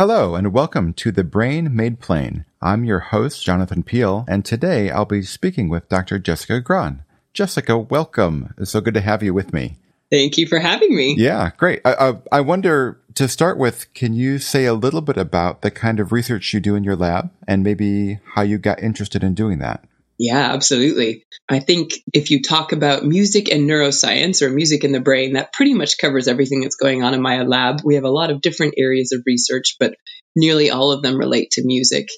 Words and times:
Hello, 0.00 0.34
and 0.34 0.54
welcome 0.54 0.94
to 0.94 1.12
The 1.12 1.22
Brain 1.22 1.76
Made 1.76 2.00
Plain. 2.00 2.46
I'm 2.62 2.84
your 2.86 3.00
host, 3.00 3.44
Jonathan 3.44 3.82
Peelle, 3.82 4.24
and 4.26 4.46
today 4.46 4.90
I'll 4.90 5.04
be 5.04 5.20
speaking 5.20 5.68
with 5.68 5.90
Dr. 5.90 6.18
Jessica 6.18 6.58
Grahn. 6.62 7.02
Jessica, 7.34 7.76
welcome. 7.76 8.54
It's 8.56 8.70
so 8.70 8.80
good 8.80 8.94
to 8.94 9.02
have 9.02 9.22
you 9.22 9.34
with 9.34 9.52
me. 9.52 9.76
Thank 10.10 10.38
you 10.38 10.46
for 10.46 10.58
having 10.58 10.96
me. 10.96 11.16
Yeah, 11.18 11.50
great. 11.58 11.82
I, 11.84 11.92
I, 11.92 12.38
I, 12.38 12.40
wonder 12.40 12.98
to 13.14 13.28
start 13.28 13.58
with, 13.58 13.92
can 13.92 14.14
you 14.14 14.38
say 14.38 14.64
a 14.64 14.72
little 14.72 15.02
bit 15.02 15.18
about 15.18 15.60
the 15.60 15.70
kind 15.70 16.00
of 16.00 16.12
research 16.12 16.54
you 16.54 16.60
do 16.60 16.74
in 16.74 16.82
your 16.82 16.96
lab 16.96 17.30
and 17.46 17.62
maybe 17.62 18.20
how 18.36 18.40
you 18.40 18.56
got 18.56 18.82
interested 18.82 19.22
in 19.22 19.34
doing 19.34 19.58
that? 19.58 19.84
Yeah, 20.22 20.52
absolutely. 20.52 21.24
I 21.48 21.60
think 21.60 21.92
if 22.12 22.30
you 22.30 22.42
talk 22.42 22.72
about 22.72 23.06
music 23.06 23.50
and 23.50 23.62
neuroscience 23.66 24.42
or 24.42 24.50
music 24.50 24.84
in 24.84 24.92
the 24.92 25.00
brain, 25.00 25.32
that 25.32 25.54
pretty 25.54 25.72
much 25.72 25.96
covers 25.96 26.28
everything 26.28 26.60
that's 26.60 26.76
going 26.76 27.02
on 27.02 27.14
in 27.14 27.22
my 27.22 27.40
lab. 27.40 27.80
We 27.82 27.94
have 27.94 28.04
a 28.04 28.10
lot 28.10 28.28
of 28.28 28.42
different 28.42 28.74
areas 28.76 29.12
of 29.12 29.22
research, 29.24 29.76
but 29.80 29.94
nearly 30.36 30.70
all 30.70 30.92
of 30.92 31.00
them 31.00 31.16
relate 31.16 31.52
to 31.52 31.64
music. 31.64 32.08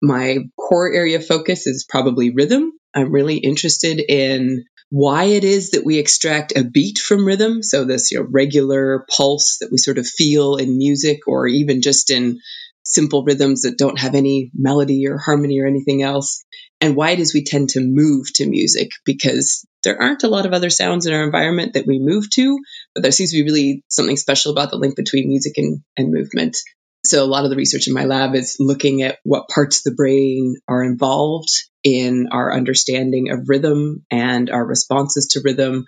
My 0.00 0.38
core 0.58 0.90
area 0.90 1.18
of 1.18 1.26
focus 1.26 1.66
is 1.66 1.84
probably 1.86 2.30
rhythm. 2.30 2.72
I'm 2.94 3.12
really 3.12 3.36
interested 3.36 4.00
in 4.00 4.64
why 4.88 5.24
it 5.24 5.44
is 5.44 5.72
that 5.72 5.84
we 5.84 5.98
extract 5.98 6.56
a 6.56 6.64
beat 6.64 6.96
from 6.98 7.26
rhythm. 7.26 7.62
So 7.62 7.84
this 7.84 8.10
you 8.10 8.20
know, 8.20 8.26
regular 8.30 9.04
pulse 9.14 9.58
that 9.60 9.68
we 9.70 9.76
sort 9.76 9.98
of 9.98 10.06
feel 10.06 10.56
in 10.56 10.78
music 10.78 11.28
or 11.28 11.46
even 11.46 11.82
just 11.82 12.08
in 12.08 12.40
simple 12.84 13.22
rhythms 13.22 13.62
that 13.62 13.76
don't 13.76 13.98
have 13.98 14.14
any 14.14 14.50
melody 14.54 15.06
or 15.08 15.18
harmony 15.18 15.60
or 15.60 15.66
anything 15.66 16.02
else 16.02 16.42
and 16.84 16.96
why 16.96 17.12
it 17.12 17.18
is 17.18 17.32
we 17.32 17.44
tend 17.44 17.70
to 17.70 17.80
move 17.80 18.30
to 18.34 18.46
music 18.46 18.90
because 19.06 19.66
there 19.84 20.00
aren't 20.02 20.22
a 20.22 20.28
lot 20.28 20.44
of 20.44 20.52
other 20.52 20.68
sounds 20.68 21.06
in 21.06 21.14
our 21.14 21.24
environment 21.24 21.72
that 21.72 21.86
we 21.86 21.98
move 21.98 22.28
to, 22.28 22.58
but 22.94 23.02
there 23.02 23.10
seems 23.10 23.30
to 23.30 23.38
be 23.38 23.50
really 23.50 23.82
something 23.88 24.18
special 24.18 24.52
about 24.52 24.70
the 24.70 24.76
link 24.76 24.94
between 24.94 25.28
music 25.28 25.54
and, 25.56 25.80
and 25.96 26.12
movement. 26.12 26.58
So 27.02 27.24
a 27.24 27.26
lot 27.26 27.44
of 27.44 27.50
the 27.50 27.56
research 27.56 27.88
in 27.88 27.94
my 27.94 28.04
lab 28.04 28.34
is 28.34 28.56
looking 28.60 29.00
at 29.00 29.18
what 29.22 29.48
parts 29.48 29.78
of 29.78 29.84
the 29.84 29.96
brain 29.96 30.56
are 30.68 30.84
involved 30.84 31.48
in 31.82 32.28
our 32.30 32.52
understanding 32.52 33.30
of 33.30 33.48
rhythm 33.48 34.04
and 34.10 34.50
our 34.50 34.64
responses 34.66 35.28
to 35.28 35.40
rhythm. 35.42 35.86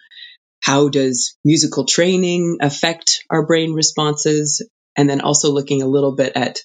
How 0.63 0.89
does 0.89 1.37
musical 1.45 1.85
training 1.85 2.57
affect 2.63 3.23
our 3.29 3.47
brain 3.47 3.75
responses? 3.75 4.67
And 4.97 5.11
then 5.11 5.20
also 5.20 5.53
looking 5.53 5.83
a 5.83 5.87
little 5.87 6.17
bit 6.17 6.33
at 6.37 6.61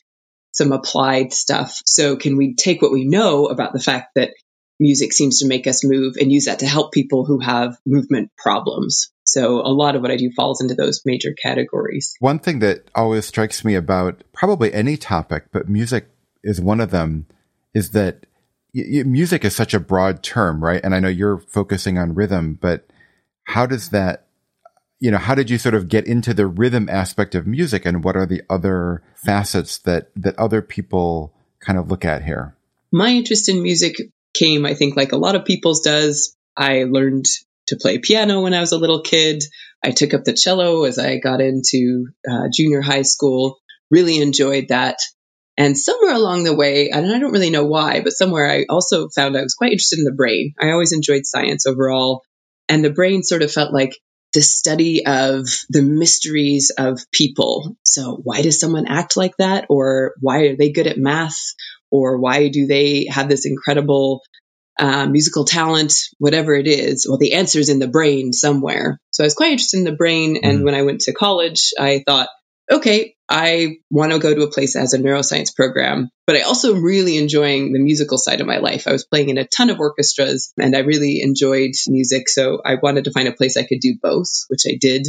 some 0.51 0.71
applied 0.71 1.33
stuff. 1.33 1.79
So 1.85 2.15
can 2.15 2.37
we 2.37 2.55
take 2.55 2.81
what 2.81 2.91
we 2.91 3.05
know 3.05 3.45
about 3.45 3.73
the 3.73 3.79
fact 3.79 4.11
that 4.15 4.31
music 4.79 5.13
seems 5.13 5.39
to 5.39 5.47
make 5.47 5.67
us 5.67 5.85
move 5.85 6.15
and 6.19 6.31
use 6.31 6.45
that 6.45 6.59
to 6.59 6.65
help 6.65 6.91
people 6.91 7.25
who 7.25 7.39
have 7.39 7.77
movement 7.85 8.31
problems? 8.37 9.11
So 9.23 9.61
a 9.61 9.71
lot 9.71 9.95
of 9.95 10.01
what 10.01 10.11
I 10.11 10.17
do 10.17 10.31
falls 10.35 10.61
into 10.61 10.75
those 10.75 11.01
major 11.05 11.33
categories. 11.33 12.13
One 12.19 12.39
thing 12.39 12.59
that 12.59 12.89
always 12.93 13.25
strikes 13.25 13.63
me 13.63 13.75
about 13.75 14.23
probably 14.33 14.73
any 14.73 14.97
topic, 14.97 15.45
but 15.51 15.69
music 15.69 16.07
is 16.43 16.59
one 16.59 16.81
of 16.81 16.91
them, 16.91 17.27
is 17.73 17.91
that 17.91 18.25
y- 18.73 19.03
music 19.05 19.45
is 19.45 19.55
such 19.55 19.73
a 19.73 19.79
broad 19.79 20.23
term, 20.23 20.63
right? 20.63 20.81
And 20.83 20.93
I 20.93 20.99
know 20.99 21.07
you're 21.07 21.39
focusing 21.39 21.97
on 21.97 22.15
rhythm, 22.15 22.57
but 22.59 22.87
how 23.45 23.65
does 23.65 23.89
that 23.89 24.27
you 25.01 25.09
know, 25.09 25.17
how 25.17 25.33
did 25.33 25.49
you 25.49 25.57
sort 25.57 25.73
of 25.73 25.89
get 25.89 26.05
into 26.05 26.31
the 26.31 26.45
rhythm 26.45 26.87
aspect 26.87 27.33
of 27.33 27.47
music 27.47 27.85
and 27.87 28.03
what 28.03 28.15
are 28.15 28.27
the 28.27 28.43
other 28.49 29.03
facets 29.15 29.79
that, 29.79 30.11
that 30.15 30.37
other 30.37 30.61
people 30.61 31.33
kind 31.59 31.79
of 31.79 31.89
look 31.89 32.05
at 32.05 32.23
here? 32.23 32.55
My 32.91 33.09
interest 33.09 33.49
in 33.49 33.63
music 33.63 33.95
came, 34.35 34.63
I 34.63 34.75
think, 34.75 34.95
like 34.95 35.11
a 35.11 35.17
lot 35.17 35.35
of 35.35 35.43
people's 35.43 35.81
does. 35.81 36.37
I 36.55 36.83
learned 36.83 37.25
to 37.67 37.77
play 37.77 37.97
piano 37.97 38.41
when 38.41 38.53
I 38.53 38.59
was 38.59 38.73
a 38.73 38.77
little 38.77 39.01
kid. 39.01 39.43
I 39.83 39.89
took 39.89 40.13
up 40.13 40.23
the 40.23 40.33
cello 40.33 40.83
as 40.83 40.99
I 40.99 41.17
got 41.17 41.41
into 41.41 42.09
uh, 42.29 42.49
junior 42.53 42.81
high 42.81 43.01
school, 43.01 43.57
really 43.89 44.19
enjoyed 44.19 44.67
that. 44.67 44.97
And 45.57 45.75
somewhere 45.75 46.13
along 46.13 46.43
the 46.43 46.55
way, 46.55 46.91
and 46.91 47.11
I 47.11 47.17
don't 47.17 47.31
really 47.31 47.49
know 47.49 47.65
why, 47.65 48.01
but 48.01 48.13
somewhere 48.13 48.49
I 48.49 48.65
also 48.69 49.09
found 49.09 49.35
I 49.35 49.41
was 49.41 49.55
quite 49.55 49.71
interested 49.71 49.97
in 49.97 50.05
the 50.05 50.11
brain. 50.11 50.53
I 50.61 50.71
always 50.71 50.93
enjoyed 50.93 51.25
science 51.25 51.65
overall. 51.65 52.21
And 52.69 52.85
the 52.85 52.91
brain 52.91 53.23
sort 53.23 53.41
of 53.41 53.51
felt 53.51 53.73
like 53.73 53.97
the 54.33 54.41
study 54.41 55.05
of 55.05 55.45
the 55.69 55.81
mysteries 55.81 56.71
of 56.77 56.99
people. 57.11 57.75
So, 57.83 58.19
why 58.23 58.41
does 58.41 58.59
someone 58.59 58.87
act 58.87 59.17
like 59.17 59.35
that? 59.37 59.65
Or 59.69 60.13
why 60.19 60.45
are 60.45 60.55
they 60.55 60.71
good 60.71 60.87
at 60.87 60.97
math? 60.97 61.39
Or 61.89 62.19
why 62.19 62.49
do 62.49 62.67
they 62.67 63.07
have 63.09 63.27
this 63.27 63.45
incredible 63.45 64.21
uh, 64.79 65.07
musical 65.07 65.45
talent? 65.45 65.93
Whatever 66.17 66.55
it 66.55 66.67
is, 66.67 67.05
well, 67.07 67.17
the 67.17 67.33
answer 67.33 67.59
is 67.59 67.69
in 67.69 67.79
the 67.79 67.87
brain 67.87 68.33
somewhere. 68.33 68.99
So, 69.11 69.23
I 69.23 69.27
was 69.27 69.35
quite 69.35 69.51
interested 69.51 69.77
in 69.77 69.85
the 69.85 69.91
brain. 69.91 70.37
And 70.43 70.59
mm 70.59 70.63
when 70.65 70.75
I 70.75 70.83
went 70.83 71.01
to 71.01 71.13
college, 71.13 71.71
I 71.79 72.03
thought, 72.05 72.29
okay, 72.71 73.15
I 73.29 73.77
want 73.89 74.11
to 74.11 74.19
go 74.19 74.33
to 74.33 74.43
a 74.43 74.51
place 74.51 74.73
that 74.73 74.81
has 74.81 74.93
a 74.93 74.99
neuroscience 74.99 75.55
program, 75.55 76.09
but 76.25 76.35
I 76.35 76.41
also 76.41 76.75
am 76.75 76.83
really 76.83 77.17
enjoying 77.17 77.73
the 77.73 77.79
musical 77.79 78.17
side 78.17 78.41
of 78.41 78.47
my 78.47 78.57
life. 78.57 78.87
I 78.87 78.91
was 78.91 79.05
playing 79.05 79.29
in 79.29 79.37
a 79.37 79.47
ton 79.47 79.69
of 79.69 79.79
orchestras 79.79 80.53
and 80.57 80.75
I 80.75 80.79
really 80.79 81.21
enjoyed 81.21 81.71
music. 81.87 82.29
So 82.29 82.61
I 82.65 82.75
wanted 82.81 83.05
to 83.05 83.11
find 83.11 83.27
a 83.27 83.33
place 83.33 83.57
I 83.57 83.63
could 83.63 83.79
do 83.79 83.95
both, 84.01 84.29
which 84.47 84.63
I 84.67 84.77
did. 84.79 85.07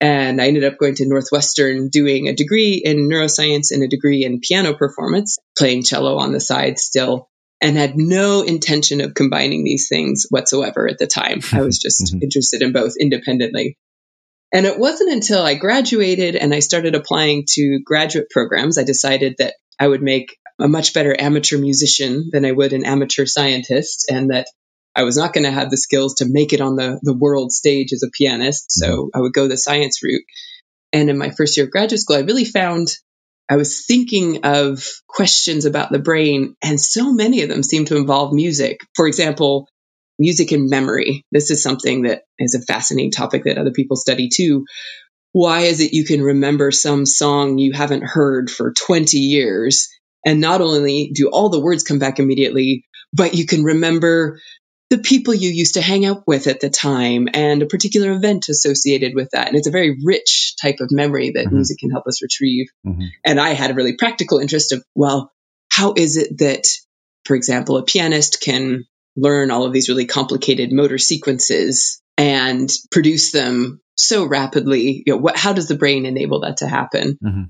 And 0.00 0.40
I 0.40 0.46
ended 0.46 0.64
up 0.64 0.78
going 0.78 0.94
to 0.96 1.08
Northwestern 1.08 1.88
doing 1.88 2.28
a 2.28 2.34
degree 2.34 2.80
in 2.84 3.08
neuroscience 3.08 3.72
and 3.72 3.82
a 3.82 3.88
degree 3.88 4.24
in 4.24 4.40
piano 4.40 4.74
performance, 4.74 5.38
playing 5.56 5.82
cello 5.82 6.18
on 6.18 6.32
the 6.32 6.40
side 6.40 6.78
still, 6.78 7.28
and 7.60 7.76
had 7.76 7.96
no 7.96 8.42
intention 8.42 9.00
of 9.00 9.14
combining 9.14 9.64
these 9.64 9.88
things 9.88 10.26
whatsoever 10.30 10.88
at 10.88 10.98
the 10.98 11.08
time. 11.08 11.40
I 11.52 11.62
was 11.62 11.78
just 11.82 12.06
mm-hmm. 12.06 12.22
interested 12.22 12.62
in 12.62 12.72
both 12.72 12.92
independently. 12.98 13.76
And 14.52 14.66
it 14.66 14.78
wasn't 14.78 15.12
until 15.12 15.42
I 15.42 15.54
graduated 15.54 16.36
and 16.36 16.54
I 16.54 16.60
started 16.60 16.94
applying 16.94 17.44
to 17.50 17.80
graduate 17.84 18.30
programs, 18.30 18.78
I 18.78 18.84
decided 18.84 19.36
that 19.38 19.54
I 19.78 19.86
would 19.86 20.02
make 20.02 20.36
a 20.58 20.68
much 20.68 20.94
better 20.94 21.14
amateur 21.18 21.58
musician 21.58 22.30
than 22.32 22.44
I 22.44 22.52
would 22.52 22.72
an 22.72 22.84
amateur 22.84 23.26
scientist, 23.26 24.06
and 24.10 24.30
that 24.30 24.48
I 24.94 25.04
was 25.04 25.16
not 25.16 25.32
going 25.32 25.44
to 25.44 25.52
have 25.52 25.70
the 25.70 25.76
skills 25.76 26.16
to 26.16 26.26
make 26.28 26.52
it 26.52 26.60
on 26.60 26.74
the, 26.74 26.98
the 27.02 27.16
world 27.16 27.52
stage 27.52 27.92
as 27.92 28.02
a 28.02 28.10
pianist. 28.10 28.72
So 28.72 28.88
mm-hmm. 28.88 29.16
I 29.16 29.20
would 29.20 29.32
go 29.32 29.46
the 29.46 29.56
science 29.56 30.02
route. 30.02 30.24
And 30.92 31.10
in 31.10 31.18
my 31.18 31.30
first 31.30 31.56
year 31.56 31.66
of 31.66 31.70
graduate 31.70 32.00
school, 32.00 32.16
I 32.16 32.20
really 32.20 32.44
found 32.44 32.88
I 33.48 33.56
was 33.56 33.86
thinking 33.86 34.44
of 34.44 34.84
questions 35.06 35.64
about 35.64 35.90
the 35.90 35.98
brain, 35.98 36.54
and 36.62 36.80
so 36.80 37.12
many 37.12 37.42
of 37.42 37.48
them 37.48 37.62
seemed 37.62 37.86
to 37.88 37.96
involve 37.96 38.34
music. 38.34 38.80
For 38.94 39.06
example, 39.06 39.68
music 40.18 40.52
and 40.52 40.68
memory. 40.68 41.24
This 41.30 41.50
is 41.50 41.62
something 41.62 42.02
that 42.02 42.22
is 42.38 42.54
a 42.54 42.62
fascinating 42.62 43.10
topic 43.10 43.44
that 43.44 43.58
other 43.58 43.70
people 43.70 43.96
study 43.96 44.28
too. 44.28 44.64
Why 45.32 45.60
is 45.60 45.80
it 45.80 45.92
you 45.92 46.04
can 46.04 46.22
remember 46.22 46.70
some 46.70 47.06
song 47.06 47.58
you 47.58 47.72
haven't 47.72 48.04
heard 48.04 48.50
for 48.50 48.72
20 48.72 49.18
years? 49.18 49.88
And 50.24 50.40
not 50.40 50.60
only 50.60 51.12
do 51.14 51.28
all 51.28 51.48
the 51.48 51.60
words 51.60 51.84
come 51.84 51.98
back 51.98 52.18
immediately, 52.18 52.84
but 53.12 53.34
you 53.34 53.46
can 53.46 53.62
remember 53.62 54.40
the 54.90 54.98
people 54.98 55.34
you 55.34 55.50
used 55.50 55.74
to 55.74 55.82
hang 55.82 56.06
out 56.06 56.22
with 56.26 56.46
at 56.46 56.60
the 56.60 56.70
time 56.70 57.28
and 57.34 57.62
a 57.62 57.66
particular 57.66 58.12
event 58.12 58.48
associated 58.48 59.12
with 59.14 59.30
that. 59.32 59.48
And 59.48 59.56
it's 59.56 59.66
a 59.66 59.72
very 59.72 59.98
rich 60.02 60.54
type 60.60 60.76
of 60.80 60.90
memory 60.90 61.32
that 61.32 61.46
mm-hmm. 61.46 61.56
music 61.56 61.78
can 61.78 61.90
help 61.90 62.06
us 62.06 62.22
retrieve. 62.22 62.68
Mm-hmm. 62.86 63.04
And 63.24 63.38
I 63.38 63.50
had 63.50 63.70
a 63.70 63.74
really 63.74 63.96
practical 63.96 64.38
interest 64.38 64.72
of, 64.72 64.82
well, 64.94 65.30
how 65.70 65.92
is 65.94 66.16
it 66.16 66.38
that, 66.38 66.68
for 67.24 67.36
example, 67.36 67.76
a 67.76 67.84
pianist 67.84 68.40
can 68.40 68.86
learn 69.18 69.50
all 69.50 69.64
of 69.64 69.72
these 69.72 69.88
really 69.88 70.06
complicated 70.06 70.72
motor 70.72 70.98
sequences 70.98 72.00
and 72.16 72.70
produce 72.90 73.32
them 73.32 73.80
so 73.96 74.24
rapidly. 74.24 75.02
You 75.06 75.14
know, 75.14 75.18
what, 75.18 75.36
how 75.36 75.52
does 75.52 75.68
the 75.68 75.76
brain 75.76 76.06
enable 76.06 76.40
that 76.40 76.58
to 76.58 76.68
happen? 76.68 77.18
Mm-hmm. 77.22 77.42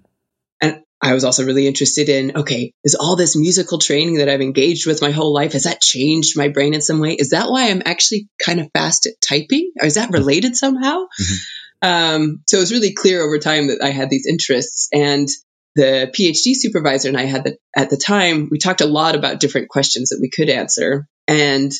And 0.60 0.82
I 1.00 1.14
was 1.14 1.24
also 1.24 1.44
really 1.44 1.66
interested 1.66 2.08
in 2.08 2.36
okay, 2.36 2.72
is 2.84 2.94
all 2.94 3.16
this 3.16 3.36
musical 3.36 3.78
training 3.78 4.18
that 4.18 4.28
I've 4.28 4.40
engaged 4.40 4.86
with 4.86 5.02
my 5.02 5.10
whole 5.10 5.32
life, 5.32 5.52
has 5.52 5.64
that 5.64 5.80
changed 5.80 6.36
my 6.36 6.48
brain 6.48 6.74
in 6.74 6.80
some 6.80 7.00
way? 7.00 7.14
Is 7.14 7.30
that 7.30 7.50
why 7.50 7.70
I'm 7.70 7.82
actually 7.84 8.28
kind 8.44 8.60
of 8.60 8.70
fast 8.72 9.06
at 9.06 9.14
typing? 9.26 9.72
Or 9.80 9.86
is 9.86 9.94
that 9.94 10.10
related 10.10 10.56
somehow? 10.56 11.04
Mm-hmm. 11.20 11.34
Um, 11.80 12.42
so 12.48 12.56
it 12.56 12.60
was 12.60 12.72
really 12.72 12.92
clear 12.92 13.22
over 13.22 13.38
time 13.38 13.68
that 13.68 13.82
I 13.82 13.90
had 13.90 14.10
these 14.10 14.26
interests. 14.26 14.88
And 14.92 15.28
the 15.76 16.10
PhD 16.12 16.54
supervisor 16.54 17.08
and 17.08 17.16
I 17.16 17.24
had 17.24 17.44
the, 17.44 17.56
at 17.76 17.88
the 17.88 17.96
time, 17.96 18.48
we 18.50 18.58
talked 18.58 18.80
a 18.80 18.86
lot 18.86 19.14
about 19.14 19.38
different 19.38 19.68
questions 19.68 20.08
that 20.08 20.18
we 20.20 20.28
could 20.28 20.48
answer. 20.48 21.06
And 21.28 21.70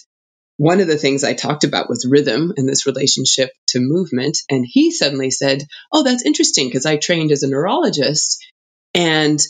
one 0.59 0.81
of 0.81 0.89
the 0.89 0.99
things 0.99 1.25
I 1.25 1.35
talked 1.35 1.65
about 1.65 1.89
was 1.89 2.07
rhythm 2.09 2.53
and 2.57 2.69
this 2.69 2.87
relationship 2.87 3.51
to 3.69 3.81
movement. 3.81 4.39
And 4.51 4.67
he 4.69 4.91
suddenly 4.91 5.31
said, 5.31 5.63
Oh, 5.93 6.03
that's 6.03 6.25
interesting 6.25 6.69
because 6.69 6.85
I 6.85 6.97
trained 6.97 7.33
as 7.33 7.43
a 7.43 7.49
neurologist. 7.49 8.45
And 8.95 9.41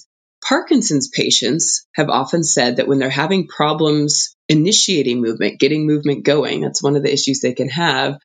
Parkinson's 0.47 1.09
patients 1.09 1.87
have 1.95 2.11
often 2.11 2.45
said 2.45 2.77
that 2.77 2.87
when 2.87 2.99
they're 2.99 3.11
having 3.11 3.49
problems 3.49 4.37
initiating 4.49 5.21
movement, 5.21 5.59
getting 5.59 5.87
movement 5.87 6.25
going, 6.25 6.61
that's 6.61 6.83
one 6.83 6.95
of 6.95 7.03
the 7.03 7.13
issues 7.13 7.41
they 7.41 7.55
can 7.55 7.69
have. 7.71 8.19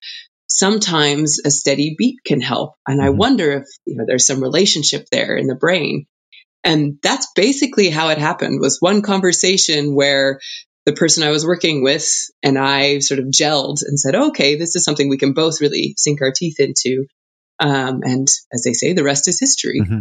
Sometimes 0.48 1.40
a 1.44 1.50
steady 1.50 1.96
beat 1.98 2.18
can 2.26 2.42
help. 2.42 2.76
And 2.86 3.02
I 3.02 3.08
mm-hmm. 3.08 3.18
wonder 3.18 3.52
if 3.54 3.66
you 3.86 3.96
know, 3.96 4.04
there's 4.06 4.28
some 4.28 4.44
relationship 4.44 5.08
there 5.12 5.36
in 5.36 5.48
the 5.48 5.56
brain. 5.56 6.06
And 6.64 6.98
that's 7.02 7.28
basically 7.36 7.90
how 7.90 8.10
it 8.10 8.18
happened 8.18 8.60
was 8.62 8.78
one 8.80 9.02
conversation 9.02 9.96
where 9.96 10.40
the 10.86 10.94
person 10.94 11.24
I 11.24 11.30
was 11.30 11.46
working 11.46 11.84
with 11.84 12.30
and 12.42 12.58
I 12.58 13.00
sort 13.00 13.20
of 13.20 13.28
gelled 13.28 13.84
and 13.86 14.00
said, 14.00 14.16
okay, 14.16 14.56
this 14.56 14.76
is 14.76 14.84
something 14.84 15.10
we 15.10 15.18
can 15.18 15.34
both 15.34 15.62
really 15.62 15.94
sink 15.98 16.22
our 16.22 16.32
teeth 16.36 16.60
into. 16.60 17.06
Um, 17.60 18.02
and 18.04 18.28
as 18.52 18.64
they 18.64 18.74
say, 18.74 18.94
the 18.94 19.04
rest 19.04 19.28
is 19.28 19.40
history. 19.40 19.80
Mm-hmm. 19.82 20.00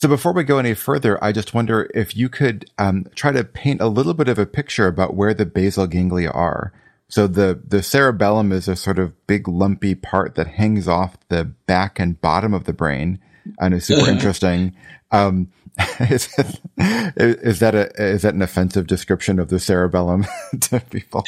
So 0.00 0.08
before 0.08 0.32
we 0.32 0.44
go 0.44 0.58
any 0.58 0.74
further, 0.74 1.22
I 1.22 1.32
just 1.32 1.54
wonder 1.54 1.88
if 1.94 2.16
you 2.16 2.28
could 2.28 2.68
um, 2.78 3.06
try 3.14 3.30
to 3.32 3.44
paint 3.44 3.80
a 3.80 3.86
little 3.86 4.14
bit 4.14 4.28
of 4.28 4.38
a 4.38 4.46
picture 4.46 4.86
about 4.86 5.14
where 5.14 5.32
the 5.32 5.46
basal 5.46 5.86
ganglia 5.86 6.30
are. 6.30 6.72
So 7.08 7.26
the, 7.26 7.60
the 7.64 7.82
cerebellum 7.82 8.52
is 8.52 8.68
a 8.68 8.74
sort 8.74 8.98
of 8.98 9.26
big 9.26 9.46
lumpy 9.46 9.94
part 9.94 10.34
that 10.34 10.46
hangs 10.46 10.88
off 10.88 11.16
the 11.28 11.44
back 11.44 12.00
and 12.00 12.20
bottom 12.20 12.54
of 12.54 12.64
the 12.64 12.72
brain 12.72 13.20
and 13.60 13.74
is 13.74 13.84
super 13.84 14.10
interesting. 14.10 14.74
Um, 15.12 15.52
is, 16.00 16.28
is, 16.76 17.58
that 17.60 17.74
a, 17.74 18.02
is 18.02 18.22
that 18.22 18.34
an 18.34 18.42
offensive 18.42 18.86
description 18.86 19.38
of 19.38 19.48
the 19.48 19.58
cerebellum 19.58 20.26
to 20.60 20.80
people? 20.80 21.24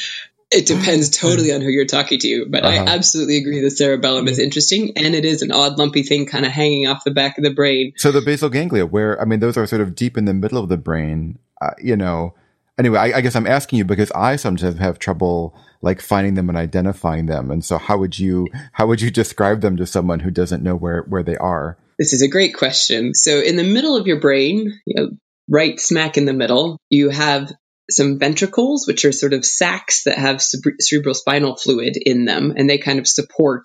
It 0.51 0.67
depends 0.67 1.11
totally 1.11 1.53
on 1.53 1.61
who 1.61 1.69
you're 1.69 1.87
talking 1.87 2.19
to, 2.21 2.47
but 2.49 2.65
uh-huh. 2.65 2.85
I 2.85 2.95
absolutely 2.95 3.39
agree 3.39 3.61
the 3.61 3.71
cerebellum 3.71 4.29
is 4.29 4.39
interesting 4.39 4.93
and 4.97 5.15
it 5.15 5.25
is 5.25 5.43
an 5.43 5.51
odd 5.51 5.79
lumpy 5.79 6.03
thing 6.03 6.27
kind 6.27 6.45
of 6.45 6.53
hanging 6.53 6.87
off 6.87 7.03
the 7.05 7.11
back 7.11 7.39
of 7.39 7.45
the 7.45 7.51
brain. 7.51 7.93
So 7.97 8.13
the 8.13 8.21
basal 8.21 8.51
ganglia, 8.51 8.87
where, 8.87 9.21
I 9.21 9.25
mean, 9.25 9.41
those 9.41 9.57
are 9.57 9.67
sort 9.67 9.81
of 9.81 9.95
deep 9.95 10.17
in 10.17 10.27
the 10.27 10.35
middle 10.35 10.63
of 10.63 10.69
the 10.69 10.77
brain, 10.77 11.39
uh, 11.61 11.71
you 11.83 11.97
know, 11.97 12.35
anyway, 12.79 12.99
I, 12.99 13.19
I, 13.19 13.21
guess 13.21 13.35
I'm 13.35 13.47
asking 13.47 13.79
you 13.79 13.85
because 13.85 14.11
I 14.13 14.37
sometimes 14.37 14.79
have 14.79 14.99
trouble 14.99 15.57
like 15.81 16.01
finding 16.01 16.35
them 16.35 16.49
and 16.49 16.59
identifying 16.59 17.27
them. 17.27 17.51
And 17.51 17.65
so 17.65 17.79
how 17.79 17.99
would 17.99 18.19
you, 18.19 18.47
how 18.73 18.87
would 18.87 19.01
you 19.01 19.11
describe 19.23 19.61
them 19.61 19.77
to 19.79 19.87
someone 19.87 20.21
who 20.21 20.31
doesn't 20.31 20.63
know 20.63 20.77
where, 20.77 21.03
where 21.03 21.23
they 21.23 21.37
are? 21.37 21.79
This 21.99 22.13
is 22.13 22.23
a 22.23 22.29
great 22.29 22.55
question. 22.57 23.15
So 23.15 23.41
in 23.41 23.57
the 23.57 23.65
middle 23.65 23.97
of 23.97 24.07
your 24.07 24.21
brain, 24.21 24.81
you 24.87 24.95
know, 24.97 25.11
right 25.49 25.79
smack 25.79 26.17
in 26.17 26.25
the 26.25 26.33
middle, 26.33 26.79
you 26.91 27.11
have 27.11 27.53
some 27.91 28.19
ventricles, 28.19 28.87
which 28.87 29.05
are 29.05 29.13
sort 29.13 29.35
of 29.35 29.45
sacs 29.45 30.05
that 30.05 30.19
have 30.19 30.43
cerebral 30.43 31.15
spinal 31.15 31.57
fluid 31.57 31.97
in 32.01 32.25
them, 32.25 32.55
and 32.57 32.69
they 32.69 32.79
kind 32.79 32.99
of 32.99 33.07
support 33.07 33.65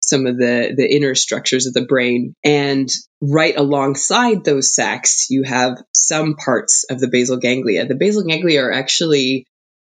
some 0.00 0.26
of 0.26 0.38
the, 0.38 0.74
the 0.74 0.90
inner 0.90 1.14
structures 1.14 1.66
of 1.66 1.74
the 1.74 1.84
brain. 1.84 2.34
And 2.42 2.88
right 3.20 3.54
alongside 3.56 4.42
those 4.42 4.74
sacs, 4.74 5.26
you 5.28 5.42
have 5.42 5.82
some 5.94 6.34
parts 6.36 6.84
of 6.90 6.98
the 6.98 7.08
basal 7.08 7.36
ganglia. 7.36 7.86
The 7.86 7.94
basal 7.94 8.24
ganglia 8.24 8.62
are 8.62 8.72
actually 8.72 9.46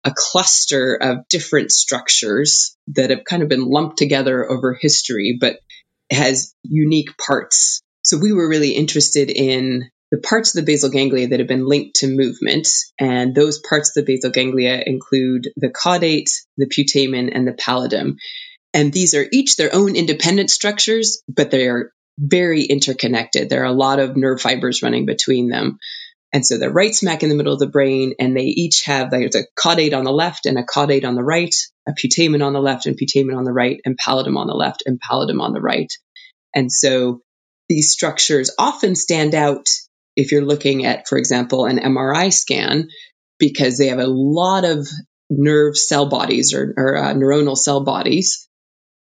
a 0.03 0.13
cluster 0.15 0.95
of 1.01 1.27
different 1.29 1.71
structures 1.71 2.77
that 2.88 3.09
have 3.09 3.24
kind 3.24 3.41
of 3.41 3.50
been 3.50 3.65
lumped 3.65 3.97
together 3.97 4.47
over 4.47 4.77
history, 4.79 5.38
but 5.39 5.57
has 6.13 6.54
unique 6.63 7.18
parts. 7.18 7.81
So 8.04 8.18
we 8.18 8.33
were 8.33 8.50
really 8.50 8.71
interested 8.71 9.30
in 9.30 9.89
the 10.12 10.19
parts 10.19 10.56
of 10.56 10.63
the 10.63 10.71
basal 10.71 10.89
ganglia 10.89 11.30
that 11.30 11.39
have 11.39 11.48
been 11.48 11.68
linked 11.68 11.95
to 11.98 12.07
movement. 12.07 12.68
And 13.00 13.33
those 13.33 13.60
parts 13.60 13.89
of 13.89 14.06
the 14.06 14.13
basal 14.13 14.30
ganglia 14.30 14.83
include 14.86 15.50
the 15.56 15.69
caudate, 15.69 16.30
the 16.57 16.68
putamen, 16.68 17.31
and 17.33 17.48
the 17.48 17.54
pallidum. 17.54 18.18
And 18.74 18.94
these 18.94 19.15
are 19.15 19.25
each 19.31 19.56
their 19.56 19.74
own 19.74 19.95
independent 19.95 20.50
structures, 20.50 21.24
but 21.27 21.50
they 21.50 21.68
are 21.68 21.92
very 22.19 22.63
interconnected. 22.63 23.50
There 23.50 23.63
are 23.63 23.65
a 23.65 23.71
lot 23.71 24.00
of 24.00 24.15
nerve 24.15 24.42
fibers 24.42 24.83
running 24.83 25.06
between 25.06 25.50
them. 25.50 25.80
And 26.31 26.45
so 26.45 26.57
they're 26.57 26.71
right 26.71 26.94
smack 26.94 27.21
in 27.21 27.30
the 27.30 27.36
middle 27.36 27.54
of 27.54 27.60
the 27.60 27.68
brain, 27.68 28.13
and 28.19 28.36
they 28.36 28.45
each 28.45 28.83
have 28.86 29.12
there's 29.12 29.36
a 29.36 29.45
caudate 29.60 29.95
on 29.95 30.04
the 30.04 30.12
left 30.12 30.48
and 30.48 30.57
a 30.57 30.63
caudate 30.63 31.06
on 31.06 31.13
the 31.13 31.24
right, 31.24 31.54
a 31.88 31.94
putamen 31.94 32.44
on 32.44 32.54
the 32.54 32.60
left 32.60 32.88
and 32.88 32.98
putamen 32.98 33.38
on 33.38 33.44
the 33.44 33.54
right, 33.54 33.80
and 33.86 33.98
pallidum 34.00 34.38
on 34.38 34.48
the 34.48 34.56
left 34.56 34.81
and 34.88 35.00
pallidum 35.00 35.42
on 35.42 35.54
the 35.54 35.62
right. 35.62 35.94
And 36.53 36.71
so 36.71 37.21
these 37.69 37.91
structures 37.91 38.51
often 38.57 38.95
stand 38.95 39.35
out 39.35 39.67
if 40.15 40.31
you're 40.31 40.45
looking 40.45 40.85
at, 40.85 41.07
for 41.07 41.17
example, 41.17 41.65
an 41.65 41.79
MRI 41.79 42.31
scan, 42.31 42.89
because 43.39 43.77
they 43.77 43.88
have 43.88 44.00
a 44.00 44.07
lot 44.07 44.63
of 44.63 44.88
nerve 45.29 45.77
cell 45.77 46.07
bodies 46.07 46.53
or, 46.53 46.73
or 46.77 46.97
uh, 46.97 47.13
neuronal 47.13 47.57
cell 47.57 47.83
bodies, 47.83 48.47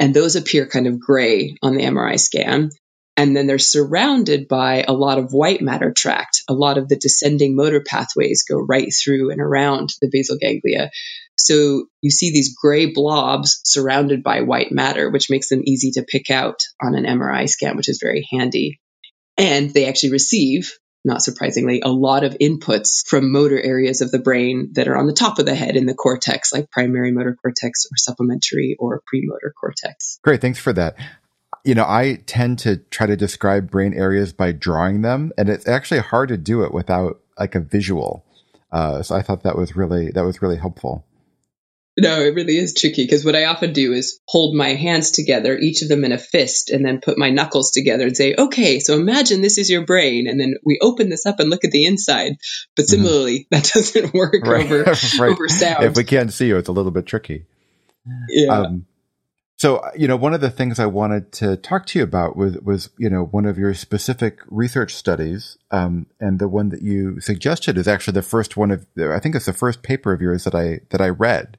and 0.00 0.14
those 0.14 0.36
appear 0.36 0.66
kind 0.66 0.86
of 0.86 1.00
gray 1.00 1.56
on 1.62 1.76
the 1.76 1.84
MRI 1.84 2.18
scan. 2.18 2.70
And 3.16 3.36
then 3.36 3.48
they're 3.48 3.58
surrounded 3.58 4.46
by 4.46 4.84
a 4.86 4.92
lot 4.92 5.18
of 5.18 5.32
white 5.32 5.60
matter 5.60 5.92
tract. 5.92 6.44
A 6.48 6.54
lot 6.54 6.78
of 6.78 6.88
the 6.88 6.96
descending 6.96 7.56
motor 7.56 7.82
pathways 7.84 8.44
go 8.48 8.58
right 8.58 8.92
through 8.92 9.32
and 9.32 9.40
around 9.40 9.92
the 10.00 10.08
basal 10.10 10.38
ganglia. 10.40 10.90
So 11.38 11.86
you 12.02 12.10
see 12.10 12.32
these 12.32 12.54
gray 12.54 12.86
blobs 12.92 13.60
surrounded 13.64 14.22
by 14.22 14.42
white 14.42 14.72
matter, 14.72 15.10
which 15.10 15.30
makes 15.30 15.48
them 15.48 15.62
easy 15.64 15.92
to 15.92 16.02
pick 16.02 16.30
out 16.30 16.58
on 16.82 16.94
an 16.94 17.04
MRI 17.04 17.48
scan, 17.48 17.76
which 17.76 17.88
is 17.88 18.00
very 18.02 18.26
handy. 18.30 18.80
And 19.36 19.70
they 19.70 19.86
actually 19.86 20.10
receive 20.10 20.72
not 21.04 21.22
surprisingly, 21.22 21.80
a 21.80 21.88
lot 21.88 22.24
of 22.24 22.36
inputs 22.38 23.06
from 23.06 23.32
motor 23.32 23.60
areas 23.60 24.00
of 24.00 24.10
the 24.10 24.18
brain 24.18 24.70
that 24.74 24.88
are 24.88 24.96
on 24.96 25.06
the 25.06 25.12
top 25.12 25.38
of 25.38 25.46
the 25.46 25.54
head 25.54 25.76
in 25.76 25.86
the 25.86 25.94
cortex, 25.94 26.52
like 26.52 26.70
primary 26.70 27.12
motor 27.12 27.36
cortex 27.40 27.86
or 27.86 27.96
supplementary 27.96 28.76
or 28.78 29.02
premotor 29.06 29.52
cortex. 29.58 30.18
Great. 30.22 30.40
Thanks 30.40 30.58
for 30.58 30.72
that. 30.72 30.96
You 31.64 31.74
know, 31.74 31.84
I 31.84 32.22
tend 32.26 32.58
to 32.60 32.76
try 32.76 33.06
to 33.06 33.16
describe 33.16 33.70
brain 33.70 33.94
areas 33.94 34.32
by 34.32 34.52
drawing 34.52 35.02
them, 35.02 35.32
and 35.38 35.48
it's 35.48 35.66
actually 35.66 36.00
hard 36.00 36.28
to 36.28 36.36
do 36.36 36.62
it 36.62 36.72
without 36.72 37.20
like 37.38 37.54
a 37.54 37.60
visual. 37.60 38.24
Uh, 38.70 39.02
so 39.02 39.16
I 39.16 39.22
thought 39.22 39.42
that 39.44 39.56
was 39.56 39.74
really 39.74 40.10
that 40.12 40.24
was 40.24 40.42
really 40.42 40.56
helpful. 40.56 41.04
No, 42.00 42.20
it 42.20 42.34
really 42.34 42.56
is 42.56 42.74
tricky 42.74 43.02
because 43.02 43.24
what 43.24 43.34
I 43.34 43.46
often 43.46 43.72
do 43.72 43.92
is 43.92 44.20
hold 44.28 44.54
my 44.54 44.74
hands 44.74 45.10
together, 45.10 45.58
each 45.58 45.82
of 45.82 45.88
them 45.88 46.04
in 46.04 46.12
a 46.12 46.18
fist, 46.18 46.70
and 46.70 46.84
then 46.84 47.00
put 47.00 47.18
my 47.18 47.30
knuckles 47.30 47.72
together 47.72 48.06
and 48.06 48.16
say, 48.16 48.36
okay, 48.38 48.78
so 48.78 48.94
imagine 48.94 49.40
this 49.40 49.58
is 49.58 49.68
your 49.68 49.84
brain. 49.84 50.28
And 50.28 50.38
then 50.38 50.54
we 50.64 50.78
open 50.80 51.08
this 51.08 51.26
up 51.26 51.40
and 51.40 51.50
look 51.50 51.64
at 51.64 51.72
the 51.72 51.86
inside. 51.86 52.36
But 52.76 52.84
mm-hmm. 52.84 53.02
similarly, 53.02 53.38
mm-hmm. 53.40 53.46
that 53.50 53.70
doesn't 53.74 54.14
work 54.14 54.46
right. 54.46 54.64
over, 54.64 54.82
right. 55.18 55.20
over 55.32 55.48
sound. 55.48 55.84
If 55.84 55.96
we 55.96 56.04
can't 56.04 56.32
see 56.32 56.46
you, 56.46 56.56
it's 56.56 56.68
a 56.68 56.72
little 56.72 56.92
bit 56.92 57.06
tricky. 57.06 57.46
Yeah. 58.28 58.60
Um, 58.60 58.86
so, 59.56 59.82
you 59.96 60.06
know, 60.06 60.16
one 60.16 60.34
of 60.34 60.40
the 60.40 60.50
things 60.50 60.78
I 60.78 60.86
wanted 60.86 61.32
to 61.32 61.56
talk 61.56 61.86
to 61.86 61.98
you 61.98 62.04
about 62.04 62.36
was, 62.36 62.58
was 62.58 62.90
you 62.96 63.10
know, 63.10 63.24
one 63.24 63.44
of 63.44 63.58
your 63.58 63.74
specific 63.74 64.38
research 64.46 64.94
studies. 64.94 65.58
Um, 65.72 66.06
and 66.20 66.38
the 66.38 66.46
one 66.46 66.68
that 66.68 66.82
you 66.82 67.20
suggested 67.20 67.76
is 67.76 67.88
actually 67.88 68.14
the 68.14 68.22
first 68.22 68.56
one 68.56 68.70
of, 68.70 68.86
I 68.96 69.18
think 69.18 69.34
it's 69.34 69.46
the 69.46 69.52
first 69.52 69.82
paper 69.82 70.12
of 70.12 70.20
yours 70.20 70.44
that 70.44 70.54
I, 70.54 70.78
that 70.90 71.00
I 71.00 71.08
read. 71.08 71.58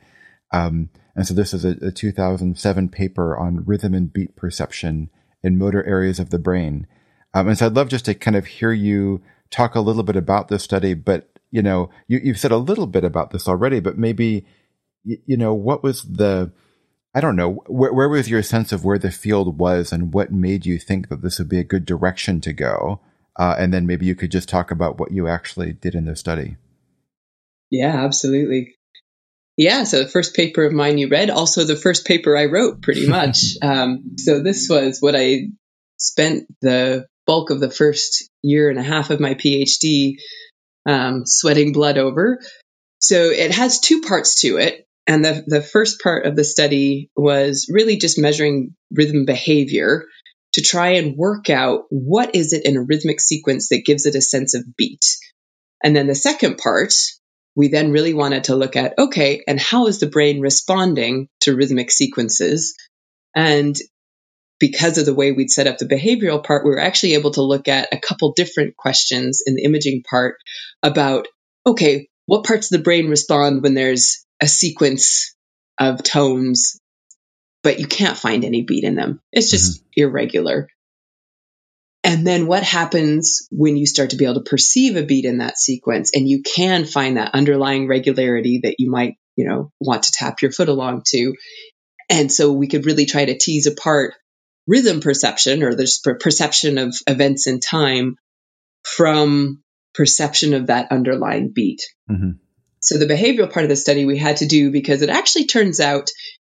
Um, 0.51 0.89
and 1.15 1.27
so 1.27 1.33
this 1.33 1.53
is 1.53 1.65
a, 1.65 1.71
a, 1.81 1.91
2007 1.91 2.89
paper 2.89 3.37
on 3.37 3.65
rhythm 3.65 3.93
and 3.93 4.11
beat 4.11 4.35
perception 4.35 5.09
in 5.43 5.57
motor 5.57 5.85
areas 5.85 6.19
of 6.19 6.29
the 6.29 6.39
brain. 6.39 6.87
Um, 7.33 7.49
and 7.49 7.57
so 7.57 7.67
I'd 7.67 7.75
love 7.75 7.89
just 7.89 8.05
to 8.05 8.13
kind 8.13 8.35
of 8.35 8.45
hear 8.45 8.71
you 8.71 9.21
talk 9.51 9.75
a 9.75 9.81
little 9.81 10.03
bit 10.03 10.15
about 10.15 10.47
this 10.47 10.63
study, 10.63 10.93
but 10.93 11.29
you 11.51 11.61
know, 11.61 11.89
you, 12.07 12.19
you've 12.23 12.39
said 12.39 12.51
a 12.51 12.57
little 12.57 12.87
bit 12.87 13.03
about 13.03 13.31
this 13.31 13.47
already, 13.47 13.79
but 13.79 13.97
maybe, 13.97 14.45
you, 15.03 15.17
you 15.25 15.37
know, 15.37 15.53
what 15.53 15.83
was 15.83 16.03
the, 16.03 16.51
I 17.13 17.21
don't 17.21 17.35
know, 17.35 17.63
where, 17.67 17.93
where 17.93 18.09
was 18.09 18.29
your 18.29 18.43
sense 18.43 18.71
of 18.71 18.85
where 18.85 18.99
the 18.99 19.11
field 19.11 19.57
was 19.57 19.91
and 19.91 20.13
what 20.13 20.31
made 20.31 20.65
you 20.65 20.77
think 20.79 21.09
that 21.09 21.21
this 21.21 21.39
would 21.39 21.49
be 21.49 21.59
a 21.59 21.63
good 21.63 21.85
direction 21.85 22.39
to 22.41 22.53
go? 22.53 23.01
Uh, 23.37 23.55
and 23.57 23.73
then 23.73 23.87
maybe 23.87 24.05
you 24.05 24.15
could 24.15 24.31
just 24.31 24.49
talk 24.49 24.69
about 24.69 24.99
what 24.99 25.11
you 25.11 25.27
actually 25.27 25.73
did 25.73 25.95
in 25.95 26.05
the 26.05 26.15
study. 26.15 26.57
Yeah, 27.71 28.03
absolutely. 28.03 28.75
Yeah, 29.59 29.83
so 29.83 30.01
the 30.01 30.09
first 30.09 30.37
paper 30.37 30.63
of 30.63 30.71
mine 30.71 30.97
you 30.97 31.09
read, 31.09 31.29
also 31.29 31.65
the 31.65 31.75
first 31.75 32.07
paper 32.07 32.37
I 32.37 32.45
wrote, 32.45 32.81
pretty 32.81 33.05
much. 33.09 33.57
um, 33.61 34.15
so 34.17 34.41
this 34.41 34.67
was 34.69 34.99
what 35.01 35.17
I 35.17 35.49
spent 35.97 36.45
the 36.61 37.07
bulk 37.27 37.49
of 37.49 37.59
the 37.59 37.69
first 37.69 38.29
year 38.41 38.69
and 38.69 38.79
a 38.79 38.83
half 38.83 39.09
of 39.09 39.19
my 39.19 39.33
PhD 39.33 40.13
um, 40.85 41.23
sweating 41.25 41.73
blood 41.73 41.97
over. 41.97 42.39
So 42.99 43.25
it 43.25 43.51
has 43.51 43.81
two 43.81 43.99
parts 43.99 44.35
to 44.43 44.55
it. 44.59 44.87
And 45.05 45.25
the, 45.25 45.43
the 45.45 45.61
first 45.61 46.01
part 46.01 46.25
of 46.25 46.37
the 46.37 46.45
study 46.45 47.09
was 47.17 47.69
really 47.69 47.97
just 47.97 48.17
measuring 48.17 48.75
rhythm 48.89 49.25
behavior 49.25 50.05
to 50.53 50.61
try 50.61 50.91
and 50.91 51.17
work 51.17 51.49
out 51.49 51.81
what 51.89 52.33
is 52.33 52.53
it 52.53 52.65
in 52.65 52.77
a 52.77 52.81
rhythmic 52.81 53.19
sequence 53.19 53.67
that 53.69 53.83
gives 53.85 54.05
it 54.05 54.15
a 54.15 54.21
sense 54.21 54.53
of 54.53 54.63
beat. 54.77 55.03
And 55.83 55.93
then 55.93 56.07
the 56.07 56.15
second 56.15 56.59
part 56.59 56.93
we 57.59 57.67
then 57.67 57.91
really 57.91 58.13
wanted 58.13 58.45
to 58.45 58.55
look 58.55 58.77
at 58.77 58.97
okay, 58.97 59.43
and 59.45 59.59
how 59.59 59.87
is 59.87 59.99
the 59.99 60.07
brain 60.07 60.39
responding 60.39 61.27
to 61.41 61.53
rhythmic 61.53 61.91
sequences? 61.91 62.73
And 63.35 63.75
because 64.61 64.97
of 64.97 65.05
the 65.05 65.13
way 65.13 65.33
we'd 65.33 65.51
set 65.51 65.67
up 65.67 65.77
the 65.77 65.85
behavioral 65.85 66.41
part, 66.41 66.63
we 66.63 66.71
were 66.71 66.79
actually 66.79 67.15
able 67.15 67.31
to 67.31 67.41
look 67.41 67.67
at 67.67 67.89
a 67.91 67.99
couple 67.99 68.31
different 68.31 68.77
questions 68.77 69.43
in 69.45 69.55
the 69.55 69.65
imaging 69.65 70.03
part 70.09 70.37
about 70.81 71.27
okay, 71.65 72.07
what 72.27 72.45
parts 72.45 72.71
of 72.71 72.77
the 72.77 72.83
brain 72.83 73.09
respond 73.09 73.61
when 73.61 73.73
there's 73.73 74.25
a 74.41 74.47
sequence 74.47 75.35
of 75.77 76.01
tones, 76.01 76.79
but 77.61 77.81
you 77.81 77.87
can't 77.87 78.17
find 78.17 78.45
any 78.45 78.61
beat 78.61 78.85
in 78.85 78.95
them? 78.95 79.19
It's 79.33 79.51
just 79.51 79.81
mm-hmm. 79.81 80.03
irregular. 80.03 80.69
And 82.09 82.25
then 82.25 82.47
what 82.47 82.63
happens 82.63 83.47
when 83.51 83.77
you 83.77 83.85
start 83.85 84.09
to 84.09 84.15
be 84.15 84.25
able 84.25 84.43
to 84.43 84.49
perceive 84.49 84.95
a 84.95 85.03
beat 85.03 85.25
in 85.25 85.37
that 85.37 85.59
sequence 85.59 86.09
and 86.15 86.27
you 86.27 86.41
can 86.41 86.85
find 86.85 87.17
that 87.17 87.35
underlying 87.35 87.87
regularity 87.87 88.61
that 88.63 88.77
you 88.79 88.89
might, 88.89 89.13
you 89.35 89.47
know, 89.47 89.71
want 89.79 90.03
to 90.03 90.11
tap 90.11 90.41
your 90.41 90.51
foot 90.51 90.69
along 90.69 91.03
to. 91.09 91.35
And 92.09 92.31
so 92.31 92.51
we 92.51 92.67
could 92.67 92.87
really 92.87 93.05
try 93.05 93.25
to 93.25 93.37
tease 93.37 93.67
apart 93.67 94.15
rhythm 94.65 95.01
perception 95.01 95.61
or 95.61 95.75
the 95.75 96.17
perception 96.19 96.79
of 96.79 96.95
events 97.05 97.45
in 97.45 97.59
time 97.59 98.15
from 98.83 99.61
perception 99.93 100.55
of 100.55 100.67
that 100.67 100.91
underlying 100.91 101.51
beat. 101.53 101.83
Mm-hmm. 102.09 102.31
So 102.81 102.97
the 102.97 103.05
behavioral 103.05 103.53
part 103.53 103.65
of 103.65 103.69
the 103.69 103.75
study 103.75 104.05
we 104.05 104.17
had 104.17 104.37
to 104.37 104.47
do 104.47 104.71
because 104.71 105.03
it 105.03 105.09
actually 105.09 105.45
turns 105.45 105.79
out 105.79 106.09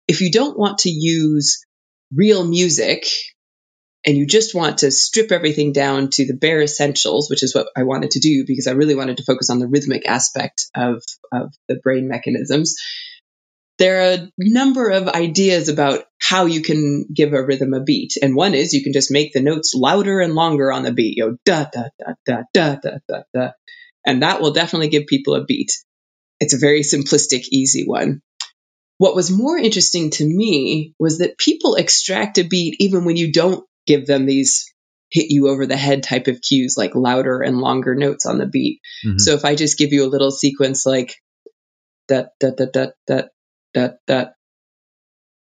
if 0.08 0.22
you 0.22 0.32
don't 0.32 0.58
want 0.58 0.80
to 0.80 0.90
use 0.90 1.64
real 2.12 2.44
music 2.44 3.06
and 4.06 4.18
you 4.18 4.26
just 4.26 4.54
want 4.54 4.80
to 4.80 4.92
strip 4.92 5.32
everything 5.32 5.72
down 5.72 6.10
to 6.12 6.26
the 6.26 6.34
bare 6.34 6.62
essentials, 6.62 7.30
which 7.30 7.44
is 7.44 7.56
what 7.56 7.68
I 7.76 7.84
wanted 7.84 8.12
to 8.12 8.20
do 8.20 8.44
because 8.46 8.68
I 8.68 8.72
really 8.72 8.96
wanted 8.96 9.18
to 9.18 9.24
focus 9.24 9.50
on 9.50 9.60
the 9.60 9.68
rhythmic 9.68 10.08
aspect 10.08 10.66
of, 10.76 11.02
of 11.32 11.54
the 11.70 11.76
brain 11.76 12.08
mechanisms. 12.08 12.76
There 13.80 14.02
are 14.02 14.14
a 14.14 14.30
number 14.38 14.90
of 14.90 15.08
ideas 15.08 15.70
about 15.70 16.04
how 16.22 16.46
you 16.46 16.62
can 16.62 17.06
give 17.14 17.34
a 17.34 17.44
rhythm 17.44 17.74
a 17.74 17.82
beat. 17.82 18.14
And 18.22 18.36
one 18.36 18.54
is 18.54 18.74
you 18.74 18.84
can 18.84 18.94
just 18.94 19.12
make 19.12 19.34
the 19.34 19.42
notes 19.42 19.74
louder 19.74 20.20
and 20.20 20.36
longer 20.36 20.72
on 20.72 20.84
the 20.84 20.94
beat. 20.94 21.18
You 21.18 21.38
da, 21.46 21.66
da, 21.72 21.84
da, 22.00 22.14
da, 22.26 22.44
da, 22.54 22.76
da, 22.76 22.98
da, 23.08 23.22
da. 23.34 23.50
And 24.06 24.22
that 24.22 24.42
will 24.42 24.52
definitely 24.52 24.90
give 24.90 25.08
people 25.08 25.36
a 25.36 25.46
beat. 25.46 25.72
It's 26.40 26.54
a 26.54 26.60
very 26.60 26.82
simplistic, 26.82 27.48
easy 27.52 27.86
one. 27.86 28.22
What 28.98 29.16
was 29.16 29.32
more 29.32 29.58
interesting 29.58 30.12
to 30.12 30.26
me 30.26 30.94
was 31.00 31.18
that 31.18 31.38
people 31.38 31.76
extract 31.76 32.38
a 32.38 32.44
beat 32.44 32.76
even 32.80 33.06
when 33.06 33.18
you 33.18 33.32
don't 33.32 33.66
give 33.86 34.06
them 34.06 34.26
these 34.26 34.74
hit 35.12 35.30
you 35.30 35.48
over 35.48 35.68
the 35.68 35.78
head 35.78 36.02
type 36.02 36.28
of 36.28 36.42
cues 36.42 36.76
like 36.76 36.96
louder 36.96 37.42
and 37.42 37.60
longer 37.60 37.94
notes 37.94 38.26
on 38.26 38.40
the 38.40 38.48
beat. 38.48 38.82
Mm-hmm. 39.06 39.20
So 39.20 39.34
if 39.34 39.46
I 39.46 39.56
just 39.56 39.78
give 39.78 39.94
you 39.94 40.06
a 40.06 40.10
little 40.10 40.32
sequence 40.32 40.86
like 40.86 41.14
that 42.10 42.30
that 42.42 42.58
that 42.58 42.74
that 42.74 42.94
that 43.08 43.30
that 43.76 43.98
that 44.08 44.34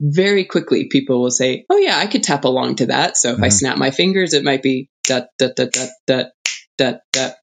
very 0.01 0.45
quickly 0.45 0.88
people 0.89 1.21
will 1.21 1.31
say, 1.31 1.65
"Oh 1.69 1.77
yeah, 1.77 1.98
I 1.98 2.07
could 2.07 2.24
tap 2.24 2.43
along 2.43 2.77
to 2.77 2.88
that." 2.88 3.17
So 3.17 3.29
if 3.29 3.36
mm-hmm. 3.36 3.43
I 3.45 3.50
snap 3.50 3.77
my 3.77 3.91
fingers, 3.91 4.33
it 4.33 4.43
might 4.43 4.63
be 4.63 4.89
that 5.07 5.29
that 5.39 5.55
that 5.55 5.74
that 5.74 5.89
that 6.07 6.31
that 6.77 7.01
that. 7.13 7.38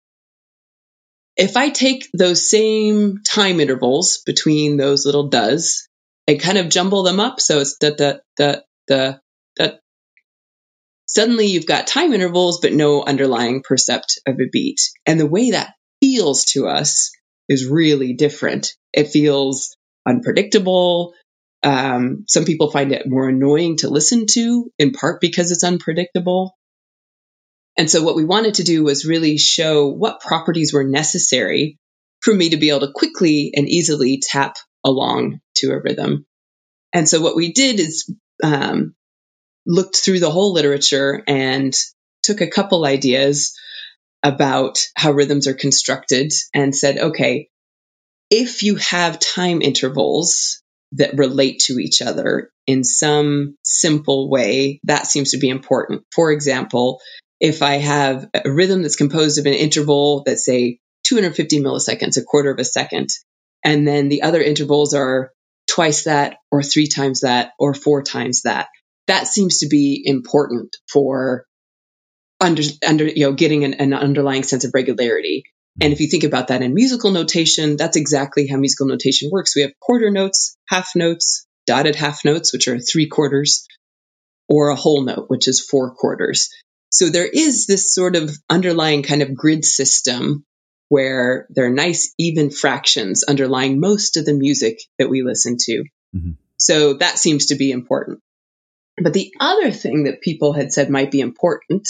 If 1.37 1.57
I 1.57 1.71
take 1.71 2.09
those 2.13 2.51
same 2.51 3.19
time 3.25 3.61
intervals 3.61 4.23
between 4.27 4.77
those 4.77 5.07
little 5.07 5.29
does 5.29 5.89
and 6.27 6.41
kind 6.41 6.59
of 6.59 6.69
jumble 6.69 7.05
them 7.05 7.21
up, 7.21 7.41
so 7.41 7.61
it's 7.61 7.79
that 7.79 7.99
that 7.99 8.23
that 8.39 8.65
the 8.89 8.97
that 8.97 9.21
suddenly 11.09 11.47
you've 11.47 11.67
got 11.67 11.87
time 11.87 12.13
intervals 12.13 12.61
but 12.61 12.73
no 12.73 13.03
underlying 13.03 13.63
percept 13.63 14.21
of 14.27 14.37
a 14.37 14.49
beat. 14.51 14.81
And 15.07 15.19
the 15.19 15.27
way 15.27 15.51
that 15.51 15.75
feels 16.01 16.45
to 16.53 16.69
us 16.69 17.11
is 17.49 17.67
really 17.67 18.13
different. 18.13 18.75
It 18.93 19.09
feels 19.09 19.77
unpredictable. 20.07 21.15
Um, 21.63 22.25
some 22.29 22.45
people 22.45 22.71
find 22.71 22.93
it 22.93 23.09
more 23.09 23.29
annoying 23.29 23.79
to 23.79 23.89
listen 23.89 24.27
to, 24.31 24.71
in 24.79 24.93
part 24.93 25.21
because 25.21 25.51
it's 25.51 25.65
unpredictable. 25.65 26.55
And 27.77 27.91
so, 27.91 28.03
what 28.03 28.17
we 28.17 28.25
wanted 28.25 28.55
to 28.55 28.65
do 28.65 28.85
was 28.85 29.07
really 29.07 29.39
show 29.39 29.89
what 29.89 30.21
properties 30.21 30.73
were 30.73 30.85
necessary 30.85 31.79
for 32.21 32.35
me 32.35 32.51
to 32.51 32.57
be 32.57 32.71
able 32.71 32.81
to 32.81 32.93
quickly 32.93 33.53
and 33.55 33.69
easily 33.69 34.21
tap 34.21 34.57
along 34.85 35.41
to 35.57 35.71
a 35.71 35.81
rhythm. 35.81 36.27
And 36.93 37.09
so, 37.09 37.21
what 37.21 37.37
we 37.37 37.53
did 37.53 37.81
is 37.81 38.13
um, 38.43 38.95
looked 39.69 39.97
through 39.97 40.19
the 40.19 40.31
whole 40.31 40.53
literature 40.53 41.23
and 41.29 41.77
took 42.23 42.41
a 42.41 42.51
couple 42.51 42.85
ideas 42.85 43.57
about 44.23 44.81
how 44.97 45.13
rhythms 45.13 45.47
are 45.47 45.55
constructed 45.55 46.33
and 46.55 46.75
said, 46.75 46.99
okay, 46.99 47.49
if 48.31 48.63
you 48.63 48.77
have 48.77 49.21
time 49.21 49.63
intervals 49.63 50.63
that 50.93 51.17
relate 51.17 51.61
to 51.61 51.79
each 51.79 52.03
other 52.03 52.51
in 52.67 52.83
some 52.83 53.57
simple 53.63 54.31
way, 54.31 54.81
that 54.85 55.07
seems 55.07 55.31
to 55.31 55.39
be 55.39 55.49
important. 55.49 56.03
For 56.13 56.33
example, 56.33 57.01
if 57.41 57.63
I 57.63 57.75
have 57.75 58.29
a 58.35 58.51
rhythm 58.51 58.83
that's 58.83 58.97
composed 58.97 59.39
of 59.39 59.47
an 59.47 59.55
interval 59.55 60.23
that's 60.25 60.45
say 60.45 60.79
250 61.05 61.61
milliseconds, 61.61 62.17
a 62.17 62.23
quarter 62.23 62.51
of 62.51 62.59
a 62.59 62.65
second, 62.65 63.11
and 63.65 63.87
then 63.87 64.09
the 64.09 64.23
other 64.23 64.43
intervals 64.43 64.95
are 64.95 65.31
twice 65.67 66.05
that 66.05 66.39
or 66.51 66.63
three 66.63 66.87
times 66.87 67.21
that 67.21 67.53
or 67.59 67.75
four 67.75 68.03
times 68.03 68.43
that, 68.43 68.69
that 69.09 69.27
seems 69.27 69.59
to 69.59 69.69
be 69.69 70.03
important 70.05 70.77
for 70.91 71.45
under, 72.41 72.63
under 72.87 73.05
you 73.05 73.27
know 73.27 73.33
getting 73.33 73.65
an, 73.65 73.75
an 73.75 73.93
underlying 73.93 74.45
sense 74.45 74.65
of 74.65 74.73
regularity. 74.75 75.43
And 75.81 75.93
if 75.93 76.01
you 76.01 76.09
think 76.09 76.25
about 76.25 76.49
that 76.49 76.63
in 76.63 76.75
musical 76.75 77.11
notation, 77.13 77.77
that's 77.77 77.97
exactly 77.97 78.49
how 78.49 78.57
musical 78.57 78.87
notation 78.87 79.31
works. 79.31 79.55
We 79.55 79.63
have 79.63 79.79
quarter 79.81 80.11
notes, 80.11 80.57
half 80.69 80.91
notes, 80.97 81.47
dotted 81.67 81.95
half 81.95 82.25
notes, 82.25 82.53
which 82.53 82.67
are 82.67 82.81
three 82.81 83.07
quarters, 83.07 83.67
or 84.49 84.71
a 84.71 84.77
whole 84.77 85.03
note, 85.03 85.27
which 85.29 85.47
is 85.47 85.61
four 85.61 85.95
quarters. 85.95 86.49
So 86.91 87.11
there 87.11 87.27
is 87.27 87.67
this 87.67 87.95
sort 87.95 88.17
of 88.17 88.37
underlying 88.49 89.03
kind 89.03 89.23
of 89.23 89.35
grid 89.35 89.65
system 89.65 90.45
where 90.89 91.47
there 91.51 91.67
are 91.67 91.71
nice 91.71 92.15
even 92.19 92.51
fractions 92.51 93.23
underlying 93.23 93.79
most 93.79 94.17
of 94.17 94.25
the 94.25 94.33
music 94.33 94.79
that 94.99 95.11
we 95.11 95.23
listen 95.23 95.57
to. 95.61 95.85
Mm-hmm. 96.17 96.31
So 96.57 96.95
that 96.95 97.19
seems 97.19 97.47
to 97.47 97.57
be 97.57 97.71
important. 97.71 98.21
But 99.03 99.13
the 99.13 99.33
other 99.39 99.71
thing 99.71 100.05
that 100.05 100.21
people 100.21 100.53
had 100.53 100.73
said 100.73 100.91
might 100.91 101.11
be 101.11 101.21
important 101.21 101.89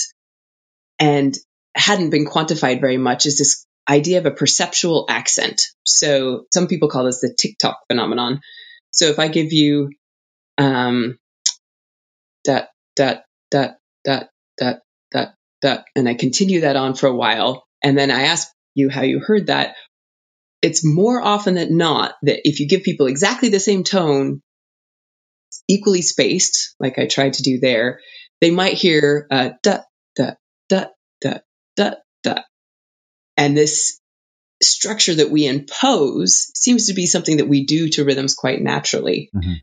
and 0.98 1.36
hadn't 1.74 2.10
been 2.10 2.26
quantified 2.26 2.80
very 2.80 2.98
much 2.98 3.26
is 3.26 3.38
this 3.38 3.66
idea 3.88 4.18
of 4.18 4.26
a 4.26 4.30
perceptual 4.30 5.06
accent. 5.08 5.62
So 5.84 6.44
some 6.52 6.66
people 6.66 6.88
call 6.88 7.04
this 7.04 7.20
the 7.20 7.34
tick-tock 7.34 7.78
phenomenon. 7.88 8.40
So 8.90 9.06
if 9.06 9.18
I 9.18 9.28
give 9.28 9.52
you 9.52 9.90
um, 10.58 11.18
that, 12.44 12.70
that, 12.96 13.24
that, 13.52 13.78
that, 14.04 14.30
that, 14.58 14.82
that, 15.12 15.34
that, 15.62 15.84
and 15.96 16.08
I 16.08 16.14
continue 16.14 16.60
that 16.62 16.76
on 16.76 16.94
for 16.94 17.06
a 17.06 17.14
while, 17.14 17.64
and 17.82 17.96
then 17.96 18.10
I 18.10 18.22
ask 18.24 18.48
you 18.74 18.90
how 18.90 19.02
you 19.02 19.20
heard 19.20 19.46
that, 19.46 19.76
it's 20.60 20.84
more 20.84 21.22
often 21.22 21.54
than 21.54 21.76
not 21.76 22.14
that 22.22 22.40
if 22.44 22.60
you 22.60 22.68
give 22.68 22.82
people 22.82 23.06
exactly 23.06 23.48
the 23.48 23.60
same 23.60 23.84
tone, 23.84 24.42
equally 25.68 26.02
spaced, 26.02 26.74
like 26.80 26.98
I 26.98 27.06
tried 27.06 27.34
to 27.34 27.42
do 27.42 27.58
there, 27.58 28.00
they 28.40 28.50
might 28.50 28.74
hear 28.74 29.26
uh, 29.30 29.50
da 29.62 29.80
da 30.16 30.32
da 30.68 30.86
da 31.20 31.38
da 31.76 31.90
da, 32.22 32.34
and 33.36 33.56
this 33.56 34.00
structure 34.62 35.14
that 35.14 35.30
we 35.30 35.46
impose 35.46 36.50
seems 36.54 36.86
to 36.88 36.94
be 36.94 37.06
something 37.06 37.38
that 37.38 37.48
we 37.48 37.64
do 37.64 37.88
to 37.90 38.04
rhythms 38.04 38.34
quite 38.34 38.60
naturally. 38.60 39.30
Mm-hmm. 39.34 39.54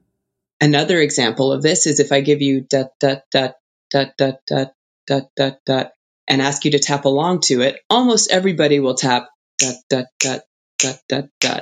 Another 0.62 1.00
example 1.00 1.52
of 1.52 1.62
this 1.62 1.86
is 1.86 2.00
if 2.00 2.12
I 2.12 2.22
give 2.22 2.42
you 2.42 2.62
da 2.62 2.86
da 3.00 3.18
da 3.32 3.50
da 3.92 4.06
da 4.18 4.34
da 4.48 4.66
da 5.08 5.22
da 5.36 5.52
da 5.66 5.84
and 6.28 6.42
ask 6.42 6.66
you 6.66 6.72
to 6.72 6.80
tap 6.80 7.06
along 7.06 7.42
to 7.42 7.62
it, 7.62 7.80
almost 7.90 8.32
everybody 8.32 8.80
will 8.80 8.96
tap 8.96 9.30
da 9.58 9.72
da 9.90 10.04
da 10.20 10.40
da 10.80 10.94
da 11.08 11.22
da. 11.40 11.60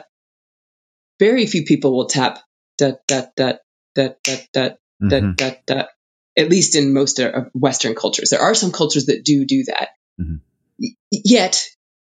Very 1.19 1.45
few 1.47 1.65
people 1.65 1.95
will 1.95 2.07
tap 2.07 2.39
da 2.77 2.93
da 3.07 3.23
da 3.35 3.53
that 3.95 4.23
that 4.23 4.47
that 4.53 4.79
mm-hmm. 5.01 5.33
that 5.37 5.65
that 5.67 5.89
at 6.37 6.49
least 6.49 6.75
in 6.75 6.93
most 6.93 7.19
of 7.19 7.49
Western 7.53 7.95
cultures. 7.95 8.29
There 8.29 8.41
are 8.41 8.55
some 8.55 8.71
cultures 8.71 9.05
that 9.05 9.23
do 9.23 9.45
do 9.45 9.65
that. 9.65 9.89
Mm-hmm. 10.19 10.87
Yet 11.11 11.67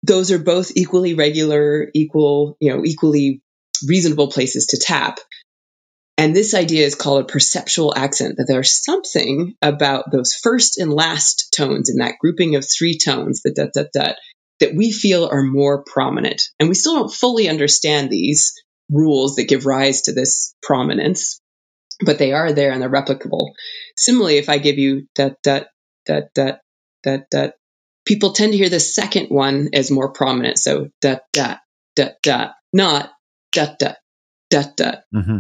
those 0.02 0.30
are 0.30 0.38
both 0.38 0.72
equally 0.76 1.14
regular, 1.14 1.88
equal, 1.94 2.56
you 2.60 2.72
know, 2.72 2.84
equally 2.84 3.42
reasonable 3.86 4.28
places 4.30 4.68
to 4.68 4.78
tap. 4.78 5.18
And 6.18 6.34
this 6.34 6.54
idea 6.54 6.86
is 6.86 6.94
called 6.94 7.22
a 7.24 7.26
perceptual 7.26 7.92
accent, 7.94 8.38
that 8.38 8.46
there's 8.48 8.82
something 8.82 9.54
about 9.60 10.10
those 10.10 10.32
first 10.32 10.78
and 10.78 10.90
last 10.90 11.54
tones 11.54 11.90
in 11.90 11.98
that 11.98 12.14
grouping 12.18 12.56
of 12.56 12.64
three 12.66 12.96
tones, 12.96 13.42
the 13.42 13.52
da 13.52 13.66
da 13.74 13.88
da, 13.92 14.14
that 14.60 14.74
we 14.74 14.92
feel 14.92 15.28
are 15.30 15.42
more 15.42 15.82
prominent. 15.84 16.42
And 16.58 16.70
we 16.70 16.74
still 16.74 16.94
don't 16.94 17.12
fully 17.12 17.50
understand 17.50 18.08
these 18.08 18.54
rules 18.90 19.36
that 19.36 19.48
give 19.48 19.66
rise 19.66 20.02
to 20.02 20.12
this 20.12 20.54
prominence 20.62 21.40
but 22.04 22.18
they 22.18 22.32
are 22.32 22.52
there 22.52 22.72
and 22.72 22.82
they're 22.82 22.90
replicable. 22.90 23.52
Similarly, 23.96 24.36
if 24.36 24.48
I 24.48 24.58
give 24.58 24.78
you 24.78 25.06
that, 25.16 25.36
that, 25.44 25.68
that, 26.06 26.34
that, 26.34 26.60
that, 27.04 27.26
that, 27.30 27.54
people 28.04 28.32
tend 28.32 28.52
to 28.52 28.58
hear 28.58 28.68
the 28.68 28.80
second 28.80 29.28
one 29.28 29.70
as 29.72 29.90
more 29.90 30.12
prominent. 30.12 30.58
So 30.58 30.90
that, 31.02 31.22
that, 31.34 31.60
that, 31.96 32.16
that, 32.24 32.52
not 32.72 33.10
that, 33.54 33.80
that, 33.80 33.98
that, 34.50 34.76
that. 34.76 35.04
Mm-hmm. 35.14 35.38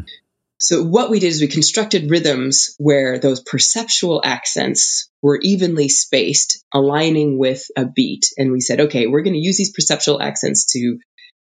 So 0.58 0.82
what 0.82 1.10
we 1.10 1.20
did 1.20 1.28
is 1.28 1.40
we 1.40 1.48
constructed 1.48 2.10
rhythms 2.10 2.74
where 2.78 3.18
those 3.18 3.40
perceptual 3.40 4.22
accents 4.24 5.10
were 5.22 5.38
evenly 5.40 5.88
spaced, 5.88 6.64
aligning 6.72 7.38
with 7.38 7.62
a 7.76 7.84
beat. 7.84 8.26
And 8.38 8.50
we 8.50 8.60
said, 8.60 8.80
okay, 8.80 9.06
we're 9.06 9.22
going 9.22 9.34
to 9.34 9.40
use 9.40 9.58
these 9.58 9.72
perceptual 9.72 10.20
accents 10.20 10.72
to, 10.72 10.98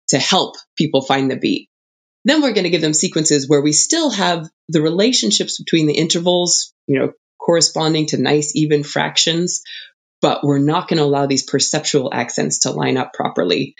to 0.09 0.17
help 0.17 0.55
people 0.77 1.01
find 1.01 1.29
the 1.29 1.35
beat. 1.35 1.69
Then 2.25 2.41
we're 2.41 2.53
going 2.53 2.63
to 2.63 2.69
give 2.69 2.81
them 2.81 2.93
sequences 2.93 3.49
where 3.49 3.61
we 3.61 3.73
still 3.73 4.09
have 4.09 4.49
the 4.69 4.81
relationships 4.81 5.61
between 5.61 5.87
the 5.87 5.97
intervals, 5.97 6.73
you 6.87 6.99
know, 6.99 7.11
corresponding 7.39 8.07
to 8.07 8.17
nice 8.17 8.55
even 8.55 8.83
fractions, 8.83 9.61
but 10.21 10.43
we're 10.43 10.59
not 10.59 10.87
going 10.87 10.97
to 10.97 11.03
allow 11.03 11.25
these 11.25 11.43
perceptual 11.43 12.09
accents 12.13 12.59
to 12.59 12.71
line 12.71 12.97
up 12.97 13.13
properly 13.13 13.75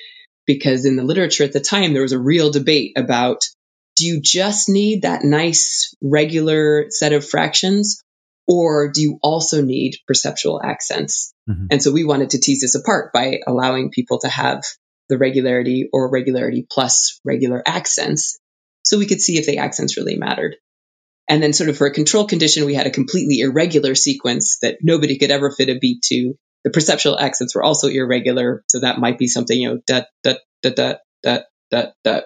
because 0.46 0.86
in 0.86 0.98
the 0.98 1.04
literature 1.04 1.46
at 1.46 1.54
the 1.54 1.62
time 1.62 1.94
there 1.94 2.02
was 2.02 2.12
a 2.12 2.20
real 2.20 2.52
debate 2.52 2.94
about 2.98 3.40
do 3.96 4.06
you 4.06 4.20
just 4.22 4.70
need 4.70 5.04
that 5.04 5.24
nice 5.24 5.96
regular 6.02 6.88
set 6.90 7.14
of 7.14 7.28
fractions 7.28 8.04
or 8.48 8.92
do 8.92 9.02
you 9.02 9.20
also 9.22 9.62
need 9.62 9.96
perceptual 10.08 10.62
accents? 10.62 11.34
Mm-hmm. 11.50 11.68
And 11.72 11.84
so 11.84 11.92
we 11.92 12.04
wanted 12.04 12.32
to 12.32 12.40
tease 12.40 12.62
this 12.62 12.76
apart 12.76 13.14
by 13.14 13.40
allowing 13.48 13.92
people 13.92 14.20
to 14.20 14.28
have 14.28 14.64
the 15.10 15.18
regularity 15.18 15.90
or 15.92 16.10
regularity 16.10 16.66
plus 16.70 17.20
regular 17.26 17.62
accents 17.66 18.40
so 18.84 18.98
we 18.98 19.06
could 19.06 19.22
see 19.22 19.38
if 19.38 19.46
the 19.46 19.58
accents 19.58 19.98
really 19.98 20.18
mattered. 20.18 20.58
And 21.30 21.42
then, 21.42 21.54
sort 21.54 21.70
of 21.70 21.78
for 21.78 21.88
a 21.88 21.94
control 21.94 22.28
condition, 22.28 22.66
we 22.66 22.74
had 22.74 22.88
a 22.88 22.92
completely 22.92 23.40
irregular 23.40 23.96
sequence 23.96 24.58
that 24.62 24.80
nobody 24.82 25.18
could 25.18 25.32
ever 25.32 25.52
fit 25.52 25.70
a 25.70 25.80
beat 25.80 26.02
to. 26.04 26.34
The 26.66 26.70
perceptual 26.70 27.18
accents 27.18 27.56
were 27.56 27.64
also 27.64 27.88
irregular, 27.88 28.64
so 28.70 28.82
that 28.82 29.00
might 29.00 29.18
be 29.18 29.28
something 29.28 29.58
you 29.58 29.70
know 29.70 29.80
da 29.88 30.04
da 30.24 30.36
da 30.62 30.70
da 30.70 30.96
da 31.24 31.40
da 31.72 31.86
da. 32.04 32.22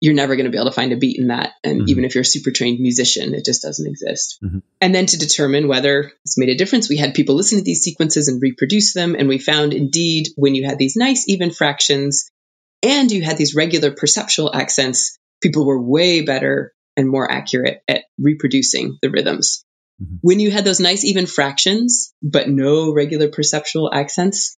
You're 0.00 0.14
never 0.14 0.34
going 0.34 0.46
to 0.46 0.50
be 0.50 0.56
able 0.56 0.70
to 0.70 0.74
find 0.74 0.92
a 0.92 0.96
beat 0.96 1.18
in 1.18 1.28
that, 1.28 1.52
and 1.62 1.80
mm-hmm. 1.80 1.88
even 1.90 2.04
if 2.04 2.14
you're 2.14 2.22
a 2.22 2.24
super 2.24 2.50
trained 2.50 2.80
musician, 2.80 3.34
it 3.34 3.44
just 3.44 3.62
doesn't 3.62 3.86
exist. 3.86 4.38
Mm-hmm. 4.42 4.58
And 4.80 4.94
then 4.94 5.06
to 5.06 5.18
determine 5.18 5.68
whether 5.68 6.10
it's 6.24 6.38
made 6.38 6.48
a 6.48 6.56
difference, 6.56 6.88
we 6.88 6.96
had 6.96 7.12
people 7.12 7.34
listen 7.34 7.58
to 7.58 7.64
these 7.64 7.82
sequences 7.82 8.28
and 8.28 8.40
reproduce 8.40 8.94
them, 8.94 9.14
and 9.14 9.28
we 9.28 9.38
found 9.38 9.74
indeed 9.74 10.28
when 10.36 10.54
you 10.54 10.64
had 10.64 10.78
these 10.78 10.96
nice 10.96 11.28
even 11.28 11.50
fractions 11.50 12.30
and 12.82 13.12
you 13.12 13.22
had 13.22 13.36
these 13.36 13.54
regular 13.54 13.90
perceptual 13.90 14.54
accents, 14.54 15.18
people 15.42 15.66
were 15.66 15.80
way 15.80 16.22
better 16.22 16.72
and 16.96 17.08
more 17.08 17.30
accurate 17.30 17.82
at 17.86 18.04
reproducing 18.18 18.98
the 19.02 19.10
rhythms. 19.10 19.64
Mm-hmm. 20.02 20.16
When 20.22 20.40
you 20.40 20.50
had 20.50 20.64
those 20.64 20.80
nice 20.80 21.04
even 21.04 21.26
fractions, 21.26 22.14
but 22.22 22.48
no 22.48 22.92
regular 22.92 23.28
perceptual 23.28 23.92
accents, 23.92 24.56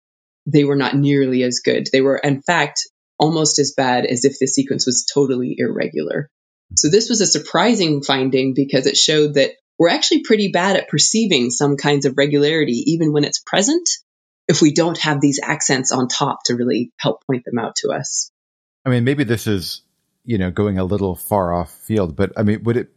they 0.47 0.65
were 0.65 0.77
not 0.77 0.95
nearly 0.95 1.43
as 1.43 1.61
good. 1.61 1.89
They 1.93 2.01
were, 2.01 2.17
in 2.17 2.43
fact, 2.43 2.87
almost 3.21 3.59
as 3.59 3.75
bad 3.77 4.07
as 4.07 4.25
if 4.25 4.39
the 4.41 4.47
sequence 4.47 4.87
was 4.87 5.05
totally 5.05 5.55
irregular. 5.59 6.29
So 6.75 6.89
this 6.89 7.09
was 7.09 7.21
a 7.21 7.27
surprising 7.27 8.03
finding 8.03 8.55
because 8.55 8.87
it 8.87 8.97
showed 8.97 9.35
that 9.35 9.53
we're 9.79 9.91
actually 9.91 10.23
pretty 10.23 10.49
bad 10.49 10.77
at 10.77 10.89
perceiving 10.89 11.51
some 11.51 11.77
kinds 11.77 12.07
of 12.07 12.15
regularity, 12.17 12.83
even 12.87 13.13
when 13.13 13.25
it's 13.25 13.39
present, 13.39 13.89
if 14.49 14.63
we 14.63 14.73
don't 14.73 14.99
have 14.99 15.21
these 15.21 15.39
accents 15.43 15.93
on 15.93 16.09
top 16.09 16.41
to 16.47 16.55
really 16.55 16.93
help 16.99 17.25
point 17.27 17.45
them 17.45 17.59
out 17.59 17.77
to 17.77 17.91
us. 17.91 18.31
I 18.85 18.91
mean, 18.91 19.05
maybe 19.05 19.25
this 19.25 19.47
is, 19.47 19.83
you 20.25 20.39
know, 20.39 20.51
going 20.51 20.79
a 20.79 20.85
little 20.85 21.15
far 21.15 21.53
off 21.55 21.71
field, 21.73 22.17
but 22.17 22.33
I 22.37 22.43
mean, 22.43 22.63
would 22.65 22.77
it, 22.77 22.89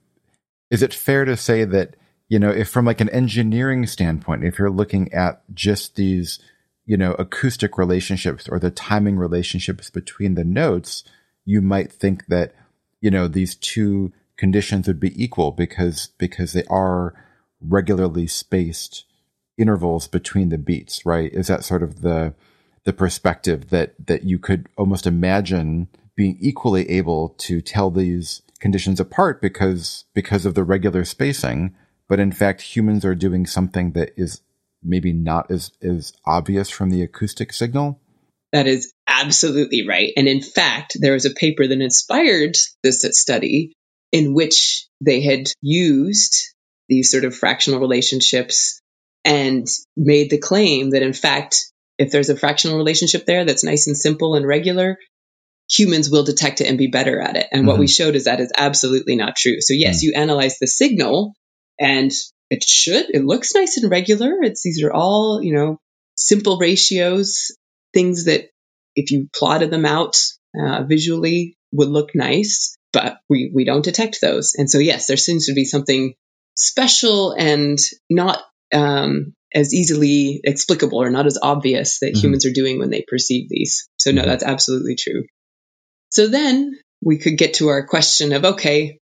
is 0.71 0.81
it 0.81 0.93
fair 0.93 1.25
to 1.25 1.35
say 1.35 1.65
that, 1.65 1.95
you 2.29 2.39
know, 2.39 2.49
if 2.49 2.69
from 2.69 2.85
like 2.85 3.01
an 3.01 3.09
engineering 3.09 3.85
standpoint, 3.85 4.45
if 4.45 4.57
you're 4.57 4.69
looking 4.69 5.13
at 5.13 5.43
just 5.53 5.95
these, 5.95 6.39
you 6.85 6.97
know, 6.97 7.13
acoustic 7.13 7.77
relationships 7.77 8.47
or 8.49 8.59
the 8.59 8.71
timing 8.71 9.17
relationships 9.17 9.89
between 9.89 10.35
the 10.35 10.43
notes, 10.43 11.03
you 11.45 11.61
might 11.61 11.91
think 11.91 12.27
that, 12.27 12.53
you 13.01 13.09
know, 13.09 13.27
these 13.27 13.55
two 13.55 14.11
conditions 14.37 14.87
would 14.87 14.99
be 14.99 15.23
equal 15.23 15.51
because, 15.51 16.09
because 16.17 16.53
they 16.53 16.63
are 16.65 17.13
regularly 17.61 18.27
spaced 18.27 19.05
intervals 19.57 20.07
between 20.07 20.49
the 20.49 20.57
beats, 20.57 21.05
right? 21.05 21.31
Is 21.33 21.47
that 21.47 21.63
sort 21.63 21.83
of 21.83 22.01
the 22.01 22.33
the 22.85 22.93
perspective 22.93 23.69
that 23.69 23.93
that 24.05 24.23
you 24.23 24.37
could 24.37 24.67
almost 24.77 25.07
imagine 25.07 25.87
being 26.15 26.37
equally 26.39 26.89
able 26.89 27.29
to 27.29 27.61
tell 27.61 27.89
these 27.89 28.41
conditions 28.59 28.99
apart 28.99 29.41
because 29.41 30.05
because 30.13 30.45
of 30.45 30.53
the 30.55 30.63
regular 30.63 31.05
spacing, 31.05 31.75
but 32.07 32.19
in 32.19 32.31
fact 32.31 32.61
humans 32.61 33.05
are 33.05 33.15
doing 33.15 33.45
something 33.45 33.91
that 33.91 34.11
is 34.17 34.41
maybe 34.83 35.13
not 35.13 35.51
as 35.51 35.71
as 35.81 36.13
obvious 36.25 36.69
from 36.69 36.89
the 36.89 37.01
acoustic 37.01 37.53
signal? 37.53 37.99
That 38.51 38.67
is 38.67 38.93
absolutely 39.07 39.87
right. 39.87 40.13
And 40.15 40.27
in 40.27 40.41
fact, 40.41 40.97
there 40.99 41.13
was 41.13 41.25
a 41.25 41.31
paper 41.31 41.67
that 41.67 41.81
inspired 41.81 42.55
this 42.83 43.03
study 43.11 43.73
in 44.11 44.33
which 44.33 44.87
they 45.01 45.21
had 45.21 45.47
used 45.61 46.35
these 46.87 47.09
sort 47.09 47.25
of 47.25 47.35
fractional 47.35 47.79
relationships 47.79 48.79
and 49.25 49.67
made 49.97 50.29
the 50.29 50.37
claim 50.37 50.91
that 50.91 51.01
in 51.01 51.13
fact, 51.13 51.71
if 51.97 52.11
there's 52.11 52.29
a 52.29 52.37
fractional 52.37 52.77
relationship 52.77 53.25
there 53.25 53.45
that's 53.45 53.63
nice 53.63 53.87
and 53.87 53.97
simple 53.97 54.35
and 54.35 54.45
regular, 54.45 54.97
humans 55.69 56.09
will 56.09 56.23
detect 56.23 56.61
it 56.61 56.67
and 56.67 56.77
be 56.77 56.87
better 56.87 57.19
at 57.19 57.37
it. 57.37 57.47
And 57.51 57.61
mm-hmm. 57.61 57.67
what 57.67 57.79
we 57.79 57.85
mm-hmm. 57.85 57.91
showed 57.91 58.15
is 58.15 58.25
that 58.25 58.39
is 58.39 58.51
absolutely 58.55 59.15
not 59.15 59.35
true. 59.35 59.61
So 59.61 59.73
yes, 59.73 59.97
mm-hmm. 59.97 60.07
you 60.07 60.13
analyze 60.15 60.59
the 60.59 60.67
signal 60.67 61.33
and 61.79 62.11
it 62.53 62.63
should, 62.63 63.07
it 63.09 63.25
looks 63.25 63.55
nice 63.55 63.77
and 63.77 63.89
regular. 63.89 64.43
It's, 64.43 64.61
these 64.61 64.83
are 64.83 64.93
all, 64.93 65.41
you 65.41 65.53
know, 65.53 65.79
simple 66.15 66.59
ratios, 66.59 67.57
things 67.93 68.25
that 68.25 68.49
if 68.95 69.09
you 69.09 69.27
plotted 69.35 69.71
them 69.71 69.87
out 69.87 70.21
uh, 70.55 70.83
visually 70.83 71.57
would 71.71 71.89
look 71.89 72.11
nice, 72.13 72.77
but 72.91 73.17
we, 73.27 73.51
we 73.51 73.65
don't 73.65 73.83
detect 73.83 74.21
those. 74.21 74.53
And 74.55 74.69
so 74.69 74.77
yes, 74.77 75.07
there 75.07 75.17
seems 75.17 75.47
to 75.47 75.53
be 75.53 75.65
something 75.65 76.13
special 76.55 77.31
and 77.31 77.79
not 78.07 78.43
um, 78.71 79.33
as 79.51 79.73
easily 79.73 80.39
explicable 80.43 81.01
or 81.01 81.09
not 81.09 81.25
as 81.25 81.39
obvious 81.41 81.99
that 81.99 82.13
mm-hmm. 82.13 82.19
humans 82.19 82.45
are 82.45 82.51
doing 82.53 82.77
when 82.77 82.91
they 82.91 83.03
perceive 83.07 83.49
these. 83.49 83.89
So, 83.97 84.11
no, 84.11 84.21
mm-hmm. 84.21 84.29
that's 84.29 84.43
absolutely 84.43 84.95
true. 84.95 85.23
So 86.09 86.27
then 86.27 86.79
we 87.03 87.17
could 87.17 87.39
get 87.39 87.55
to 87.55 87.69
our 87.69 87.87
question 87.87 88.31
of 88.33 88.45
okay, 88.45 88.99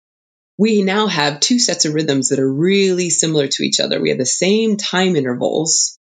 we 0.58 0.82
now 0.82 1.08
have 1.08 1.40
two 1.40 1.60
sets 1.60 1.86
of 1.86 1.94
rhythms 1.94 2.30
that 2.30 2.40
are 2.40 2.54
really 2.54 3.10
similar 3.10 3.48
to 3.48 3.64
each 3.64 3.80
other. 3.80 4.02
We 4.02 4.10
have 4.10 4.18
the 4.18 4.26
same 4.26 4.78
time 4.78 5.16
intervals, 5.16 6.00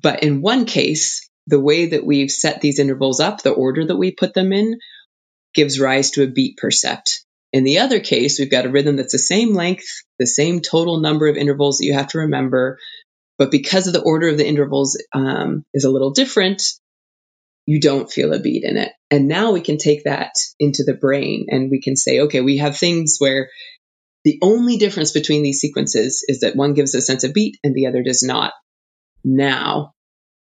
but 0.00 0.22
in 0.22 0.42
one 0.42 0.66
case, 0.66 1.28
the 1.46 1.60
way 1.60 1.86
that 1.86 2.04
we've 2.04 2.30
set 2.30 2.60
these 2.60 2.78
intervals 2.78 3.20
up, 3.20 3.42
the 3.42 3.50
order 3.50 3.86
that 3.86 3.96
we 3.96 4.12
put 4.12 4.34
them 4.34 4.52
in, 4.52 4.78
gives 5.54 5.80
rise 5.80 6.12
to 6.12 6.22
a 6.22 6.26
beat 6.26 6.56
percept. 6.56 7.24
In 7.52 7.64
the 7.64 7.78
other 7.78 8.00
case, 8.00 8.38
we've 8.38 8.50
got 8.50 8.66
a 8.66 8.70
rhythm 8.70 8.96
that's 8.96 9.12
the 9.12 9.18
same 9.18 9.54
length, 9.54 9.86
the 10.18 10.26
same 10.26 10.60
total 10.60 11.00
number 11.00 11.28
of 11.28 11.36
intervals 11.36 11.78
that 11.78 11.84
you 11.84 11.94
have 11.94 12.08
to 12.08 12.18
remember, 12.18 12.78
but 13.38 13.50
because 13.50 13.86
of 13.86 13.92
the 13.92 14.02
order 14.02 14.28
of 14.28 14.36
the 14.36 14.46
intervals 14.46 15.00
um, 15.12 15.64
is 15.72 15.84
a 15.84 15.90
little 15.90 16.10
different, 16.10 16.62
you 17.66 17.80
don't 17.80 18.10
feel 18.10 18.32
a 18.32 18.40
beat 18.40 18.64
in 18.64 18.76
it. 18.76 18.92
And 19.10 19.28
now 19.28 19.52
we 19.52 19.60
can 19.60 19.78
take 19.78 20.04
that 20.04 20.32
into 20.58 20.84
the 20.84 20.94
brain 20.94 21.46
and 21.48 21.70
we 21.70 21.80
can 21.80 21.96
say, 21.96 22.20
okay, 22.20 22.40
we 22.40 22.58
have 22.58 22.76
things 22.76 23.16
where 23.18 23.48
the 24.24 24.38
only 24.42 24.76
difference 24.76 25.12
between 25.12 25.42
these 25.42 25.60
sequences 25.60 26.24
is 26.26 26.40
that 26.40 26.56
one 26.56 26.74
gives 26.74 26.94
a 26.94 27.02
sense 27.02 27.24
of 27.24 27.34
beat 27.34 27.58
and 27.62 27.74
the 27.74 27.86
other 27.86 28.02
does 28.02 28.22
not. 28.22 28.52
Now, 29.22 29.92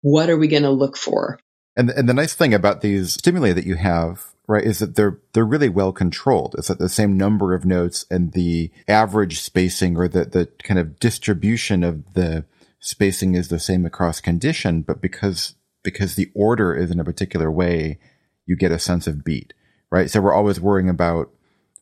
what 0.02 0.30
are 0.30 0.38
we 0.38 0.48
going 0.48 0.62
to 0.62 0.70
look 0.70 0.96
for? 0.96 1.38
And, 1.76 1.90
and 1.90 2.08
the 2.08 2.14
nice 2.14 2.34
thing 2.34 2.54
about 2.54 2.80
these 2.80 3.14
stimuli 3.14 3.52
that 3.52 3.66
you 3.66 3.74
have 3.76 4.34
right, 4.46 4.64
is 4.64 4.78
that 4.78 4.96
they're 4.96 5.20
they're 5.32 5.44
really 5.44 5.68
well 5.68 5.92
controlled. 5.92 6.54
It's 6.58 6.68
that 6.68 6.78
the 6.78 6.88
same 6.88 7.16
number 7.16 7.54
of 7.54 7.64
notes 7.64 8.04
and 8.10 8.32
the 8.32 8.70
average 8.88 9.40
spacing 9.40 9.96
or 9.96 10.08
the 10.08 10.24
the 10.24 10.48
kind 10.62 10.78
of 10.78 10.98
distribution 10.98 11.82
of 11.82 12.14
the 12.14 12.44
spacing 12.80 13.34
is 13.34 13.48
the 13.48 13.58
same 13.58 13.84
across 13.84 14.20
condition, 14.20 14.82
but 14.82 15.00
because 15.00 15.54
because 15.82 16.14
the 16.14 16.30
order 16.34 16.74
is 16.74 16.90
in 16.90 17.00
a 17.00 17.04
particular 17.04 17.50
way, 17.50 17.98
you 18.46 18.56
get 18.56 18.72
a 18.72 18.78
sense 18.78 19.06
of 19.06 19.24
beat, 19.24 19.52
right? 19.90 20.10
So 20.10 20.20
we're 20.20 20.34
always 20.34 20.60
worrying 20.60 20.88
about 20.88 21.30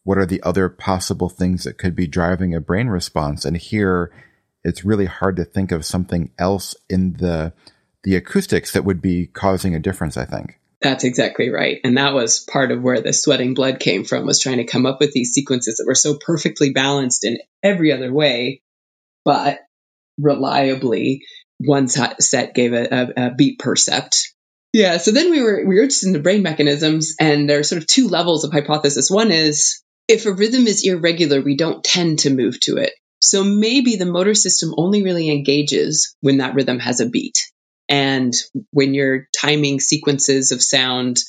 what 0.05 0.19
are 0.19 0.27
the 0.27 0.43
other 0.43 0.69
possible 0.69 1.29
things 1.29 1.64
that 1.64 1.79
could 1.79 1.97
be 1.97 2.07
driving 2.07 2.55
a 2.55 2.61
brain 2.61 2.88
response, 2.88 3.45
and 3.45 3.57
here 3.57 4.12
it's 4.62 4.85
really 4.85 5.07
hard 5.07 5.37
to 5.37 5.45
think 5.45 5.73
of 5.73 5.85
something 5.85 6.31
else 6.38 6.75
in 6.88 7.14
the 7.14 7.53
the 8.05 8.17
acoustics 8.17 8.73
that 8.73 8.85
would 8.85 9.01
be 9.01 9.27
causing 9.27 9.75
a 9.75 9.81
difference. 9.81 10.17
I 10.17 10.25
think. 10.25 10.59
That's 10.81 11.05
exactly 11.05 11.49
right. 11.49 11.81
And 11.83 11.97
that 11.97 12.12
was 12.12 12.40
part 12.40 12.71
of 12.71 12.83
where 12.83 13.01
the 13.01 13.14
sweating 13.14 13.55
blood 13.55 13.81
came 13.81 14.05
from 14.05 14.27
was 14.27 14.38
trying 14.38 14.59
to 14.59 14.67
come 14.67 14.85
up 14.85 15.01
with 15.01 15.12
these 15.12 15.33
sequences 15.33 15.77
that 15.77 15.87
were 15.87 15.95
so 15.95 16.19
perfectly 16.19 16.75
balanced 16.75 17.25
in 17.25 17.38
every 17.62 17.90
other 17.90 18.12
way, 18.12 18.61
but 19.25 19.61
reliably 20.19 21.23
one 21.59 21.88
set 21.88 22.55
gave 22.55 22.75
a, 22.75 22.87
a, 22.90 23.27
a 23.29 23.35
beat 23.35 23.59
percept. 23.59 24.35
Yeah, 24.75 24.99
so 24.99 25.12
then 25.12 25.31
we 25.31 25.40
were 25.40 25.64
we 25.64 25.77
were 25.77 25.83
interested 25.83 26.09
in 26.09 26.12
the 26.12 26.19
brain 26.19 26.43
mechanisms, 26.43 27.14
and 27.19 27.49
there 27.49 27.61
are 27.61 27.64
sort 27.64 27.81
of 27.81 27.87
two 27.87 28.09
levels 28.09 28.45
of 28.45 28.53
hypothesis. 28.53 29.11
One 29.11 29.31
is 29.31 29.84
if 30.09 30.27
a 30.27 30.33
rhythm 30.33 30.67
is 30.67 30.87
irregular, 30.87 31.40
we 31.40 31.57
don't 31.57 31.85
tend 31.85 32.21
to 32.21 32.35
move 32.35 32.61
to 32.61 32.77
it. 32.77 32.93
So 33.21 33.43
maybe 33.43 33.97
the 33.97 34.07
motor 34.07 34.35
system 34.35 34.75
only 34.77 35.03
really 35.03 35.31
engages 35.31 36.14
when 36.21 36.38
that 36.38 36.55
rhythm 36.55 36.79
has 36.79 37.01
a 37.01 37.09
beat. 37.09 37.38
And 37.88 38.35
when 38.71 38.95
you're 38.95 39.29
timing 39.35 39.81
sequences 39.81 40.53
of 40.53 40.62
sound 40.62 41.23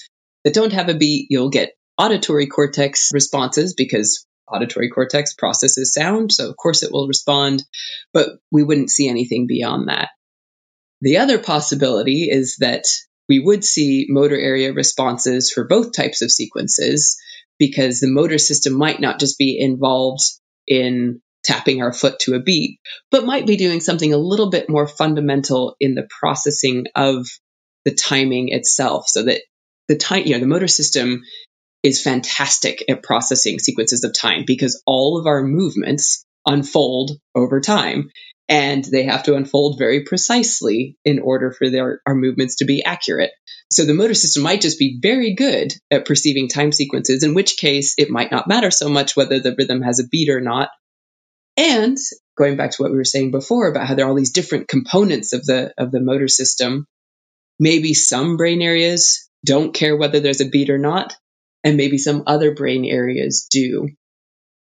that 0.44 0.54
don't 0.54 0.74
have 0.74 0.90
a 0.90 0.94
beat, 0.94 1.28
you'll 1.30 1.50
get 1.50 1.74
auditory 1.98 2.48
cortex 2.48 3.12
responses 3.14 3.74
because 3.74 4.26
auditory 4.48 4.90
cortex 4.90 5.34
processes 5.34 5.94
sound, 5.94 6.32
so 6.32 6.50
of 6.50 6.58
course 6.58 6.84
it 6.84 6.92
will 6.92 7.08
respond, 7.08 7.64
but 8.14 8.30
we 8.52 8.64
wouldn't 8.64 8.92
see 8.92 9.10
anything 9.10 9.48
beyond 9.48 9.88
that. 9.88 10.10
The 11.02 11.18
other 11.18 11.40
possibility 11.40 12.30
is 12.30 12.58
that 12.60 12.86
we 13.28 13.40
would 13.40 13.66
see 13.66 14.06
motor 14.08 14.38
area 14.38 14.72
responses 14.74 15.52
for 15.52 15.68
both 15.68 15.94
types 15.94 16.22
of 16.22 16.32
sequences 16.32 17.18
because 17.60 18.00
the 18.00 18.12
motor 18.12 18.38
system 18.38 18.74
might 18.74 19.00
not 19.00 19.20
just 19.20 19.38
be 19.38 19.60
involved 19.60 20.24
in 20.68 21.22
tapping 21.44 21.82
our 21.82 21.94
foot 21.94 22.20
to 22.20 22.34
a 22.34 22.42
beat, 22.42 22.80
but 23.12 23.26
might 23.26 23.46
be 23.46 23.56
doing 23.56 23.80
something 23.80 24.14
a 24.14 24.18
little 24.18 24.50
bit 24.50 24.70
more 24.70 24.88
fundamental 24.88 25.76
in 25.80 25.96
the 25.96 26.08
processing 26.20 26.86
of 26.96 27.28
the 27.86 27.94
timing 27.94 28.50
itself 28.50 29.08
so 29.08 29.24
that 29.24 29.42
the 29.88 29.96
time, 29.96 30.26
you 30.26 30.34
know, 30.34 30.40
the 30.40 30.48
motor 30.48 30.68
system 30.68 31.22
is 31.84 32.02
fantastic 32.02 32.84
at 32.90 33.04
processing 33.04 33.60
sequences 33.60 34.04
of 34.04 34.12
time 34.12 34.44
because 34.48 34.82
all 34.88 35.20
of 35.20 35.28
our 35.28 35.44
movements 35.44 36.26
unfold 36.48 37.12
over 37.36 37.62
time 37.62 38.10
and 38.48 38.84
they 38.84 39.04
have 39.04 39.24
to 39.24 39.36
unfold 39.36 39.78
very 39.80 40.04
precisely 40.04 40.98
in 41.04 41.20
order 41.20 41.52
for 41.52 41.70
their, 41.70 42.02
our 42.06 42.16
movements 42.16 42.58
to 42.58 42.66
be 42.66 42.84
accurate. 42.84 43.32
So 43.72 43.86
the 43.86 43.94
motor 43.94 44.14
system 44.14 44.44
might 44.44 44.62
just 44.62 44.78
be 44.78 45.00
very 45.02 45.34
good 45.34 45.74
at 45.90 46.06
perceiving 46.06 46.48
time 46.48 46.72
sequences, 46.72 47.24
in 47.24 47.34
which 47.34 47.58
case 47.58 47.96
it 47.98 48.12
might 48.12 48.32
not 48.32 48.48
matter 48.48 48.70
so 48.70 48.90
much 48.90 49.16
whether 49.16 49.40
the 49.40 49.56
rhythm 49.58 49.82
has 49.82 50.00
a 50.00 50.08
beat 50.08 50.30
or 50.30 50.42
not. 50.42 50.70
And 51.58 51.98
going 52.38 52.58
back 52.58 52.72
to 52.72 52.84
what 52.84 52.92
we 52.92 52.98
were 52.98 53.04
saying 53.04 53.32
before 53.32 53.68
about 53.70 53.88
how 53.88 53.96
there 53.96 54.06
are 54.06 54.10
all 54.10 54.16
these 54.16 54.34
different 54.34 54.68
components 54.68 55.34
of 55.34 55.46
the 55.46 55.74
of 55.78 55.92
the 55.92 56.02
motor 56.02 56.28
system, 56.28 56.86
maybe 57.60 57.94
some 57.94 58.38
brain 58.38 58.62
areas 58.62 59.30
don't 59.44 59.74
care 59.74 59.96
whether 59.96 60.20
there's 60.20 60.42
a 60.42 60.50
beat 60.50 60.70
or 60.70 60.78
not, 60.78 61.16
and 61.64 61.78
maybe 61.78 61.98
some 61.98 62.24
other 62.28 62.54
brain 62.54 62.86
areas 62.86 63.48
do. 63.50 63.90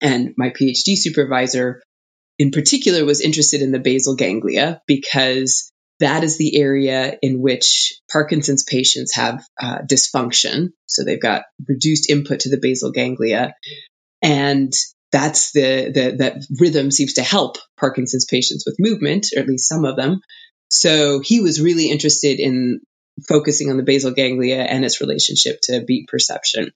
And 0.01 0.35
my 0.37 0.51
PhD 0.51 0.97
supervisor 0.97 1.83
in 2.39 2.51
particular 2.51 3.05
was 3.05 3.21
interested 3.21 3.63
in 3.63 3.73
the 3.73 3.79
basal 3.79 4.17
ganglia 4.17 4.81
because 4.87 5.73
that 6.01 6.25
is 6.25 6.37
the 6.37 6.57
area 6.57 7.17
in 7.23 7.41
which 7.41 8.01
Parkinson's 8.11 8.65
patients 8.65 9.15
have 9.15 9.45
uh, 9.61 9.79
dysfunction. 9.89 10.71
So 10.87 11.05
they've 11.05 11.21
got 11.21 11.45
reduced 11.69 12.11
input 12.11 12.41
to 12.41 12.51
the 12.51 12.59
basal 12.61 12.91
ganglia. 12.91 13.55
And 14.21 14.73
that's 15.13 15.53
the, 15.53 15.93
the, 15.95 16.17
that 16.19 16.43
rhythm 16.59 16.91
seems 16.91 17.15
to 17.15 17.23
help 17.23 17.59
Parkinson's 17.79 18.25
patients 18.25 18.65
with 18.67 18.77
movement, 18.81 19.29
or 19.37 19.43
at 19.43 19.49
least 19.49 19.69
some 19.69 19.85
of 19.85 19.97
them. 19.97 20.21
So 20.69 21.21
he 21.21 21.41
was 21.41 21.61
really 21.61 21.91
interested 21.91 22.41
in 22.41 22.81
focusing 23.29 23.71
on 23.71 23.77
the 23.77 23.85
basal 23.85 24.11
ganglia 24.11 24.59
and 24.59 24.85
its 24.85 25.01
relationship 25.01 25.61
to 25.65 25.85
beat 25.87 26.09
perception. 26.09 26.73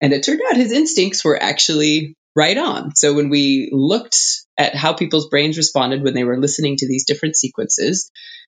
And 0.00 0.14
it 0.14 0.22
turned 0.22 0.40
out 0.48 0.56
his 0.56 0.72
instincts 0.72 1.24
were 1.24 1.40
actually 1.40 2.14
right 2.34 2.56
on. 2.56 2.94
So 2.94 3.12
when 3.12 3.28
we 3.28 3.68
looked 3.72 4.16
at 4.58 4.74
how 4.74 4.92
people's 4.92 5.28
brains 5.28 5.56
responded 5.56 6.02
when 6.02 6.14
they 6.14 6.24
were 6.24 6.40
listening 6.40 6.76
to 6.76 6.88
these 6.88 7.06
different 7.06 7.36
sequences, 7.36 8.10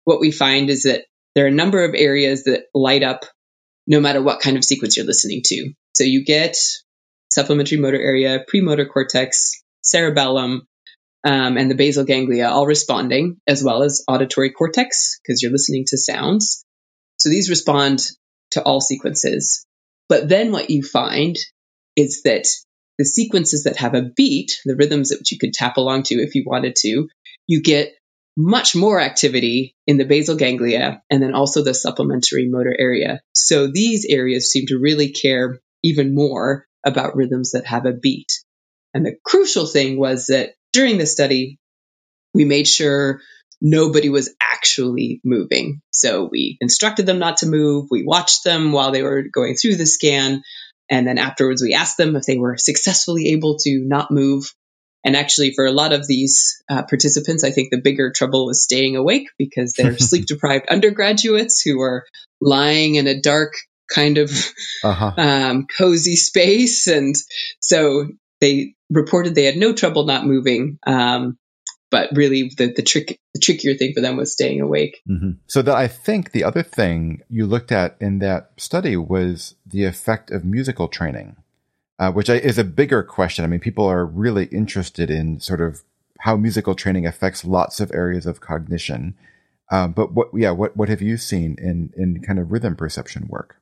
what 0.05 0.21
we 0.21 0.31
find 0.31 0.71
is 0.71 0.85
that 0.85 1.05
there 1.35 1.45
are 1.45 1.49
a 1.49 1.53
number 1.53 1.85
of 1.85 1.95
areas 1.95 2.45
that 2.45 2.65
light 2.75 3.03
up 3.03 3.25
no 3.87 4.01
matter 4.01 4.23
what 4.23 4.41
kind 4.41 4.57
of 4.57 4.65
sequence 4.65 4.97
you're 4.97 5.07
listening 5.07 5.41
to. 5.45 5.73
So 5.95 6.05
you 6.05 6.25
get 6.25 6.57
supplementary 7.33 7.79
motor 7.79 8.01
area, 8.01 8.45
premotor 8.47 8.87
cortex, 8.87 9.63
cerebellum, 9.83 10.67
um, 11.25 11.57
and 11.57 11.71
the 11.71 11.75
basal 11.75 12.05
ganglia 12.05 12.49
all 12.49 12.67
responding, 12.67 13.39
as 13.47 13.63
well 13.63 13.83
as 13.83 14.05
auditory 14.09 14.53
cortex, 14.53 15.19
because 15.23 15.43
you're 15.43 15.53
listening 15.53 15.85
to 15.89 15.99
sounds. 15.99 16.65
So 17.17 17.29
these 17.29 17.51
respond 17.51 18.01
to 18.53 18.63
all 18.63 18.81
sequences. 18.81 19.67
But 20.09 20.29
then 20.29 20.53
what 20.53 20.71
you 20.71 20.83
find 20.83 21.37
is 21.97 22.23
that 22.23 22.47
the 22.99 23.05
sequences 23.05 23.65
that 23.65 23.77
have 23.77 23.95
a 23.95 24.03
beat, 24.03 24.61
the 24.65 24.77
rhythms 24.77 25.11
that 25.11 25.31
you 25.31 25.39
could 25.39 25.53
tap 25.53 25.77
along 25.77 26.03
to 26.05 26.17
if 26.17 26.35
you 26.35 26.45
wanted 26.47 26.77
to, 26.77 27.09
you 27.47 27.63
get 27.63 27.95
much 28.37 28.77
more 28.77 29.01
activity 29.01 29.75
in 29.87 29.97
the 29.97 30.05
basal 30.05 30.37
ganglia 30.37 31.03
and 31.11 31.23
then 31.23 31.35
also 31.35 31.63
the 31.63 31.75
supplementary 31.75 32.49
motor 32.49 32.75
area. 32.79 33.21
So 33.33 33.67
these 33.67 34.07
areas 34.09 34.51
seem 34.51 34.67
to 34.67 34.79
really 34.79 35.11
care 35.11 35.59
even 35.83 36.15
more 36.15 36.67
about 36.85 37.17
rhythms 37.17 37.53
that 37.53 37.67
have 37.67 37.87
a 37.87 37.93
beat. 37.93 38.33
And 38.95 39.05
the 39.05 39.17
crucial 39.25 39.67
thing 39.67 39.99
was 39.99 40.27
that 40.27 40.51
during 40.73 40.99
the 40.99 41.07
study, 41.07 41.59
we 42.35 42.45
made 42.45 42.69
sure 42.69 43.21
nobody 43.61 44.09
was 44.09 44.35
actually 44.41 45.21
moving. 45.25 45.81
So 45.91 46.29
we 46.31 46.59
instructed 46.61 47.07
them 47.07 47.19
not 47.19 47.39
to 47.39 47.47
move. 47.47 47.89
We 47.91 48.05
watched 48.05 48.45
them 48.45 48.73
while 48.73 48.93
they 48.93 49.03
were 49.03 49.23
going 49.23 49.57
through 49.57 49.77
the 49.77 49.87
scan. 49.87 50.43
And 50.91 51.07
then 51.07 51.19
afterwards, 51.19 51.63
we 51.63 51.75
asked 51.75 51.97
them 51.97 52.17
if 52.17 52.25
they 52.25 52.39
were 52.39 52.57
successfully 52.57 53.29
able 53.29 53.59
to 53.59 53.81
not 53.85 54.11
move. 54.11 54.53
And 55.05 55.15
actually, 55.17 55.53
for 55.55 55.65
a 55.65 55.73
lot 55.73 55.93
of 55.93 56.07
these 56.07 56.63
uh, 56.69 56.83
participants, 56.83 57.45
I 57.45 57.51
think 57.51 57.71
the 57.71 57.81
bigger 57.81 58.11
trouble 58.11 58.47
was 58.47 58.65
staying 58.65 58.97
awake 58.97 59.29
because 59.39 59.75
they're 59.75 59.97
sleep 59.99 60.27
deprived 60.27 60.67
undergraduates 60.69 61.63
who 61.63 61.81
are 61.81 62.05
lying 62.41 62.97
in 62.97 63.07
a 63.07 63.21
dark, 63.21 63.55
kind 63.93 64.19
of 64.19 64.31
uh-huh. 64.83 65.13
um, 65.17 65.67
cozy 65.67 66.17
space. 66.17 66.87
And 66.87 67.15
so 67.61 68.09
they 68.41 68.75
reported 68.91 69.35
they 69.35 69.45
had 69.45 69.57
no 69.57 69.73
trouble 69.73 70.05
not 70.05 70.27
moving. 70.27 70.79
Um, 70.87 71.39
but 71.91 72.11
really 72.13 72.51
the, 72.57 72.73
the 72.73 72.83
trick 72.83 73.19
the 73.35 73.41
trickier 73.41 73.75
thing 73.75 73.93
for 73.95 74.01
them 74.01 74.17
was 74.17 74.33
staying 74.33 74.61
awake. 74.61 75.03
Mm-hmm. 75.09 75.33
so 75.47 75.63
the, 75.63 75.75
i 75.75 75.89
think 75.89 76.33
the 76.33 76.45
other 76.45 76.63
thing 76.63 77.23
you 77.29 77.47
looked 77.47 77.73
at 77.73 77.97
in 78.01 78.19
that 78.21 78.51
study 78.57 78.97
was 78.97 79.55
the 79.67 79.85
effect 79.85 80.31
of 80.31 80.45
musical 80.45 80.89
training 80.89 81.37
uh, 81.99 82.13
which 82.13 82.29
is 82.29 82.59
a 82.59 82.65
bigger 82.65 83.03
question. 83.03 83.45
I 83.45 83.49
mean 83.49 83.61
people 83.61 83.87
are 83.87 84.07
really 84.07 84.47
interested 84.47 85.11
in 85.11 85.41
sort 85.41 85.61
of 85.61 85.83
how 86.21 86.37
musical 86.37 86.75
training 86.75 87.07
affects 87.07 87.45
lots 87.45 87.81
of 87.81 87.93
areas 87.93 88.27
of 88.27 88.41
cognition. 88.41 89.17
Um, 89.71 89.93
but 89.93 90.13
what 90.13 90.29
yeah 90.33 90.51
what 90.51 90.77
what 90.77 90.89
have 90.89 91.03
you 91.03 91.17
seen 91.17 91.57
in 91.59 91.93
in 91.97 92.23
kind 92.23 92.39
of 92.39 92.53
rhythm 92.53 92.77
perception 92.77 93.27
work 93.29 93.61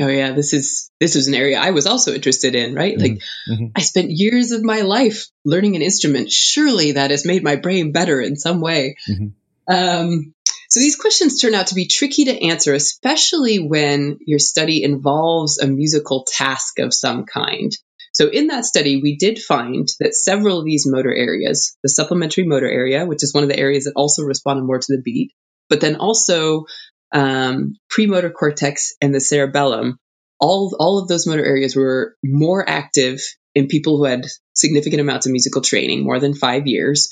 oh 0.00 0.08
yeah 0.08 0.32
this 0.32 0.52
is 0.52 0.90
this 1.00 1.16
is 1.16 1.28
an 1.28 1.34
area 1.34 1.58
i 1.58 1.70
was 1.70 1.86
also 1.86 2.12
interested 2.12 2.54
in 2.54 2.74
right 2.74 2.98
like 2.98 3.12
mm-hmm. 3.12 3.52
mm-hmm. 3.52 3.66
i 3.76 3.80
spent 3.80 4.10
years 4.10 4.50
of 4.50 4.64
my 4.64 4.80
life 4.80 5.26
learning 5.44 5.76
an 5.76 5.82
instrument 5.82 6.30
surely 6.30 6.92
that 6.92 7.10
has 7.10 7.24
made 7.24 7.44
my 7.44 7.56
brain 7.56 7.92
better 7.92 8.20
in 8.20 8.36
some 8.36 8.60
way 8.60 8.96
mm-hmm. 9.08 9.28
um, 9.72 10.34
so 10.68 10.80
these 10.80 10.96
questions 10.96 11.40
turn 11.40 11.54
out 11.54 11.68
to 11.68 11.74
be 11.74 11.86
tricky 11.86 12.24
to 12.24 12.46
answer 12.46 12.74
especially 12.74 13.58
when 13.58 14.18
your 14.26 14.40
study 14.40 14.82
involves 14.82 15.58
a 15.58 15.66
musical 15.66 16.24
task 16.26 16.78
of 16.80 16.92
some 16.92 17.24
kind 17.24 17.76
so 18.12 18.28
in 18.28 18.48
that 18.48 18.64
study 18.64 19.00
we 19.00 19.16
did 19.16 19.38
find 19.38 19.88
that 20.00 20.14
several 20.14 20.58
of 20.58 20.64
these 20.64 20.86
motor 20.88 21.14
areas 21.14 21.76
the 21.84 21.88
supplementary 21.88 22.44
motor 22.44 22.68
area 22.68 23.06
which 23.06 23.22
is 23.22 23.32
one 23.32 23.44
of 23.44 23.48
the 23.48 23.58
areas 23.58 23.84
that 23.84 23.92
also 23.94 24.22
responded 24.24 24.64
more 24.64 24.78
to 24.78 24.96
the 24.96 25.02
beat 25.02 25.32
but 25.68 25.80
then 25.80 25.96
also 25.96 26.66
um, 27.14 27.76
premotor 27.88 28.30
cortex 28.30 28.92
and 29.00 29.14
the 29.14 29.20
cerebellum, 29.20 29.98
all, 30.40 30.76
all 30.78 30.98
of 30.98 31.08
those 31.08 31.26
motor 31.26 31.44
areas 31.44 31.76
were 31.76 32.16
more 32.22 32.68
active 32.68 33.20
in 33.54 33.68
people 33.68 33.96
who 33.96 34.04
had 34.04 34.26
significant 34.54 35.00
amounts 35.00 35.26
of 35.26 35.32
musical 35.32 35.62
training, 35.62 36.02
more 36.02 36.18
than 36.18 36.34
five 36.34 36.66
years, 36.66 37.08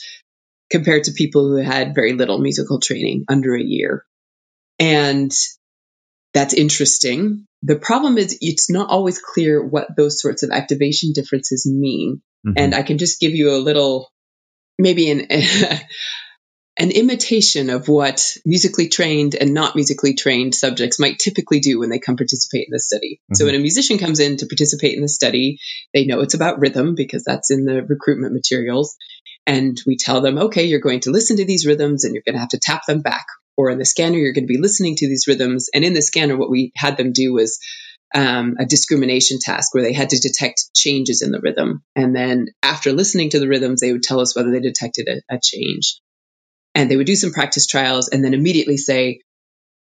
compared 0.71 1.05
to 1.05 1.13
people 1.13 1.49
who 1.49 1.57
had 1.57 1.95
very 1.95 2.15
little 2.15 2.39
musical 2.39 2.81
training, 2.81 3.25
under 3.29 3.55
a 3.55 3.63
year. 3.63 4.05
And 4.81 5.33
that's 6.35 6.55
interesting. 6.55 7.47
The 7.63 7.77
problem 7.77 8.19
is 8.19 8.39
it's 8.41 8.69
not 8.69 8.91
always 8.91 9.21
clear 9.21 9.65
what 9.65 9.97
those 9.97 10.21
sorts 10.21 10.43
of 10.43 10.51
activation 10.51 11.13
differences 11.13 11.65
mean. 11.65 12.23
Mm-hmm. 12.45 12.55
And 12.57 12.75
I 12.75 12.83
can 12.83 12.99
just 12.99 13.21
give 13.21 13.33
you 13.33 13.55
a 13.55 13.63
little, 13.63 14.11
maybe 14.79 15.11
an, 15.11 15.29
an 16.79 16.91
imitation 16.91 17.69
of 17.69 17.87
what 17.87 18.37
musically 18.47 18.89
trained 18.89 19.35
and 19.35 19.53
not 19.53 19.77
musically 19.77 20.15
trained 20.15 20.55
subjects 20.55 20.99
might 20.99 21.19
typically 21.19 21.61
do 21.61 21.79
when 21.79 21.91
they 21.91 21.99
come 21.99 22.17
participate 22.17 22.67
in 22.67 22.73
the 22.73 22.81
study. 22.81 23.21
Mm-hmm. 23.25 23.35
So 23.35 23.45
when 23.45 23.55
a 23.55 23.59
musician 23.59 23.99
comes 23.99 24.21
in 24.21 24.39
to 24.39 24.47
participate 24.47 24.95
in 24.95 25.03
the 25.03 25.09
study, 25.09 25.59
they 25.93 26.07
know 26.07 26.21
it's 26.21 26.35
about 26.35 26.61
rhythm 26.61 26.95
because 26.95 27.25
that's 27.25 27.51
in 27.51 27.67
the 27.67 27.83
recruitment 27.83 28.33
materials. 28.33 28.97
And 29.47 29.79
we 29.87 29.97
tell 29.97 30.23
them, 30.23 30.39
okay, 30.39 30.65
you're 30.65 30.81
going 30.81 31.01
to 31.01 31.11
listen 31.11 31.37
to 31.39 31.45
these 31.45 31.67
rhythms 31.67 32.05
and 32.05 32.15
you're 32.15 32.23
going 32.25 32.37
to 32.37 32.41
have 32.41 32.51
to 32.51 32.61
tap 32.61 32.83
them 32.87 33.03
back. 33.03 33.27
Or 33.57 33.69
in 33.69 33.79
the 33.79 33.85
scanner, 33.85 34.17
you're 34.17 34.33
going 34.33 34.47
to 34.47 34.55
be 34.55 34.61
listening 34.61 34.97
to 34.97 35.09
these 35.09 35.27
rhythms. 35.29 35.69
And 35.75 35.85
in 35.85 35.93
the 35.93 36.01
scanner, 36.01 36.39
what 36.39 36.51
we 36.51 36.73
had 36.75 36.97
them 36.97 37.13
do 37.13 37.35
was 37.35 37.59
um, 38.15 38.55
a 38.59 38.65
discrimination 38.65 39.39
task 39.41 39.75
where 39.75 39.83
they 39.83 39.93
had 39.93 40.11
to 40.11 40.19
detect 40.19 40.75
changes 40.75 41.21
in 41.21 41.33
the 41.33 41.41
rhythm. 41.41 41.83
And 41.95 42.17
then 42.17 42.47
after 42.63 42.93
listening 42.93 43.31
to 43.31 43.41
the 43.41 43.49
rhythms, 43.49 43.81
they 43.81 43.93
would 43.93 44.03
tell 44.03 44.21
us 44.21 44.35
whether 44.35 44.51
they 44.51 44.61
detected 44.61 45.09
a, 45.09 45.35
a 45.35 45.39
change 45.43 46.01
and 46.75 46.91
they 46.91 46.97
would 46.97 47.07
do 47.07 47.17
some 47.17 47.33
practice 47.33 47.67
trials 47.67 48.09
and 48.09 48.25
then 48.25 48.35
immediately 48.35 48.77
say, 48.77 49.21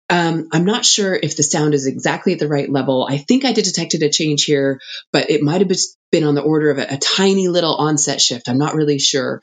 um, 0.09 0.49
I'm 0.51 0.65
not 0.65 0.85
sure 0.85 1.15
if 1.15 1.37
the 1.37 1.43
sound 1.43 1.73
is 1.73 1.87
exactly 1.87 2.33
at 2.33 2.39
the 2.39 2.47
right 2.47 2.69
level. 2.69 3.07
I 3.09 3.17
think 3.17 3.45
I 3.45 3.53
did 3.53 3.65
detected 3.65 4.03
a 4.03 4.09
change 4.09 4.43
here, 4.43 4.79
but 5.11 5.29
it 5.29 5.41
might 5.41 5.61
have 5.61 5.71
been 6.11 6.23
on 6.23 6.35
the 6.35 6.41
order 6.41 6.69
of 6.71 6.77
a, 6.77 6.93
a 6.93 6.97
tiny 6.97 7.47
little 7.47 7.75
onset 7.75 8.21
shift. 8.21 8.49
I'm 8.49 8.57
not 8.57 8.75
really 8.75 8.99
sure. 8.99 9.41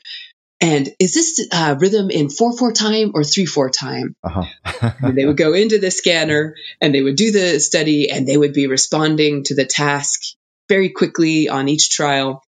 And 0.61 0.87
is 0.99 1.15
this 1.15 1.47
uh, 1.51 1.75
rhythm 1.79 2.11
in 2.11 2.29
4 2.29 2.55
4 2.55 2.71
time 2.71 3.11
or 3.15 3.23
3 3.23 3.45
4 3.47 3.69
time? 3.71 4.15
Uh-huh. 4.23 4.91
and 5.01 5.17
they 5.17 5.25
would 5.25 5.37
go 5.37 5.53
into 5.53 5.79
the 5.79 5.89
scanner 5.89 6.55
and 6.79 6.93
they 6.93 7.01
would 7.01 7.15
do 7.15 7.31
the 7.31 7.59
study 7.59 8.11
and 8.11 8.27
they 8.27 8.37
would 8.37 8.53
be 8.53 8.67
responding 8.67 9.43
to 9.45 9.55
the 9.55 9.65
task 9.65 10.21
very 10.69 10.89
quickly 10.89 11.49
on 11.49 11.67
each 11.67 11.89
trial. 11.89 12.43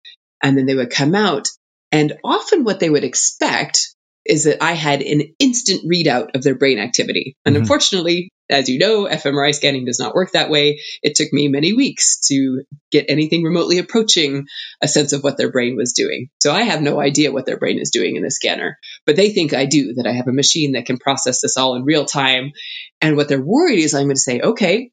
And 0.44 0.58
then 0.58 0.65
they 0.65 0.76
would 0.76 0.91
come 0.91 1.15
out. 1.15 1.48
And 1.94 2.13
often 2.24 2.65
what 2.65 2.80
they 2.80 2.89
would 2.89 3.06
expect 3.06 3.91
is 4.26 4.44
that 4.44 4.64
I 4.64 4.74
had 4.74 5.02
an 5.02 5.34
instant 5.40 5.82
readout 5.84 6.36
of 6.36 6.44
their 6.44 6.56
brain 6.56 6.80
activity. 6.80 7.36
And 7.46 7.56
mm-hmm. 7.56 7.64
unfortunately, 7.64 8.30
as 8.50 8.70
you 8.70 8.80
know, 8.80 9.06
fMRI 9.06 9.56
scanning 9.56 9.86
does 9.86 10.00
not 10.00 10.14
work 10.14 10.32
that 10.34 10.50
way. 10.50 10.82
It 11.02 11.16
took 11.16 11.32
me 11.32 11.48
many 11.48 11.74
weeks 11.74 12.20
to 12.28 12.64
get 12.92 13.06
anything 13.08 13.44
remotely 13.44 13.78
approaching 13.78 14.46
a 14.82 14.88
sense 14.88 15.14
of 15.14 15.24
what 15.24 15.38
their 15.38 15.52
brain 15.52 15.76
was 15.76 15.94
doing. 15.94 16.28
So 16.42 16.52
I 16.52 16.64
have 16.64 16.82
no 16.82 17.00
idea 17.00 17.32
what 17.32 17.46
their 17.46 17.58
brain 17.58 17.80
is 17.80 17.92
doing 17.92 18.18
in 18.18 18.24
the 18.24 18.30
scanner, 18.30 18.78
but 19.06 19.16
they 19.16 19.30
think 19.30 19.54
I 19.54 19.66
do, 19.66 19.94
that 19.94 20.06
I 20.06 20.12
have 20.12 20.28
a 20.28 20.34
machine 20.34 20.74
that 20.74 20.86
can 20.86 20.98
process 20.98 21.42
this 21.42 21.58
all 21.58 21.76
in 21.76 21.84
real 21.84 22.06
time. 22.06 22.52
And 23.00 23.16
what 23.16 23.30
they're 23.30 23.42
worried 23.42 23.80
is 23.80 23.94
I'm 23.94 24.04
going 24.04 24.16
to 24.16 24.22
say, 24.22 24.42
okay, 24.42 24.92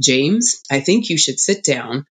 James, 0.00 0.62
I 0.70 0.80
think 0.80 1.08
you 1.08 1.18
should 1.18 1.38
sit 1.38 1.64
down 1.64 2.06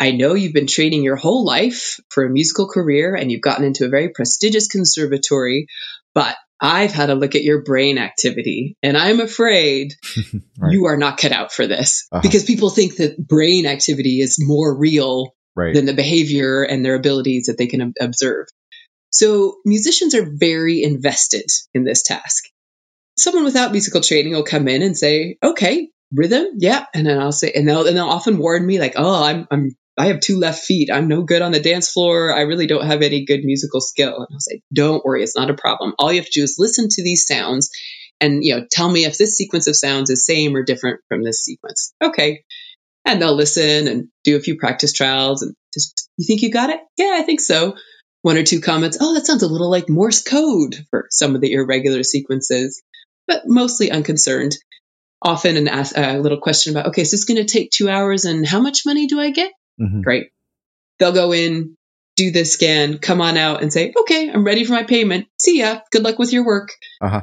I 0.00 0.12
know 0.12 0.34
you've 0.34 0.52
been 0.52 0.66
training 0.66 1.02
your 1.02 1.16
whole 1.16 1.44
life 1.44 1.98
for 2.10 2.24
a 2.24 2.30
musical 2.30 2.68
career 2.68 3.14
and 3.14 3.32
you've 3.32 3.40
gotten 3.40 3.64
into 3.64 3.84
a 3.84 3.88
very 3.88 4.10
prestigious 4.10 4.68
conservatory, 4.68 5.66
but 6.14 6.36
I've 6.60 6.92
had 6.92 7.10
a 7.10 7.14
look 7.14 7.34
at 7.34 7.44
your 7.44 7.62
brain 7.62 7.98
activity 7.98 8.76
and 8.82 8.96
I'm 8.96 9.20
afraid 9.20 9.94
right. 10.58 10.72
you 10.72 10.86
are 10.86 10.96
not 10.96 11.18
cut 11.18 11.32
out 11.32 11.52
for 11.52 11.66
this 11.66 12.06
uh-huh. 12.12 12.22
because 12.22 12.44
people 12.44 12.70
think 12.70 12.96
that 12.96 13.18
brain 13.18 13.66
activity 13.66 14.20
is 14.20 14.38
more 14.40 14.76
real 14.76 15.34
right. 15.56 15.74
than 15.74 15.86
the 15.86 15.94
behavior 15.94 16.62
and 16.62 16.84
their 16.84 16.94
abilities 16.94 17.46
that 17.46 17.58
they 17.58 17.66
can 17.66 17.92
observe. 18.00 18.46
So 19.10 19.56
musicians 19.64 20.14
are 20.14 20.28
very 20.30 20.82
invested 20.82 21.46
in 21.74 21.84
this 21.84 22.02
task. 22.02 22.44
Someone 23.16 23.44
without 23.44 23.72
musical 23.72 24.00
training 24.00 24.32
will 24.32 24.44
come 24.44 24.68
in 24.68 24.82
and 24.82 24.96
say, 24.96 25.38
"Okay, 25.42 25.88
rhythm, 26.12 26.46
yeah," 26.58 26.84
and 26.94 27.06
then 27.06 27.18
I'll 27.18 27.32
say, 27.32 27.50
and 27.50 27.66
they'll 27.66 27.86
and 27.86 27.96
they'll 27.96 28.06
often 28.06 28.38
warn 28.38 28.64
me 28.64 28.78
like, 28.78 28.94
"Oh, 28.96 29.24
I'm 29.24 29.48
I'm 29.50 29.76
I 29.98 30.06
have 30.06 30.20
two 30.20 30.38
left 30.38 30.64
feet. 30.64 30.90
I'm 30.92 31.08
no 31.08 31.22
good 31.22 31.42
on 31.42 31.52
the 31.52 31.60
dance 31.60 31.90
floor. 31.90 32.32
I 32.32 32.42
really 32.42 32.66
don't 32.66 32.86
have 32.86 33.02
any 33.02 33.24
good 33.24 33.44
musical 33.44 33.80
skill." 33.80 34.16
And 34.16 34.28
I'll 34.32 34.40
say, 34.40 34.62
"Don't 34.72 35.04
worry, 35.04 35.22
it's 35.22 35.36
not 35.36 35.50
a 35.50 35.54
problem. 35.54 35.94
All 35.98 36.12
you 36.12 36.20
have 36.20 36.30
to 36.30 36.40
do 36.40 36.44
is 36.44 36.56
listen 36.58 36.88
to 36.90 37.02
these 37.02 37.26
sounds." 37.26 37.70
And 38.20 38.44
you 38.44 38.56
know, 38.56 38.66
tell 38.70 38.90
me 38.90 39.04
if 39.04 39.18
this 39.18 39.36
sequence 39.36 39.66
of 39.66 39.76
sounds 39.76 40.10
is 40.10 40.26
same 40.26 40.56
or 40.56 40.62
different 40.62 41.00
from 41.08 41.22
this 41.22 41.42
sequence. 41.44 41.94
Okay, 42.02 42.44
and 43.04 43.20
they'll 43.20 43.34
listen 43.34 43.88
and 43.88 44.08
do 44.24 44.36
a 44.36 44.40
few 44.40 44.56
practice 44.56 44.92
trials 44.92 45.42
and 45.42 45.54
just, 45.72 46.08
you 46.16 46.26
think 46.26 46.42
you 46.42 46.50
got 46.50 46.70
it? 46.70 46.80
Yeah, 46.96 47.12
I 47.14 47.22
think 47.22 47.40
so. 47.40 47.74
One 48.22 48.36
or 48.36 48.42
two 48.42 48.60
comments. 48.60 48.98
Oh, 49.00 49.14
that 49.14 49.26
sounds 49.26 49.42
a 49.42 49.48
little 49.48 49.70
like 49.70 49.88
Morse 49.88 50.22
code 50.22 50.84
for 50.90 51.06
some 51.10 51.34
of 51.34 51.40
the 51.40 51.52
irregular 51.52 52.02
sequences, 52.02 52.82
but 53.26 53.42
mostly 53.46 53.90
unconcerned. 53.90 54.56
Often 55.22 55.56
an 55.56 55.68
ask, 55.68 55.96
a 55.96 56.18
little 56.18 56.40
question 56.40 56.72
about, 56.72 56.88
okay, 56.88 57.02
is 57.02 57.10
this 57.10 57.24
going 57.24 57.38
to 57.38 57.44
take 57.44 57.70
two 57.70 57.88
hours 57.88 58.24
and 58.24 58.46
how 58.46 58.60
much 58.60 58.86
money 58.86 59.06
do 59.06 59.18
I 59.20 59.30
get? 59.30 59.52
Mm-hmm. 59.80 60.02
Great. 60.02 60.30
They'll 60.98 61.12
go 61.12 61.32
in, 61.32 61.76
do 62.16 62.30
this 62.30 62.52
scan, 62.52 62.98
come 62.98 63.20
on 63.20 63.36
out 63.36 63.62
and 63.62 63.72
say, 63.72 63.94
okay, 64.00 64.30
I'm 64.30 64.44
ready 64.44 64.64
for 64.64 64.72
my 64.72 64.82
payment. 64.82 65.28
See 65.38 65.60
ya. 65.60 65.80
Good 65.92 66.02
luck 66.02 66.18
with 66.18 66.32
your 66.32 66.44
work. 66.44 66.70
Uh-huh. 67.00 67.22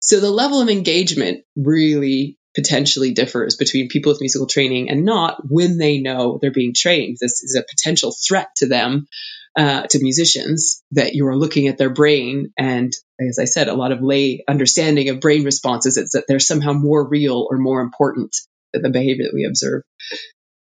So 0.00 0.18
the 0.18 0.30
level 0.30 0.60
of 0.60 0.68
engagement 0.68 1.44
really 1.54 2.38
potentially 2.54 3.12
differs 3.12 3.56
between 3.56 3.88
people 3.88 4.12
with 4.12 4.20
musical 4.20 4.46
training 4.46 4.90
and 4.90 5.04
not 5.04 5.42
when 5.48 5.78
they 5.78 5.98
know 5.98 6.38
they're 6.40 6.50
being 6.50 6.74
trained. 6.74 7.18
This 7.20 7.42
is 7.42 7.56
a 7.56 7.64
potential 7.68 8.12
threat 8.12 8.48
to 8.56 8.66
them, 8.66 9.06
uh, 9.56 9.82
to 9.82 10.02
musicians, 10.02 10.82
that 10.92 11.14
you 11.14 11.26
are 11.28 11.36
looking 11.36 11.68
at 11.68 11.78
their 11.78 11.90
brain. 11.90 12.52
And 12.58 12.92
as 13.20 13.38
I 13.38 13.44
said, 13.44 13.68
a 13.68 13.74
lot 13.74 13.92
of 13.92 14.02
lay 14.02 14.44
understanding 14.48 15.08
of 15.08 15.20
brain 15.20 15.44
responses 15.44 15.96
is 15.96 16.10
that 16.10 16.24
they're 16.26 16.40
somehow 16.40 16.72
more 16.72 17.06
real 17.06 17.46
or 17.48 17.58
more 17.58 17.80
important 17.80 18.36
than 18.72 18.82
the 18.82 18.90
behavior 18.90 19.24
that 19.24 19.34
we 19.34 19.44
observe. 19.44 19.82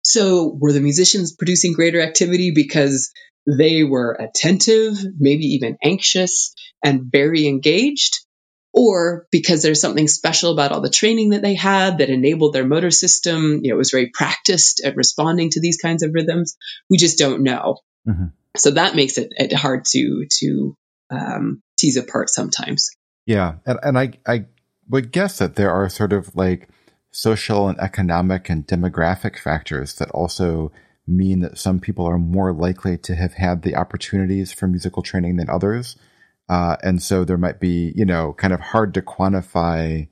So 0.03 0.55
were 0.59 0.73
the 0.73 0.81
musicians 0.81 1.35
producing 1.35 1.73
greater 1.73 2.01
activity 2.01 2.51
because 2.51 3.11
they 3.45 3.83
were 3.83 4.13
attentive, 4.13 4.97
maybe 5.17 5.45
even 5.55 5.77
anxious, 5.83 6.53
and 6.83 7.11
very 7.11 7.47
engaged? 7.47 8.19
or 8.73 9.27
because 9.31 9.61
there's 9.61 9.81
something 9.81 10.07
special 10.07 10.51
about 10.51 10.71
all 10.71 10.81
the 10.81 10.89
training 10.89 11.31
that 11.31 11.41
they 11.41 11.55
had 11.55 11.97
that 11.97 12.09
enabled 12.09 12.53
their 12.53 12.65
motor 12.65 12.91
system, 12.91 13.61
you 13.63 13.71
know, 13.71 13.77
was 13.77 13.91
very 13.91 14.11
practiced 14.13 14.81
at 14.83 14.95
responding 14.95 15.49
to 15.51 15.61
these 15.61 15.77
kinds 15.77 16.03
of 16.03 16.11
rhythms. 16.13 16.55
We 16.89 16.97
just 16.97 17.17
don't 17.17 17.43
know. 17.43 17.79
Mm-hmm. 18.07 18.27
So 18.57 18.71
that 18.71 18.95
makes 18.95 19.17
it, 19.17 19.33
it, 19.37 19.53
hard 19.53 19.85
to 19.91 20.25
to 20.39 20.75
um, 21.09 21.61
tease 21.77 21.97
apart 21.97 22.29
sometimes. 22.29 22.91
Yeah, 23.25 23.55
and 23.65 23.79
and 23.81 23.97
I 23.97 24.13
I 24.25 24.45
would 24.87 25.11
guess 25.11 25.37
that 25.39 25.55
there 25.55 25.71
are 25.71 25.89
sort 25.89 26.13
of 26.13 26.35
like 26.35 26.69
social 27.11 27.67
and 27.67 27.79
economic 27.79 28.49
and 28.49 28.67
demographic 28.67 29.37
factors 29.37 29.95
that 29.95 30.11
also 30.11 30.71
mean 31.07 31.39
that 31.39 31.57
some 31.57 31.79
people 31.79 32.05
are 32.05 32.19
more 32.19 32.53
likely 32.53 32.97
to 32.97 33.15
have 33.15 33.33
had 33.33 33.63
the 33.63 33.75
opportunities 33.75 34.51
for 34.51 34.67
musical 34.67 35.01
training 35.01 35.37
than 35.37 35.49
others. 35.49 35.95
Uh, 36.47 36.75
and 36.83 37.01
so 37.01 37.23
there 37.25 37.37
might 37.37 37.59
be, 37.59 37.91
you 37.95 38.05
know, 38.05 38.33
kind 38.33 38.53
of 38.53 38.59
hard 38.59 38.93
to 38.93 39.01
quantify, 39.01 40.07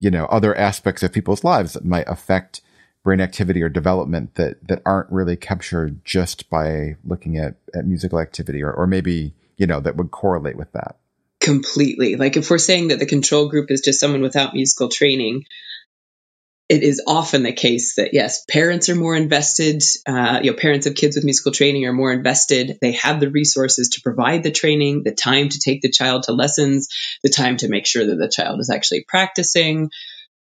you 0.00 0.10
know, 0.10 0.26
other 0.26 0.56
aspects 0.56 1.02
of 1.02 1.12
people's 1.12 1.44
lives 1.44 1.72
that 1.72 1.84
might 1.84 2.08
affect 2.08 2.60
brain 3.04 3.20
activity 3.20 3.62
or 3.62 3.68
development 3.68 4.34
that, 4.36 4.56
that 4.68 4.82
aren't 4.86 5.10
really 5.10 5.36
captured 5.36 6.04
just 6.04 6.48
by 6.48 6.96
looking 7.04 7.36
at, 7.36 7.56
at 7.74 7.86
musical 7.86 8.20
activity 8.20 8.62
or, 8.62 8.72
or 8.72 8.86
maybe, 8.86 9.34
you 9.56 9.66
know, 9.66 9.80
that 9.80 9.96
would 9.96 10.10
correlate 10.10 10.56
with 10.56 10.70
that. 10.72 10.96
Completely. 11.40 12.16
Like 12.16 12.36
if 12.36 12.50
we're 12.50 12.58
saying 12.58 12.88
that 12.88 13.00
the 13.00 13.06
control 13.06 13.48
group 13.48 13.70
is 13.70 13.80
just 13.80 13.98
someone 13.98 14.22
without 14.22 14.54
musical 14.54 14.88
training, 14.88 15.44
it 16.68 16.82
is 16.82 17.02
often 17.06 17.42
the 17.42 17.52
case 17.52 17.96
that 17.96 18.14
yes, 18.14 18.44
parents 18.48 18.88
are 18.88 18.94
more 18.94 19.14
invested. 19.14 19.82
Uh, 20.06 20.40
you 20.42 20.50
know, 20.50 20.56
parents 20.56 20.86
of 20.86 20.94
kids 20.94 21.16
with 21.16 21.24
musical 21.24 21.52
training 21.52 21.84
are 21.86 21.92
more 21.92 22.12
invested. 22.12 22.78
They 22.80 22.92
have 22.92 23.20
the 23.20 23.30
resources 23.30 23.90
to 23.90 24.00
provide 24.00 24.42
the 24.42 24.50
training, 24.50 25.02
the 25.04 25.14
time 25.14 25.48
to 25.48 25.58
take 25.58 25.82
the 25.82 25.90
child 25.90 26.24
to 26.24 26.32
lessons, 26.32 26.88
the 27.22 27.30
time 27.30 27.56
to 27.58 27.68
make 27.68 27.86
sure 27.86 28.06
that 28.06 28.16
the 28.16 28.32
child 28.34 28.60
is 28.60 28.70
actually 28.70 29.04
practicing, 29.06 29.90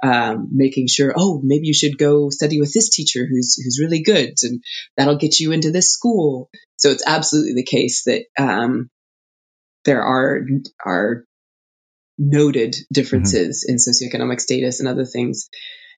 um, 0.04 0.50
making 0.52 0.88
sure. 0.88 1.14
Oh, 1.16 1.42
maybe 1.44 1.68
you 1.68 1.74
should 1.74 1.98
go 1.98 2.30
study 2.30 2.60
with 2.60 2.74
this 2.74 2.90
teacher 2.90 3.26
who's 3.26 3.62
who's 3.62 3.80
really 3.82 4.04
good, 4.04 4.36
and 4.44 4.64
that'll 4.96 5.18
get 5.18 5.40
you 5.40 5.52
into 5.52 5.72
this 5.72 5.92
school. 5.92 6.50
So 6.78 6.92
it's 6.92 7.06
absolutely 7.06 7.56
the 7.56 7.66
case 7.66 8.04
that 8.06 8.24
um, 8.40 8.90
there 9.86 10.04
are 10.04 10.42
are 10.86 11.26
noted 12.18 12.76
differences 12.94 13.66
mm-hmm. 13.68 13.74
in 13.74 13.78
socioeconomic 13.78 14.40
status 14.40 14.80
and 14.80 14.88
other 14.88 15.06
things 15.06 15.50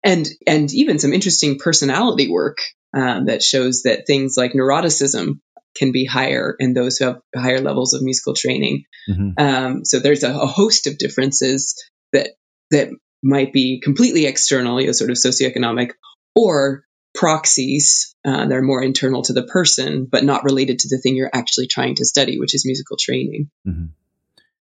and 0.03 0.27
and 0.45 0.73
even 0.73 0.99
some 0.99 1.13
interesting 1.13 1.57
personality 1.59 2.29
work 2.29 2.57
um, 2.93 3.25
that 3.25 3.41
shows 3.41 3.83
that 3.83 4.05
things 4.05 4.35
like 4.37 4.53
neuroticism 4.53 5.39
can 5.75 5.91
be 5.91 6.05
higher 6.05 6.55
in 6.59 6.73
those 6.73 6.97
who 6.97 7.05
have 7.05 7.21
higher 7.35 7.59
levels 7.59 7.93
of 7.93 8.03
musical 8.03 8.35
training. 8.35 8.83
Mm-hmm. 9.09 9.31
Um, 9.37 9.85
so 9.85 9.99
there's 9.99 10.23
a, 10.23 10.31
a, 10.31 10.45
host 10.45 10.85
of 10.85 10.99
differences 10.99 11.83
that 12.11 12.29
that 12.69 12.89
might 13.23 13.51
be 13.51 13.81
completely 13.81 14.27
external, 14.27 14.79
you 14.79 14.87
know, 14.87 14.93
sort 14.93 15.09
of 15.09 15.17
socioeconomic, 15.17 15.91
or 16.35 16.83
proxies 17.15 18.15
uh, 18.25 18.45
that 18.45 18.53
are 18.53 18.61
more 18.61 18.83
internal 18.83 19.23
to 19.23 19.33
the 19.33 19.43
person, 19.43 20.05
but 20.05 20.23
not 20.23 20.43
related 20.43 20.79
to 20.79 20.89
the 20.89 20.97
thing 20.97 21.15
you're 21.15 21.29
actually 21.33 21.67
trying 21.67 21.95
to 21.95 22.05
study, 22.05 22.39
which 22.39 22.53
is 22.53 22.65
musical 22.65 22.97
training. 22.99 23.49
Mm-hmm. 23.67 23.85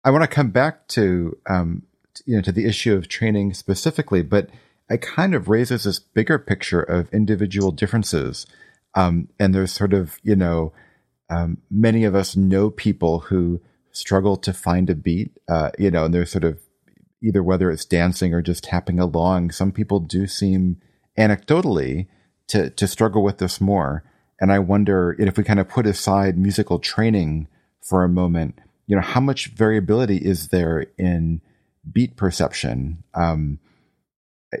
I 0.03 0.11
want 0.11 0.23
to 0.23 0.27
come 0.27 0.51
back 0.51 0.87
to 0.89 1.37
um, 1.47 1.83
you 2.25 2.35
know 2.35 2.41
to 2.41 2.51
the 2.51 2.65
issue 2.65 2.95
of 2.95 3.07
training 3.07 3.53
specifically, 3.53 4.21
but 4.21 4.49
it 4.89 5.01
kind 5.01 5.33
of 5.33 5.47
raises 5.49 5.83
this 5.83 5.99
bigger 5.99 6.37
picture 6.37 6.81
of 6.81 7.13
individual 7.13 7.71
differences. 7.71 8.45
Um, 8.93 9.29
and 9.39 9.53
there's 9.53 9.71
sort 9.71 9.93
of, 9.93 10.19
you 10.23 10.35
know, 10.35 10.73
um, 11.29 11.57
many 11.71 12.03
of 12.03 12.15
us 12.15 12.35
know 12.35 12.69
people 12.69 13.19
who 13.19 13.61
struggle 13.91 14.37
to 14.37 14.53
find 14.53 14.89
a 14.89 14.95
beat, 14.95 15.31
uh, 15.47 15.71
you 15.79 15.89
know, 15.89 16.05
and 16.05 16.13
there's 16.13 16.31
sort 16.31 16.43
of 16.43 16.59
either 17.23 17.41
whether 17.41 17.71
it's 17.71 17.85
dancing 17.85 18.33
or 18.33 18.41
just 18.41 18.63
tapping 18.63 18.99
along. 18.99 19.51
Some 19.51 19.71
people 19.71 19.99
do 19.99 20.27
seem 20.27 20.77
anecdotally 21.17 22.07
to, 22.47 22.69
to 22.69 22.87
struggle 22.87 23.23
with 23.23 23.39
this 23.39 23.59
more. 23.59 24.03
And 24.39 24.51
I 24.51 24.59
wonder 24.59 25.15
if 25.17 25.37
we 25.37 25.43
kind 25.43 25.59
of 25.59 25.69
put 25.69 25.87
aside 25.87 26.37
musical 26.37 26.77
training 26.77 27.47
for 27.81 28.03
a 28.03 28.09
moment, 28.09 28.59
you 28.85 28.95
know, 28.95 29.01
how 29.01 29.21
much 29.21 29.47
variability 29.47 30.17
is 30.17 30.49
there 30.49 30.87
in 30.97 31.41
beat 31.91 32.15
perception? 32.15 33.03
Um, 33.13 33.59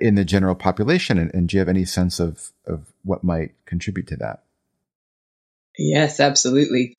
in 0.01 0.15
the 0.15 0.25
general 0.25 0.55
population? 0.55 1.17
And, 1.17 1.33
and 1.33 1.49
do 1.49 1.57
you 1.57 1.59
have 1.59 1.69
any 1.69 1.85
sense 1.85 2.19
of, 2.19 2.51
of 2.65 2.91
what 3.03 3.23
might 3.23 3.53
contribute 3.65 4.07
to 4.07 4.17
that? 4.17 4.43
Yes, 5.77 6.19
absolutely. 6.19 6.95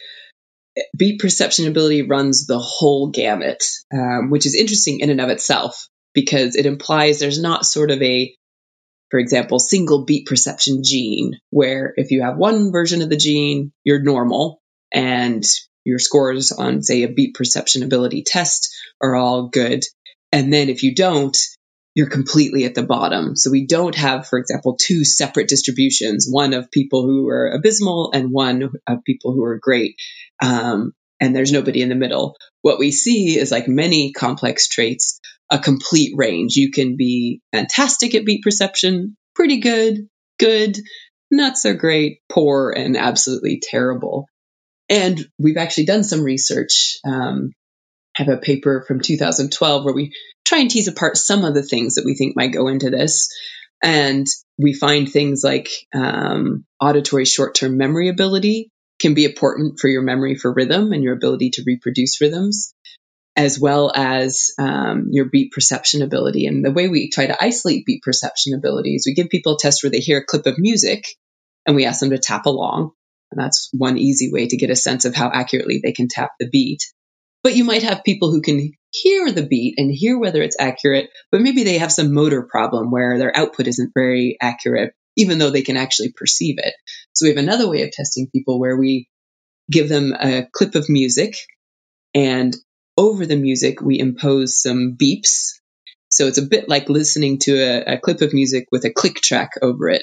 Beat 0.97 1.21
perception 1.21 1.67
ability 1.67 2.03
runs 2.03 2.47
the 2.47 2.59
whole 2.59 3.09
gamut, 3.09 3.65
um, 3.93 4.31
which 4.31 4.45
is 4.45 4.55
interesting 4.55 5.01
in 5.01 5.11
and 5.11 5.21
of 5.21 5.31
itself 5.31 5.89
because 6.13 6.57
it 6.57 6.67
implies 6.67 7.19
there's 7.19 7.41
not 7.41 7.65
sort 7.65 7.91
of 7.91 8.01
a, 8.03 8.35
for 9.11 9.19
example, 9.19 9.59
single 9.59 10.05
beat 10.05 10.27
perception 10.27 10.83
gene 10.85 11.39
where 11.51 11.95
if 11.97 12.11
you 12.11 12.23
have 12.23 12.37
one 12.37 12.73
version 12.73 13.03
of 13.03 13.09
the 13.09 13.17
gene, 13.17 13.73
you're 13.85 14.03
normal 14.03 14.61
and 14.93 15.45
your 15.85 15.99
scores 15.99 16.53
on, 16.53 16.83
say, 16.83 17.03
a 17.03 17.09
beat 17.09 17.35
perception 17.35 17.83
ability 17.83 18.25
test 18.25 18.75
are 19.01 19.15
all 19.15 19.49
good. 19.49 19.85
And 20.33 20.53
then 20.53 20.69
if 20.69 20.83
you 20.83 20.95
don't, 20.95 21.37
you're 21.97 22.11
completely 22.11 22.67
at 22.67 22.75
the 22.75 22.83
bottom. 22.83 23.35
So 23.37 23.51
we 23.51 23.67
don't 23.67 23.95
have, 23.95 24.29
for 24.29 24.39
example, 24.39 24.77
two 24.79 25.03
separate 25.03 25.49
distributions, 25.49 26.29
one 26.31 26.53
of 26.53 26.71
people 26.71 27.07
who 27.07 27.27
are 27.31 27.49
abysmal 27.49 28.11
and 28.13 28.31
one 28.31 28.69
of 28.87 29.03
people 29.05 29.33
who 29.33 29.43
are 29.45 29.59
great. 29.59 29.97
Um, 30.43 30.93
and 31.21 31.35
there's 31.35 31.53
nobody 31.53 31.81
in 31.81 31.89
the 31.89 31.95
middle. 31.95 32.37
What 32.61 32.79
we 32.79 32.93
see 32.93 33.39
is 33.39 33.51
like 33.51 33.67
many 33.67 34.13
complex 34.13 34.69
traits, 34.69 35.21
a 35.51 35.59
complete 35.59 36.13
range. 36.15 36.55
You 36.55 36.71
can 36.71 36.99
be 36.99 37.41
fantastic 37.51 38.15
at 38.15 38.27
beat 38.27 38.43
perception, 38.43 39.17
pretty 39.35 39.61
good, 39.61 40.07
good, 40.39 40.77
not 41.31 41.57
so 41.57 41.73
great, 41.73 42.19
poor, 42.29 42.75
and 42.77 42.99
absolutely 42.99 43.59
terrible. 43.63 44.27
And 44.91 45.19
we've 45.39 45.57
actually 45.57 45.87
done 45.87 46.05
some 46.05 46.23
research. 46.23 46.99
Um, 47.07 47.53
have 48.17 48.29
a 48.29 48.39
paper 48.39 48.85
from 48.87 49.01
2012 49.01 49.85
where 49.85 49.95
we 49.95 50.13
try 50.45 50.59
and 50.59 50.71
tease 50.71 50.89
apart 50.89 51.17
some 51.17 51.45
of 51.45 51.55
the 51.55 51.63
things 51.63 51.95
that 51.95 52.05
we 52.05 52.15
think 52.15 52.35
might 52.35 52.53
go 52.53 52.69
into 52.69 52.91
this. 52.91 53.29
And 53.83 54.27
we 54.59 54.73
find 54.73 55.09
things 55.09 55.43
like 55.45 55.69
um, 55.95 56.65
auditory 56.81 57.27
short 57.27 57.55
term 57.55 57.77
memory 57.77 58.09
ability 58.09 58.71
can 58.99 59.13
be 59.13 59.27
important 59.27 59.79
for 59.79 59.89
your 59.89 60.03
memory 60.03 60.35
for 60.35 60.53
rhythm 60.53 60.93
and 60.93 61.03
your 61.03 61.15
ability 61.15 61.51
to 61.51 61.65
reproduce 61.67 62.19
rhythms, 62.21 62.73
as 63.37 63.61
well 63.61 63.93
as 63.95 64.51
um, 64.59 65.09
your 65.11 65.27
beat 65.27 65.53
perception 65.53 66.01
ability. 66.01 66.47
And 66.47 66.65
the 66.65 66.73
way 66.73 66.89
we 66.89 67.11
try 67.11 67.27
to 67.27 67.45
isolate 67.45 67.85
beat 67.85 68.03
perception 68.03 68.55
ability 68.55 68.95
is 68.95 69.05
we 69.07 69.13
give 69.13 69.29
people 69.29 69.57
a 69.57 69.59
test 69.59 69.83
where 69.83 69.91
they 69.91 69.99
hear 69.99 70.19
a 70.19 70.25
clip 70.25 70.47
of 70.47 70.59
music 70.59 71.05
and 71.67 71.77
we 71.77 71.85
ask 71.85 72.01
them 72.01 72.11
to 72.11 72.19
tap 72.19 72.47
along. 72.47 72.93
And 73.31 73.39
that's 73.39 73.69
one 73.73 73.99
easy 73.99 74.33
way 74.33 74.47
to 74.47 74.57
get 74.57 74.71
a 74.71 74.77
sense 74.77 75.05
of 75.05 75.15
how 75.15 75.31
accurately 75.31 75.81
they 75.83 75.93
can 75.93 76.09
tap 76.09 76.31
the 76.41 76.49
beat. 76.49 76.81
But 77.47 77.55
you 77.55 77.63
might 77.63 77.85
have 77.85 78.03
people 78.03 78.33
who 78.33 78.43
can 78.43 78.73
hear 78.91 79.31
the 79.31 79.47
beat 79.47 79.75
and 79.79 79.89
hear 79.89 80.19
whether 80.19 80.43
it's 80.43 80.57
accurate, 80.59 81.11
but 81.31 81.41
maybe 81.41 81.63
they 81.63 81.79
have 81.79 81.93
some 81.93 82.13
motor 82.13 82.43
problem 82.43 82.91
where 82.91 83.21
their 83.21 83.31
output 83.37 83.69
isn't 83.69 83.93
very 83.95 84.37
accurate, 84.43 84.95
even 85.17 85.39
though 85.39 85.51
they 85.51 85.63
can 85.63 85.77
actually 85.77 86.11
perceive 86.11 86.57
it. 86.59 86.75
So 87.13 87.25
we 87.25 87.29
have 87.29 87.39
another 87.39 87.71
way 87.71 87.83
of 87.83 87.93
testing 87.93 88.29
people 88.35 88.59
where 88.59 88.77
we 88.77 89.09
give 89.71 89.89
them 89.89 90.13
a 90.13 90.49
clip 90.53 90.75
of 90.75 90.89
music 90.89 91.37
and 92.17 92.53
over 92.99 93.25
the 93.25 93.37
music 93.37 93.81
we 93.81 94.01
impose 94.01 94.61
some 94.61 94.97
beeps. 95.01 95.53
So 96.09 96.27
it's 96.27 96.39
a 96.39 96.43
bit 96.51 96.69
like 96.69 96.89
listening 96.89 97.39
to 97.43 97.53
a, 97.59 97.95
a 97.95 98.01
clip 98.01 98.23
of 98.23 98.35
music 98.35 98.67
with 98.73 98.85
a 98.85 98.93
click 98.93 99.21
track 99.21 99.51
over 99.63 99.89
it. 99.89 100.03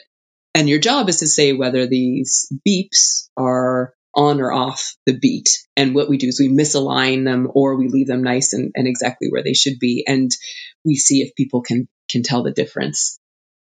And 0.55 0.69
your 0.69 0.79
job 0.79 1.09
is 1.09 1.17
to 1.17 1.27
say 1.27 1.51
whether 1.51 1.87
these 1.87 2.49
beeps 2.65 3.27
are 3.35 3.93
on 4.15 4.41
or 4.41 4.51
off 4.51 4.95
the 5.05 5.17
beat. 5.17 5.49
And 5.75 5.95
what 5.95 6.09
we 6.09 6.17
do 6.17 6.27
is 6.27 6.39
we 6.39 6.49
misalign 6.49 7.25
them 7.25 7.49
or 7.53 7.75
we 7.75 7.87
leave 7.87 8.07
them 8.07 8.23
nice 8.23 8.53
and, 8.53 8.71
and 8.75 8.87
exactly 8.87 9.29
where 9.29 9.43
they 9.43 9.53
should 9.53 9.79
be. 9.79 10.03
And 10.07 10.31
we 10.85 10.95
see 10.95 11.21
if 11.21 11.35
people 11.35 11.61
can, 11.61 11.87
can 12.09 12.23
tell 12.23 12.43
the 12.43 12.51
difference. 12.51 13.19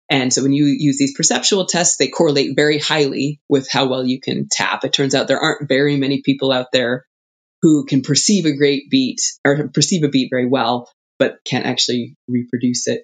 And 0.10 0.32
so 0.32 0.42
when 0.42 0.54
you 0.54 0.66
use 0.66 0.98
these 0.98 1.16
perceptual 1.16 1.66
tests, 1.66 1.98
they 1.98 2.08
correlate 2.08 2.56
very 2.56 2.80
highly 2.80 3.42
with 3.50 3.70
how 3.70 3.88
well 3.88 4.06
you 4.06 4.22
can 4.22 4.48
tap. 4.50 4.86
It 4.86 4.94
turns 4.94 5.14
out 5.14 5.28
there 5.28 5.40
aren't 5.40 5.68
very 5.68 5.98
many 5.98 6.22
people 6.22 6.52
out 6.52 6.68
there 6.72 7.06
who 7.62 7.86
can 7.86 8.02
perceive 8.02 8.46
a 8.46 8.56
great 8.56 8.90
beat 8.90 9.20
or 9.44 9.68
perceive 9.70 10.04
a 10.04 10.10
beat 10.10 10.30
very 10.32 10.48
well, 10.48 10.90
but 11.20 11.38
can't 11.44 11.66
actually 11.66 12.16
reproduce 12.28 12.88
it 12.88 13.04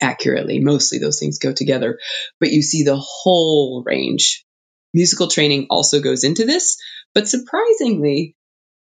accurately. 0.00 0.60
Mostly 0.60 0.98
those 0.98 1.18
things 1.18 1.38
go 1.38 1.52
together, 1.52 1.98
but 2.38 2.50
you 2.50 2.62
see 2.62 2.82
the 2.82 2.98
whole 2.98 3.82
range. 3.84 4.44
Musical 4.92 5.28
training 5.28 5.66
also 5.70 6.00
goes 6.00 6.24
into 6.24 6.44
this, 6.44 6.76
but 7.14 7.28
surprisingly, 7.28 8.36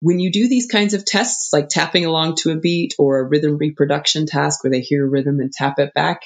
when 0.01 0.19
you 0.19 0.31
do 0.31 0.49
these 0.49 0.67
kinds 0.67 0.95
of 0.95 1.05
tests, 1.05 1.53
like 1.53 1.69
tapping 1.69 2.05
along 2.05 2.37
to 2.37 2.51
a 2.51 2.57
beat 2.57 2.95
or 2.99 3.19
a 3.19 3.25
rhythm 3.25 3.57
reproduction 3.57 4.27
task 4.27 4.63
where 4.63 4.71
they 4.71 4.81
hear 4.81 5.07
a 5.07 5.09
rhythm 5.09 5.41
and 5.41 5.53
tap 5.53 5.79
it 5.79 5.95
back, 5.95 6.21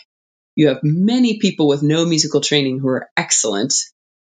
you 0.56 0.68
have 0.68 0.80
many 0.82 1.38
people 1.38 1.68
with 1.68 1.82
no 1.82 2.04
musical 2.04 2.40
training 2.40 2.80
who 2.80 2.88
are 2.88 3.08
excellent. 3.16 3.74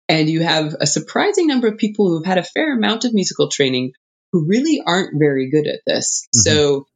And 0.09 0.29
you 0.29 0.43
have 0.43 0.77
a 0.81 0.87
surprising 0.87 1.47
number 1.47 1.69
of 1.69 1.79
people 1.79 2.09
who 2.09 2.19
have 2.19 2.27
had 2.27 2.39
a 2.39 2.45
fair 2.45 2.77
amount 2.77 3.05
of 3.05 3.15
musical 3.15 3.49
training 3.49 3.93
who 4.33 4.47
really 4.47 4.83
aren't 4.85 5.19
very 5.19 5.51
good 5.51 5.67
at 5.67 5.81
this. 5.87 6.29
Mm-hmm. 6.37 6.41
So 6.41 6.87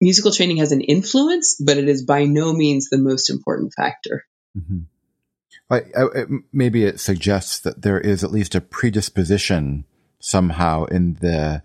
musical 0.00 0.32
training 0.32 0.58
has 0.58 0.72
an 0.72 0.82
influence, 0.82 1.56
but 1.58 1.78
it 1.78 1.88
is 1.88 2.04
by 2.04 2.24
no 2.24 2.52
means 2.52 2.88
the 2.88 2.98
most 2.98 3.30
important 3.30 3.72
factor. 3.74 4.24
Mm-hmm. 4.56 4.80
I, 5.70 5.80
I, 5.96 6.24
maybe 6.52 6.84
it 6.84 7.00
suggests 7.00 7.58
that 7.60 7.82
there 7.82 8.00
is 8.00 8.24
at 8.24 8.32
least 8.32 8.54
a 8.54 8.60
predisposition 8.60 9.84
somehow 10.18 10.84
in 10.84 11.14
the, 11.20 11.62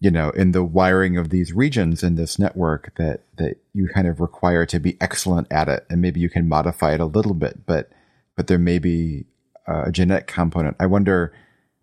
you 0.00 0.10
know, 0.10 0.30
in 0.30 0.52
the 0.52 0.64
wiring 0.64 1.16
of 1.16 1.30
these 1.30 1.52
regions 1.52 2.02
in 2.02 2.16
this 2.16 2.38
network 2.38 2.94
that, 2.96 3.24
that 3.36 3.56
you 3.72 3.88
kind 3.92 4.08
of 4.08 4.20
require 4.20 4.64
to 4.66 4.80
be 4.80 4.96
excellent 5.00 5.48
at 5.50 5.68
it. 5.68 5.86
And 5.90 6.00
maybe 6.00 6.18
you 6.18 6.30
can 6.30 6.48
modify 6.48 6.94
it 6.94 7.00
a 7.00 7.04
little 7.04 7.34
bit, 7.34 7.66
but, 7.66 7.90
but 8.36 8.46
there 8.46 8.58
may 8.58 8.78
be 8.78 9.26
a 9.66 9.92
genetic 9.92 10.26
component. 10.26 10.76
I 10.80 10.86
wonder, 10.86 11.32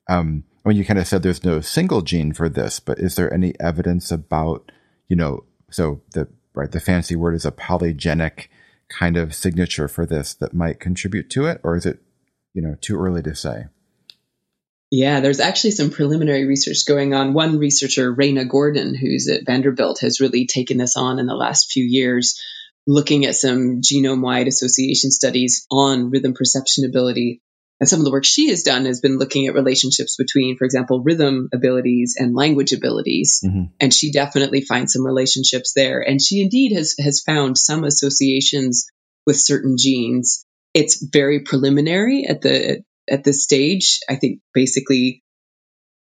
um, 0.09 0.43
I 0.65 0.69
mean, 0.69 0.77
you 0.77 0.85
kind 0.85 0.99
of 0.99 1.07
said 1.07 1.23
there's 1.23 1.45
no 1.45 1.61
single 1.61 2.01
gene 2.01 2.33
for 2.33 2.49
this, 2.49 2.79
but 2.79 2.99
is 2.99 3.15
there 3.15 3.33
any 3.33 3.53
evidence 3.59 4.11
about, 4.11 4.71
you 5.07 5.15
know, 5.15 5.45
so 5.71 6.01
the 6.13 6.27
right 6.53 6.71
the 6.71 6.79
fancy 6.79 7.15
word 7.15 7.35
is 7.35 7.45
a 7.45 7.51
polygenic 7.51 8.47
kind 8.89 9.17
of 9.17 9.35
signature 9.35 9.87
for 9.87 10.05
this 10.05 10.33
that 10.35 10.53
might 10.53 10.79
contribute 10.79 11.29
to 11.31 11.45
it, 11.45 11.61
or 11.63 11.75
is 11.75 11.85
it, 11.85 11.99
you 12.53 12.61
know, 12.61 12.75
too 12.81 12.99
early 12.99 13.21
to 13.23 13.35
say? 13.35 13.65
Yeah, 14.91 15.19
there's 15.19 15.39
actually 15.39 15.71
some 15.71 15.91
preliminary 15.91 16.45
research 16.45 16.87
going 16.87 17.13
on. 17.13 17.33
One 17.33 17.59
researcher, 17.59 18.11
Reyna 18.11 18.45
Gordon, 18.45 18.95
who's 18.95 19.29
at 19.29 19.45
Vanderbilt, 19.45 19.99
has 19.99 20.19
really 20.19 20.47
taken 20.47 20.77
this 20.77 20.97
on 20.97 21.19
in 21.19 21.27
the 21.27 21.35
last 21.35 21.71
few 21.71 21.83
years, 21.83 22.41
looking 22.87 23.25
at 23.25 23.35
some 23.35 23.81
genome 23.81 24.21
wide 24.21 24.47
association 24.47 25.11
studies 25.11 25.67
on 25.69 26.09
rhythm 26.09 26.33
perception 26.33 26.85
ability 26.85 27.41
and 27.79 27.87
some 27.87 27.99
of 27.99 28.05
the 28.05 28.11
work 28.11 28.25
she 28.25 28.49
has 28.49 28.63
done 28.63 28.85
has 28.85 28.99
been 28.99 29.17
looking 29.17 29.47
at 29.47 29.53
relationships 29.53 30.17
between, 30.17 30.57
for 30.57 30.65
example, 30.65 31.01
rhythm 31.01 31.47
abilities 31.53 32.15
and 32.17 32.35
language 32.35 32.73
abilities. 32.73 33.41
Mm-hmm. 33.45 33.65
And 33.79 33.93
she 33.93 34.11
definitely 34.11 34.61
finds 34.61 34.93
some 34.93 35.05
relationships 35.05 35.71
there. 35.75 36.01
And 36.01 36.21
she 36.21 36.41
indeed 36.41 36.73
has, 36.73 36.95
has 36.99 37.21
found 37.21 37.57
some 37.57 37.85
associations 37.85 38.87
with 39.25 39.37
certain 39.37 39.77
genes. 39.77 40.45
It's 40.73 41.01
very 41.01 41.41
preliminary 41.41 42.25
at 42.27 42.41
the, 42.41 42.83
at 43.09 43.23
this 43.23 43.43
stage. 43.43 43.99
I 44.09 44.17
think 44.17 44.41
basically 44.53 45.23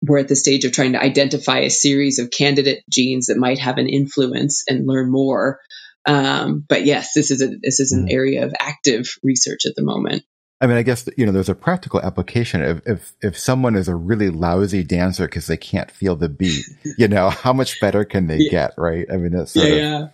we're 0.02 0.20
at 0.20 0.28
the 0.28 0.36
stage 0.36 0.66
of 0.66 0.74
trying 0.74 0.94
to 0.94 1.02
identify 1.02 1.60
a 1.60 1.70
series 1.70 2.20
of 2.20 2.32
candidate 2.32 2.84
genes 2.90 3.28
that 3.28 3.38
might 3.38 3.60
have 3.60 3.78
an 3.78 3.88
influence 3.88 4.66
and 4.68 4.88
learn 4.88 5.10
more. 5.10 5.60
Um, 6.06 6.66
but 6.68 6.86
yes, 6.86 7.14
this 7.14 7.32
is 7.32 7.42
a, 7.42 7.48
this 7.62 7.80
is 7.80 7.94
an 7.94 8.08
mm-hmm. 8.08 8.16
area 8.16 8.46
of 8.46 8.54
active 8.60 9.08
research 9.24 9.62
at 9.66 9.76
the 9.76 9.84
moment. 9.84 10.24
I 10.62 10.68
mean, 10.68 10.78
I 10.78 10.84
guess, 10.84 11.10
you 11.18 11.26
know, 11.26 11.32
there's 11.32 11.50
a 11.50 11.56
practical 11.56 12.00
application. 12.00 12.62
If, 12.62 12.82
if, 12.86 13.14
if 13.22 13.38
someone 13.38 13.76
is 13.76 13.88
a 13.88 13.96
really 13.96 14.30
lousy 14.30 14.84
dancer 14.84 15.26
because 15.26 15.48
they 15.48 15.58
can't 15.58 15.90
feel 15.90 16.16
the 16.16 16.30
beat, 16.30 16.64
you 17.00 17.08
know, 17.08 17.32
how 17.32 17.52
much 17.52 17.82
better 17.82 18.06
can 18.06 18.28
they 18.28 18.38
yeah. 18.38 18.52
get? 18.52 18.74
Right. 18.78 19.08
I 19.12 19.18
mean, 19.18 19.32
that's 19.32 19.56
yeah, 19.56 19.64
of, 19.64 19.78
yeah. 19.78 20.08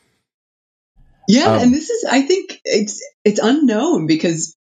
Yeah. 1.27 1.51
Um, 1.51 1.63
and 1.63 1.73
this 1.73 1.89
is, 1.89 2.05
I 2.09 2.21
think 2.21 2.61
it's, 2.63 3.03
it's 3.25 3.41
unknown 3.41 4.07
because, 4.07 4.55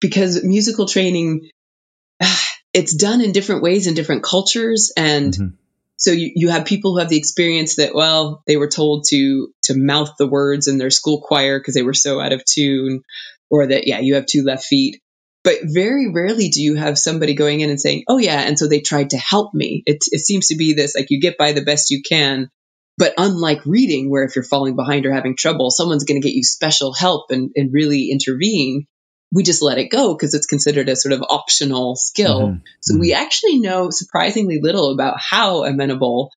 because 0.00 0.42
musical 0.42 0.86
training, 0.86 1.50
it's 2.72 2.94
done 2.94 3.20
in 3.20 3.32
different 3.32 3.62
ways 3.62 3.86
in 3.86 3.92
different 3.92 4.22
cultures. 4.22 4.90
And 4.96 5.34
mm-hmm. 5.34 5.48
so 5.96 6.12
you, 6.12 6.32
you 6.34 6.48
have 6.48 6.64
people 6.64 6.92
who 6.92 6.98
have 7.00 7.10
the 7.10 7.18
experience 7.18 7.76
that, 7.76 7.94
well, 7.94 8.42
they 8.46 8.56
were 8.56 8.68
told 8.68 9.04
to, 9.10 9.52
to 9.64 9.76
mouth 9.76 10.12
the 10.18 10.26
words 10.26 10.66
in 10.66 10.78
their 10.78 10.88
school 10.88 11.20
choir 11.20 11.60
because 11.60 11.74
they 11.74 11.82
were 11.82 11.92
so 11.92 12.18
out 12.18 12.32
of 12.32 12.42
tune 12.42 13.02
or 13.50 13.66
that, 13.66 13.86
yeah, 13.86 14.00
you 14.00 14.14
have 14.14 14.24
two 14.24 14.44
left 14.44 14.64
feet 14.64 15.02
but 15.42 15.58
very 15.64 16.10
rarely 16.12 16.48
do 16.48 16.62
you 16.62 16.74
have 16.76 16.98
somebody 16.98 17.34
going 17.34 17.60
in 17.60 17.70
and 17.70 17.80
saying, 17.80 18.04
"Oh 18.08 18.18
yeah," 18.18 18.40
and 18.40 18.58
so 18.58 18.68
they 18.68 18.80
tried 18.80 19.10
to 19.10 19.18
help 19.18 19.54
me. 19.54 19.82
It 19.86 20.04
it 20.10 20.20
seems 20.20 20.48
to 20.48 20.56
be 20.56 20.74
this 20.74 20.94
like 20.94 21.10
you 21.10 21.20
get 21.20 21.38
by 21.38 21.52
the 21.52 21.64
best 21.64 21.90
you 21.90 22.02
can, 22.02 22.50
but 22.98 23.14
unlike 23.16 23.64
reading, 23.64 24.10
where 24.10 24.24
if 24.24 24.36
you're 24.36 24.44
falling 24.44 24.76
behind 24.76 25.06
or 25.06 25.12
having 25.12 25.36
trouble, 25.36 25.70
someone's 25.70 26.04
going 26.04 26.20
to 26.20 26.26
get 26.26 26.34
you 26.34 26.44
special 26.44 26.92
help 26.92 27.30
and 27.30 27.50
and 27.56 27.72
really 27.72 28.10
intervene. 28.10 28.86
We 29.32 29.44
just 29.44 29.62
let 29.62 29.78
it 29.78 29.90
go 29.90 30.12
because 30.12 30.34
it's 30.34 30.46
considered 30.46 30.88
a 30.88 30.96
sort 30.96 31.12
of 31.12 31.22
optional 31.22 31.94
skill. 31.94 32.40
Mm-hmm. 32.48 32.58
So 32.80 32.94
mm-hmm. 32.94 33.00
we 33.00 33.14
actually 33.14 33.60
know 33.60 33.88
surprisingly 33.90 34.58
little 34.60 34.92
about 34.92 35.18
how 35.20 35.64
amenable 35.64 36.32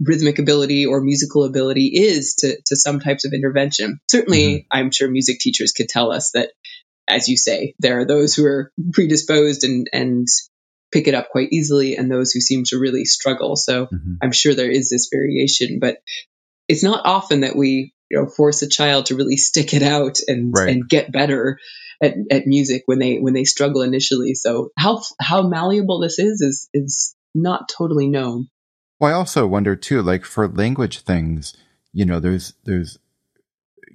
rhythmic 0.00 0.38
ability 0.38 0.86
or 0.86 1.00
musical 1.00 1.44
ability 1.44 1.90
is 1.94 2.36
to, 2.36 2.56
to 2.66 2.76
some 2.76 3.00
types 3.00 3.24
of 3.24 3.32
intervention. 3.32 4.00
Certainly, 4.10 4.48
mm-hmm. 4.48 4.66
I'm 4.70 4.90
sure 4.90 5.10
music 5.10 5.40
teachers 5.40 5.72
could 5.72 5.88
tell 5.88 6.10
us 6.10 6.30
that 6.32 6.50
as 7.08 7.28
you 7.28 7.36
say, 7.36 7.74
there 7.78 8.00
are 8.00 8.04
those 8.04 8.34
who 8.34 8.44
are 8.44 8.72
predisposed 8.92 9.64
and, 9.64 9.88
and 9.92 10.26
pick 10.92 11.08
it 11.08 11.14
up 11.14 11.30
quite 11.30 11.48
easily 11.52 11.96
and 11.96 12.10
those 12.10 12.32
who 12.32 12.40
seem 12.40 12.64
to 12.64 12.78
really 12.78 13.04
struggle. 13.04 13.56
So 13.56 13.86
mm-hmm. 13.86 14.14
I'm 14.22 14.32
sure 14.32 14.54
there 14.54 14.70
is 14.70 14.90
this 14.90 15.08
variation, 15.12 15.78
but 15.80 15.98
it's 16.66 16.82
not 16.82 17.04
often 17.04 17.40
that 17.40 17.56
we, 17.56 17.92
you 18.10 18.18
know, 18.18 18.26
force 18.26 18.62
a 18.62 18.68
child 18.68 19.06
to 19.06 19.16
really 19.16 19.36
stick 19.36 19.74
it 19.74 19.82
out 19.82 20.18
and, 20.26 20.52
right. 20.56 20.70
and 20.70 20.88
get 20.88 21.12
better 21.12 21.58
at, 22.02 22.14
at 22.30 22.46
music 22.46 22.82
when 22.86 22.98
they, 22.98 23.16
when 23.16 23.34
they 23.34 23.44
struggle 23.44 23.82
initially. 23.82 24.34
So 24.34 24.70
how, 24.78 25.02
how 25.20 25.42
malleable 25.42 26.00
this 26.00 26.18
is, 26.18 26.40
is, 26.40 26.68
is 26.72 27.14
not 27.34 27.68
totally 27.68 28.08
known. 28.08 28.48
Well, 28.98 29.12
I 29.12 29.14
also 29.14 29.46
wonder 29.46 29.76
too, 29.76 30.02
like 30.02 30.24
for 30.24 30.48
language 30.48 31.00
things, 31.00 31.54
you 31.92 32.04
know, 32.04 32.20
there's, 32.20 32.54
there's 32.64 32.98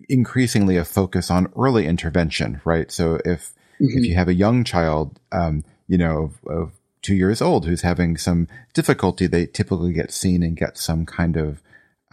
increasingly 0.09 0.77
a 0.77 0.85
focus 0.85 1.29
on 1.29 1.51
early 1.57 1.85
intervention, 1.85 2.61
right? 2.65 2.91
So 2.91 3.19
if 3.25 3.53
mm-hmm. 3.81 3.97
if 3.97 4.05
you 4.05 4.15
have 4.15 4.27
a 4.27 4.33
young 4.33 4.63
child, 4.63 5.19
um, 5.31 5.63
you 5.87 5.97
know, 5.97 6.33
of, 6.45 6.47
of, 6.47 6.71
two 7.01 7.15
years 7.15 7.41
old 7.41 7.65
who's 7.65 7.81
having 7.81 8.15
some 8.15 8.47
difficulty, 8.73 9.27
they 9.27 9.45
typically 9.45 9.91
get 9.91 10.09
seen 10.09 10.41
and 10.41 10.55
get 10.55 10.77
some 10.77 11.05
kind 11.05 11.35
of 11.35 11.61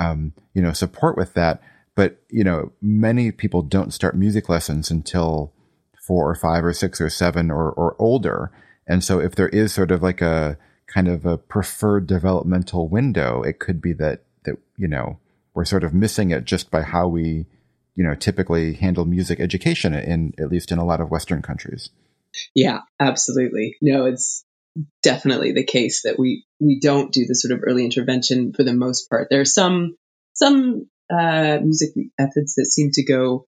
um, 0.01 0.33
you 0.53 0.61
know 0.61 0.72
support 0.72 1.16
with 1.16 1.35
that. 1.35 1.62
But 1.95 2.20
you 2.28 2.45
know, 2.45 2.72
many 2.81 3.31
people 3.31 3.62
don't 3.62 3.95
start 3.95 4.16
music 4.16 4.49
lessons 4.49 4.91
until 4.91 5.53
four 6.07 6.28
or 6.28 6.35
five 6.35 6.64
or 6.64 6.72
six 6.72 7.01
or 7.01 7.11
seven 7.11 7.51
or 7.51 7.70
or 7.70 7.95
older. 7.99 8.51
And 8.87 9.05
so 9.05 9.20
if 9.20 9.37
there 9.37 9.49
is 9.51 9.72
sort 9.72 9.93
of 9.93 10.03
like 10.03 10.20
a 10.20 10.59
kind 10.89 11.07
of 11.07 11.24
a 11.24 11.39
preferred 11.39 12.09
developmental 12.09 12.89
window, 12.89 13.43
it 13.43 13.61
could 13.61 13.81
be 13.81 13.93
that 13.95 14.24
that 14.45 14.57
you 14.76 14.89
know 14.89 15.18
we're 15.55 15.64
sort 15.64 15.85
of 15.85 15.95
missing 15.95 16.31
it 16.31 16.45
just 16.45 16.70
by 16.70 16.83
how 16.83 17.07
we 17.07 17.47
you 18.01 18.07
know, 18.07 18.14
typically 18.14 18.72
handle 18.72 19.05
music 19.05 19.40
education 19.40 19.92
in, 19.92 20.32
at 20.38 20.48
least 20.48 20.72
in 20.72 20.78
a 20.78 20.86
lot 20.86 21.03
of 21.03 21.11
Western 21.11 21.42
countries. 21.42 21.90
Yeah, 22.55 22.78
absolutely. 22.98 23.76
No, 23.82 24.07
it's 24.07 24.42
definitely 25.03 25.53
the 25.53 25.66
case 25.66 26.05
that 26.05 26.18
we, 26.18 26.46
we 26.59 26.80
don't 26.80 27.12
do 27.12 27.26
the 27.26 27.34
sort 27.34 27.53
of 27.53 27.61
early 27.62 27.84
intervention 27.84 28.55
for 28.55 28.64
the 28.64 28.72
most 28.72 29.11
part. 29.11 29.28
There 29.28 29.42
are 29.42 29.44
some, 29.44 29.96
some, 30.32 30.88
uh, 31.12 31.59
music 31.61 31.90
methods 32.18 32.55
that 32.55 32.72
seem 32.72 32.88
to 32.94 33.05
go 33.05 33.44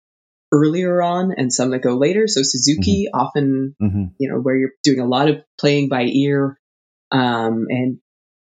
earlier 0.53 1.00
on 1.00 1.32
and 1.34 1.50
some 1.50 1.70
that 1.70 1.78
go 1.78 1.96
later. 1.96 2.28
So 2.28 2.42
Suzuki 2.42 3.07
mm-hmm. 3.07 3.18
often, 3.18 3.74
mm-hmm. 3.80 4.05
you 4.18 4.28
know, 4.28 4.38
where 4.38 4.55
you're 4.55 4.74
doing 4.84 5.00
a 5.00 5.09
lot 5.09 5.30
of 5.30 5.36
playing 5.59 5.88
by 5.88 6.03
ear 6.03 6.59
Um, 7.11 7.66
and 7.70 8.00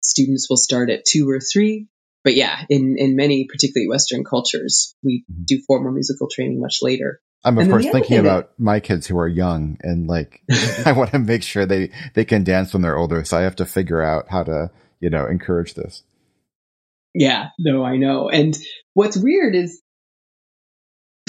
students 0.01 0.47
will 0.49 0.55
start 0.57 0.89
at 0.89 1.03
two 1.05 1.29
or 1.29 1.41
three. 1.41 1.87
But 2.23 2.35
yeah, 2.35 2.65
in, 2.69 2.97
in 2.97 3.15
many, 3.15 3.47
particularly 3.49 3.87
Western 3.87 4.23
cultures, 4.23 4.95
we 5.03 5.23
mm-hmm. 5.31 5.43
do 5.45 5.61
formal 5.65 5.91
musical 5.91 6.27
training 6.29 6.59
much 6.59 6.79
later. 6.81 7.21
I'm 7.43 7.57
of 7.57 7.63
and 7.63 7.71
course 7.71 7.85
thinking 7.85 8.17
about 8.17 8.49
that, 8.49 8.61
my 8.61 8.81
kids 8.81 9.07
who 9.07 9.17
are 9.17 9.27
young 9.27 9.77
and 9.81 10.07
like 10.07 10.41
I 10.85 10.91
want 10.91 11.11
to 11.11 11.19
make 11.19 11.41
sure 11.41 11.65
they 11.65 11.91
they 12.13 12.25
can 12.25 12.43
dance 12.43 12.73
when 12.73 12.81
they're 12.81 12.97
older. 12.97 13.23
So 13.23 13.37
I 13.37 13.41
have 13.41 13.55
to 13.57 13.65
figure 13.65 14.01
out 14.01 14.29
how 14.29 14.43
to 14.43 14.71
you 14.99 15.09
know 15.09 15.25
encourage 15.25 15.73
this. 15.73 16.03
Yeah, 17.13 17.49
no, 17.57 17.83
I 17.83 17.95
know. 17.95 18.29
And 18.29 18.57
what's 18.93 19.17
weird 19.17 19.55
is 19.55 19.81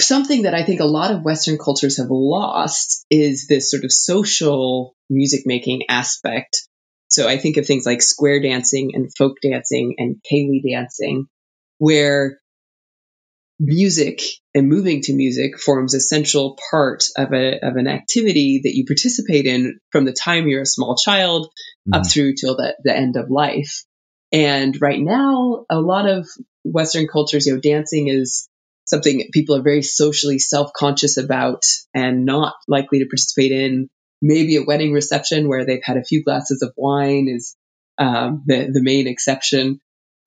something 0.01 0.43
that 0.43 0.53
I 0.53 0.63
think 0.63 0.79
a 0.79 0.85
lot 0.85 1.11
of 1.11 1.23
Western 1.23 1.57
cultures 1.57 1.97
have 1.97 2.09
lost 2.09 3.05
is 3.09 3.47
this 3.47 3.71
sort 3.71 3.83
of 3.83 3.91
social 3.91 4.95
music 5.09 5.41
making 5.45 5.83
aspect. 5.89 6.67
So 7.11 7.27
I 7.27 7.37
think 7.37 7.57
of 7.57 7.67
things 7.67 7.85
like 7.85 8.01
square 8.01 8.41
dancing 8.41 8.91
and 8.93 9.11
folk 9.17 9.37
dancing 9.41 9.95
and 9.97 10.15
ceilidh 10.31 10.63
dancing, 10.63 11.27
where 11.77 12.39
music 13.59 14.21
and 14.55 14.67
moving 14.67 15.01
to 15.01 15.13
music 15.13 15.59
forms 15.59 15.93
a 15.93 15.99
central 15.99 16.57
part 16.71 17.03
of 17.17 17.31
a 17.33 17.59
of 17.61 17.75
an 17.75 17.87
activity 17.87 18.61
that 18.63 18.73
you 18.73 18.85
participate 18.85 19.45
in 19.45 19.79
from 19.91 20.05
the 20.05 20.13
time 20.13 20.47
you're 20.47 20.63
a 20.63 20.65
small 20.65 20.95
child 20.95 21.47
mm-hmm. 21.47 21.93
up 21.93 22.09
through 22.09 22.33
till 22.33 22.55
the, 22.55 22.75
the 22.83 22.95
end 22.95 23.17
of 23.17 23.29
life. 23.29 23.83
And 24.31 24.75
right 24.81 24.99
now, 24.99 25.65
a 25.69 25.79
lot 25.79 26.07
of 26.09 26.27
Western 26.63 27.07
cultures, 27.07 27.45
you 27.45 27.53
know, 27.53 27.59
dancing 27.59 28.07
is 28.07 28.47
something 28.85 29.29
people 29.33 29.57
are 29.57 29.61
very 29.61 29.81
socially 29.81 30.39
self-conscious 30.39 31.17
about 31.17 31.63
and 31.93 32.25
not 32.25 32.53
likely 32.67 32.99
to 32.99 33.05
participate 33.05 33.51
in. 33.51 33.89
Maybe 34.21 34.57
a 34.57 34.63
wedding 34.63 34.93
reception 34.93 35.47
where 35.47 35.65
they've 35.65 35.83
had 35.83 35.97
a 35.97 36.03
few 36.03 36.23
glasses 36.23 36.61
of 36.61 36.73
wine 36.77 37.27
is 37.27 37.55
um, 37.97 38.43
the 38.45 38.69
the 38.71 38.83
main 38.83 39.07
exception, 39.07 39.79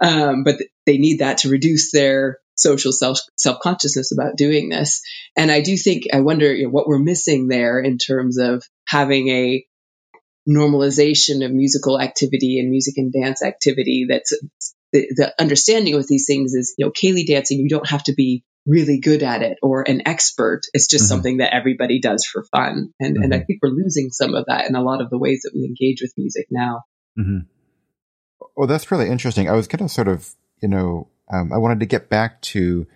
um, 0.02 0.44
but 0.44 0.56
they 0.86 0.98
need 0.98 1.20
that 1.20 1.38
to 1.38 1.48
reduce 1.48 1.92
their 1.92 2.38
social 2.56 2.92
self 2.92 3.20
self 3.36 3.60
consciousness 3.60 4.12
about 4.12 4.36
doing 4.36 4.68
this. 4.68 5.02
And 5.36 5.50
I 5.50 5.60
do 5.60 5.76
think 5.76 6.04
I 6.12 6.20
wonder 6.20 6.52
you 6.52 6.64
know, 6.64 6.70
what 6.70 6.86
we're 6.86 6.98
missing 6.98 7.48
there 7.48 7.80
in 7.80 7.98
terms 7.98 8.38
of 8.38 8.64
having 8.86 9.28
a 9.28 9.64
normalization 10.48 11.44
of 11.44 11.52
musical 11.52 12.00
activity 12.00 12.58
and 12.58 12.70
music 12.70 12.98
and 12.98 13.12
dance 13.12 13.42
activity. 13.42 14.06
That's 14.08 14.32
the, 14.92 15.08
the 15.16 15.34
understanding 15.40 15.96
with 15.96 16.06
these 16.06 16.26
things 16.26 16.54
is 16.54 16.74
you 16.78 16.86
know 16.86 16.92
ceilidh 16.92 17.26
dancing. 17.26 17.58
You 17.58 17.68
don't 17.68 17.88
have 17.88 18.04
to 18.04 18.14
be 18.14 18.44
really 18.66 18.98
good 18.98 19.22
at 19.22 19.42
it 19.42 19.58
or 19.62 19.82
an 19.88 20.02
expert. 20.06 20.62
It's 20.72 20.86
just 20.86 21.04
mm-hmm. 21.04 21.08
something 21.08 21.36
that 21.38 21.54
everybody 21.54 22.00
does 22.00 22.24
for 22.24 22.44
fun. 22.44 22.92
And 22.98 23.14
mm-hmm. 23.14 23.22
and 23.22 23.34
I 23.34 23.38
mm-hmm. 23.38 23.46
think 23.46 23.60
we're 23.62 23.70
losing 23.70 24.10
some 24.10 24.34
of 24.34 24.46
that 24.48 24.66
in 24.68 24.74
a 24.74 24.82
lot 24.82 25.00
of 25.02 25.10
the 25.10 25.18
ways 25.18 25.42
that 25.42 25.52
we 25.54 25.64
engage 25.64 26.00
with 26.00 26.12
music 26.16 26.46
now. 26.50 26.82
Mm-hmm. 27.18 27.38
Well, 28.56 28.66
that's 28.66 28.90
really 28.90 29.08
interesting. 29.08 29.48
I 29.48 29.52
was 29.52 29.66
going 29.66 29.86
to 29.86 29.92
sort 29.92 30.08
of, 30.08 30.34
you 30.62 30.68
know, 30.68 31.08
um, 31.32 31.52
I 31.52 31.58
wanted 31.58 31.80
to 31.80 31.86
get 31.86 32.08
back 32.08 32.40
to 32.42 32.86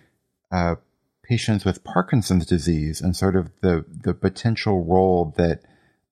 uh, 0.51 0.75
patients 1.23 1.65
with 1.65 1.83
Parkinson's 1.83 2.45
disease 2.45 3.01
and 3.01 3.15
sort 3.15 3.35
of 3.35 3.51
the 3.61 3.85
the 3.89 4.13
potential 4.13 4.83
role 4.83 5.33
that 5.37 5.61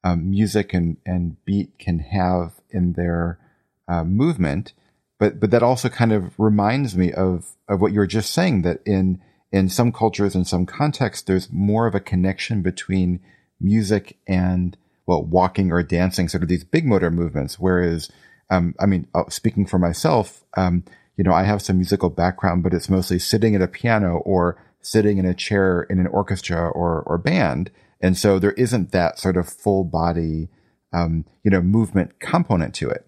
um, 0.04 0.30
music 0.30 0.74
and, 0.74 0.98
and 1.06 1.44
beat 1.46 1.80
can 1.80 2.00
have 2.00 2.54
in 2.70 2.94
their 2.94 3.40
uh, 3.88 4.04
movement. 4.04 4.74
But 5.20 5.40
but 5.40 5.50
that 5.52 5.64
also 5.64 5.90
kind 5.90 6.12
of 6.12 6.40
reminds 6.40 6.96
me 6.96 7.12
of 7.12 7.56
of 7.68 7.82
what 7.82 7.92
you 7.92 8.00
were 8.00 8.08
just 8.08 8.32
saying 8.34 8.62
that 8.62 8.82
in 8.86 9.22
in 9.52 9.70
some 9.70 9.92
cultures 9.92 10.36
in 10.36 10.46
some 10.46 10.66
contexts 10.66 11.24
there's 11.24 11.52
more 11.52 11.88
of 11.88 11.96
a 11.96 12.00
connection 12.00 12.62
between 12.62 13.20
music 13.60 14.18
and 14.28 14.78
well 15.06 15.24
walking 15.24 15.72
or 15.72 15.82
dancing, 15.84 16.28
sort 16.28 16.44
of 16.44 16.50
these 16.50 16.64
big 16.64 16.86
motor 16.86 17.10
movements. 17.10 17.60
Whereas 17.60 18.10
um, 18.50 18.76
I 18.80 18.86
mean, 18.86 19.08
uh, 19.14 19.24
speaking 19.30 19.66
for 19.66 19.78
myself, 19.80 20.44
um, 20.56 20.84
you 21.18 21.24
know, 21.24 21.34
I 21.34 21.44
have 21.44 21.62
some 21.62 21.78
musical 21.78 22.10
background, 22.10 22.64
but 22.64 22.74
it's 22.74 22.90
mostly 22.90 23.20
sitting 23.20 23.56
at 23.56 23.62
a 23.62 23.68
piano 23.68 24.18
or 24.18 24.64
sitting 24.82 25.18
in 25.18 25.26
a 25.26 25.34
chair 25.34 25.84
in 25.84 26.00
an 26.00 26.08
orchestra 26.08 26.70
or, 26.70 27.02
or 27.02 27.18
band. 27.18 27.72
And 28.00 28.18
so 28.18 28.40
there 28.40 28.52
isn't 28.54 28.92
that 28.92 29.20
sort 29.20 29.36
of 29.36 29.50
full 29.50 29.84
body, 29.84 30.50
um, 30.94 31.26
you 31.44 31.52
know, 31.52 31.62
movement 31.62 32.20
component 32.20 32.74
to 32.76 32.90
it. 32.90 33.06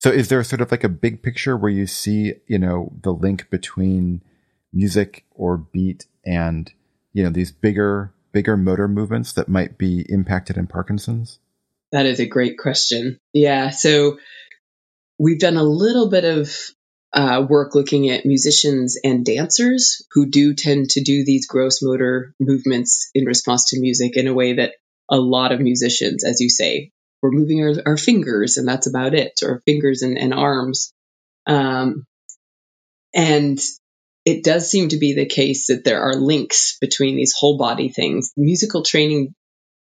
So 0.00 0.10
is 0.10 0.28
there 0.28 0.42
sort 0.44 0.60
of 0.60 0.70
like 0.70 0.84
a 0.84 0.88
big 0.88 1.22
picture 1.22 1.56
where 1.56 1.72
you 1.72 1.86
see, 1.86 2.34
you 2.46 2.58
know, 2.58 2.92
the 3.02 3.12
link 3.12 3.50
between 3.50 4.22
music 4.78 5.24
or 5.34 5.56
beat 5.56 6.06
and, 6.24 6.72
you 7.12 7.24
know, 7.24 7.30
these 7.30 7.50
bigger, 7.50 8.14
bigger 8.32 8.56
motor 8.56 8.86
movements 8.86 9.32
that 9.32 9.48
might 9.48 9.76
be 9.76 10.06
impacted 10.08 10.56
in 10.56 10.68
Parkinson's? 10.68 11.40
That 11.90 12.06
is 12.06 12.20
a 12.20 12.26
great 12.26 12.58
question. 12.58 13.18
Yeah. 13.32 13.70
So 13.70 14.18
we've 15.18 15.40
done 15.40 15.56
a 15.56 15.64
little 15.64 16.08
bit 16.08 16.24
of 16.24 16.54
uh, 17.12 17.44
work 17.48 17.74
looking 17.74 18.10
at 18.10 18.26
musicians 18.26 18.98
and 19.02 19.24
dancers 19.24 20.06
who 20.12 20.30
do 20.30 20.54
tend 20.54 20.90
to 20.90 21.02
do 21.02 21.24
these 21.24 21.48
gross 21.48 21.82
motor 21.82 22.34
movements 22.38 23.10
in 23.14 23.24
response 23.24 23.70
to 23.70 23.80
music 23.80 24.16
in 24.16 24.28
a 24.28 24.34
way 24.34 24.56
that 24.56 24.74
a 25.10 25.16
lot 25.16 25.52
of 25.52 25.60
musicians, 25.60 26.22
as 26.22 26.40
you 26.40 26.50
say, 26.50 26.90
we're 27.22 27.30
moving 27.32 27.62
our, 27.62 27.74
our 27.84 27.96
fingers 27.96 28.58
and 28.58 28.68
that's 28.68 28.86
about 28.86 29.14
it, 29.14 29.40
or 29.42 29.62
fingers 29.66 30.02
and, 30.02 30.18
and 30.18 30.34
arms. 30.34 30.92
Um, 31.46 32.04
and 33.14 33.58
it 34.28 34.44
does 34.44 34.70
seem 34.70 34.90
to 34.90 34.98
be 34.98 35.14
the 35.14 35.26
case 35.26 35.66
that 35.66 35.84
there 35.84 36.02
are 36.02 36.14
links 36.14 36.76
between 36.80 37.16
these 37.16 37.34
whole 37.36 37.56
body 37.58 37.88
things. 37.88 38.32
Musical 38.36 38.82
training 38.82 39.34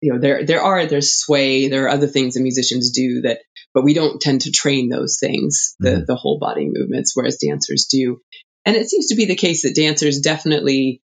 you 0.00 0.12
know 0.12 0.20
there 0.20 0.44
there 0.44 0.62
are 0.62 0.86
there's 0.86 1.12
sway 1.12 1.68
there 1.68 1.86
are 1.86 1.88
other 1.88 2.06
things 2.06 2.34
that 2.34 2.42
musicians 2.42 2.92
do 2.92 3.22
that 3.22 3.40
but 3.74 3.82
we 3.82 3.94
don't 3.94 4.20
tend 4.20 4.42
to 4.42 4.52
train 4.52 4.88
those 4.88 5.18
things 5.18 5.74
the 5.80 5.90
mm-hmm. 5.90 6.04
the 6.06 6.14
whole 6.14 6.38
body 6.38 6.70
movements 6.72 7.16
whereas 7.16 7.38
dancers 7.38 7.88
do 7.90 8.20
and 8.64 8.76
it 8.76 8.88
seems 8.88 9.08
to 9.08 9.16
be 9.16 9.24
the 9.24 9.34
case 9.34 9.62
that 9.62 9.74
dancers 9.74 10.20
definitely 10.20 11.02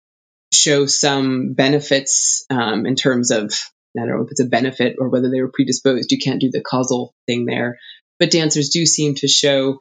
show 0.53 0.87
some 0.87 1.55
benefits 1.55 2.45
um, 2.51 2.87
in 2.87 2.95
terms 2.95 3.31
of 3.31 3.53
I 3.99 4.01
don't 4.01 4.17
know 4.17 4.25
if 4.25 4.31
it's 4.31 4.41
a 4.43 4.47
benefit 4.47 4.97
or 4.99 5.09
whether 5.09 5.31
they 5.31 5.41
were 5.41 5.51
predisposed. 5.53 6.13
You 6.13 6.19
can't 6.19 6.41
do 6.41 6.51
the 6.51 6.61
causal 6.61 7.15
thing 7.27 7.47
there, 7.47 7.79
but 8.19 8.31
dancers 8.31 8.69
do 8.69 8.85
seem 8.85 9.15
to 9.17 9.29
show 9.29 9.79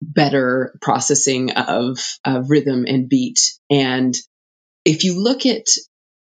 better 0.00 0.76
processing 0.80 1.52
of, 1.52 1.98
of 2.24 2.50
rhythm 2.50 2.84
and 2.86 3.08
beat. 3.08 3.40
And 3.70 4.14
if 4.84 5.04
you 5.04 5.22
look 5.22 5.46
at 5.46 5.66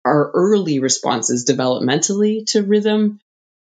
our 0.04 0.30
early 0.32 0.78
responses 0.78 1.46
developmentally 1.48 2.44
to 2.48 2.62
rhythm, 2.62 3.20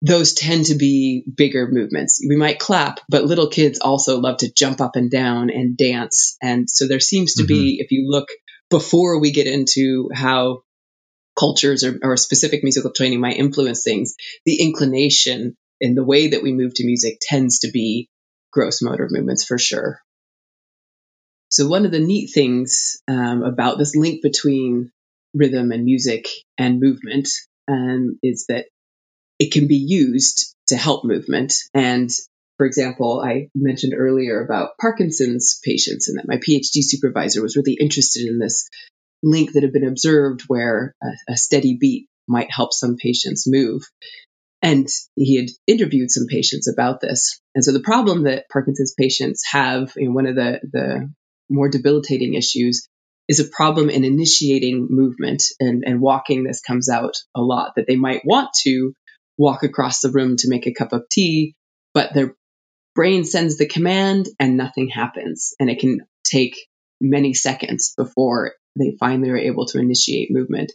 those 0.01 0.35
tend 0.35 0.67
to 0.67 0.75
be 0.75 1.25
bigger 1.33 1.69
movements. 1.71 2.25
We 2.29 2.37
might 2.37 2.59
clap, 2.59 3.01
but 3.09 3.25
little 3.25 3.47
kids 3.47 3.79
also 3.79 4.19
love 4.19 4.39
to 4.39 4.53
jump 4.53 4.81
up 4.81 4.97
and 4.97 5.11
down 5.11 5.51
and 5.51 5.77
dance. 5.77 6.37
And 6.43 6.69
so 6.69 6.89
there 6.89 7.01
seems 7.01 7.35
to 7.35 7.45
mm-hmm. 7.45 7.49
be, 7.49 7.79
if 7.81 7.93
you 7.93 8.11
look 8.11 8.29
before 8.69 9.21
we 9.21 9.31
get 9.31 9.47
into 9.47 10.11
how 10.13 10.63
cultures 11.39 11.85
or, 11.85 11.99
or 12.03 12.17
specific 12.17 12.65
musical 12.65 12.91
training 12.91 13.21
might 13.21 13.37
influence 13.37 13.85
things, 13.85 14.15
the 14.45 14.61
inclination 14.61 15.57
in 15.81 15.95
the 15.95 16.05
way 16.05 16.29
that 16.29 16.43
we 16.43 16.53
move 16.53 16.75
to 16.75 16.87
music 16.87 17.19
tends 17.21 17.61
to 17.61 17.71
be 17.71 18.09
gross 18.53 18.83
motor 18.83 19.09
movements 19.11 19.45
for 19.45 19.59
sure. 19.59 20.01
So 21.49 21.69
one 21.69 21.85
of 21.85 21.93
the 21.93 22.01
neat 22.01 22.29
things 22.33 23.03
um, 23.09 23.43
about 23.43 23.79
this 23.79 23.95
link 23.95 24.23
between 24.23 24.91
rhythm 25.35 25.71
and 25.71 25.85
music 25.85 26.29
and 26.57 26.81
movement 26.81 27.29
um, 27.69 28.19
is 28.23 28.47
that 28.49 28.67
it 29.39 29.53
can 29.53 29.67
be 29.67 29.77
used 29.77 30.55
to 30.69 30.77
help 30.77 31.05
movement. 31.05 31.55
And 31.75 32.11
for 32.57 32.67
example, 32.67 33.21
I 33.21 33.49
mentioned 33.55 33.93
earlier 33.97 34.43
about 34.43 34.79
Parkinson's 34.81 35.61
patients 35.65 36.09
and 36.09 36.19
that 36.19 36.29
my 36.29 36.37
PhD 36.37 36.83
supervisor 36.83 37.43
was 37.43 37.57
really 37.57 37.77
interested 37.79 38.27
in 38.27 38.39
this 38.39 38.69
link 39.23 39.53
that 39.53 39.63
had 39.63 39.73
been 39.73 39.87
observed 39.87 40.43
where 40.47 40.95
a, 41.03 41.33
a 41.33 41.37
steady 41.37 41.77
beat 41.79 42.07
might 42.29 42.51
help 42.51 42.73
some 42.73 42.97
patients 42.97 43.47
move. 43.47 43.83
And 44.63 44.87
he 45.17 45.37
had 45.37 45.49
interviewed 45.67 46.11
some 46.11 46.27
patients 46.29 46.73
about 46.73 47.01
this. 47.01 47.41
And 47.55 47.65
so 47.65 47.73
the 47.73 47.81
problem 47.81 48.25
that 48.25 48.49
Parkinson's 48.49 48.95
patients 48.97 49.43
have, 49.51 49.93
one 49.97 50.27
of 50.27 50.37
the, 50.37 50.61
the 50.63 51.13
more 51.51 51.69
debilitating 51.69 52.35
issues 52.35 52.89
is 53.29 53.41
a 53.41 53.45
problem 53.45 53.91
in 53.91 54.05
initiating 54.05 54.87
movement 54.89 55.43
and, 55.59 55.83
and 55.85 56.01
walking. 56.01 56.45
This 56.45 56.61
comes 56.61 56.89
out 56.89 57.17
a 57.35 57.41
lot 57.41 57.73
that 57.77 57.87
they 57.87 57.97
might 57.97 58.23
want 58.25 58.51
to 58.63 58.93
walk 59.37 59.65
across 59.65 60.01
the 60.01 60.11
room 60.11 60.37
to 60.37 60.49
make 60.49 60.67
a 60.67 60.75
cup 60.75 60.93
of 60.93 61.09
tea, 61.11 61.55
but 61.95 62.15
their 62.15 62.37
brain 62.95 63.25
sends 63.25 63.59
the 63.59 63.67
command 63.67 64.29
and 64.39 64.57
nothing 64.57 64.89
happens. 64.89 65.55
And 65.59 65.71
it 65.71 65.81
can 65.81 66.01
take 66.25 66.57
many 67.01 67.35
seconds 67.35 67.95
before 67.97 68.53
they 68.79 68.97
finally 68.99 69.31
are 69.31 69.37
able 69.37 69.67
to 69.67 69.79
initiate 69.79 70.31
movement. 70.31 70.73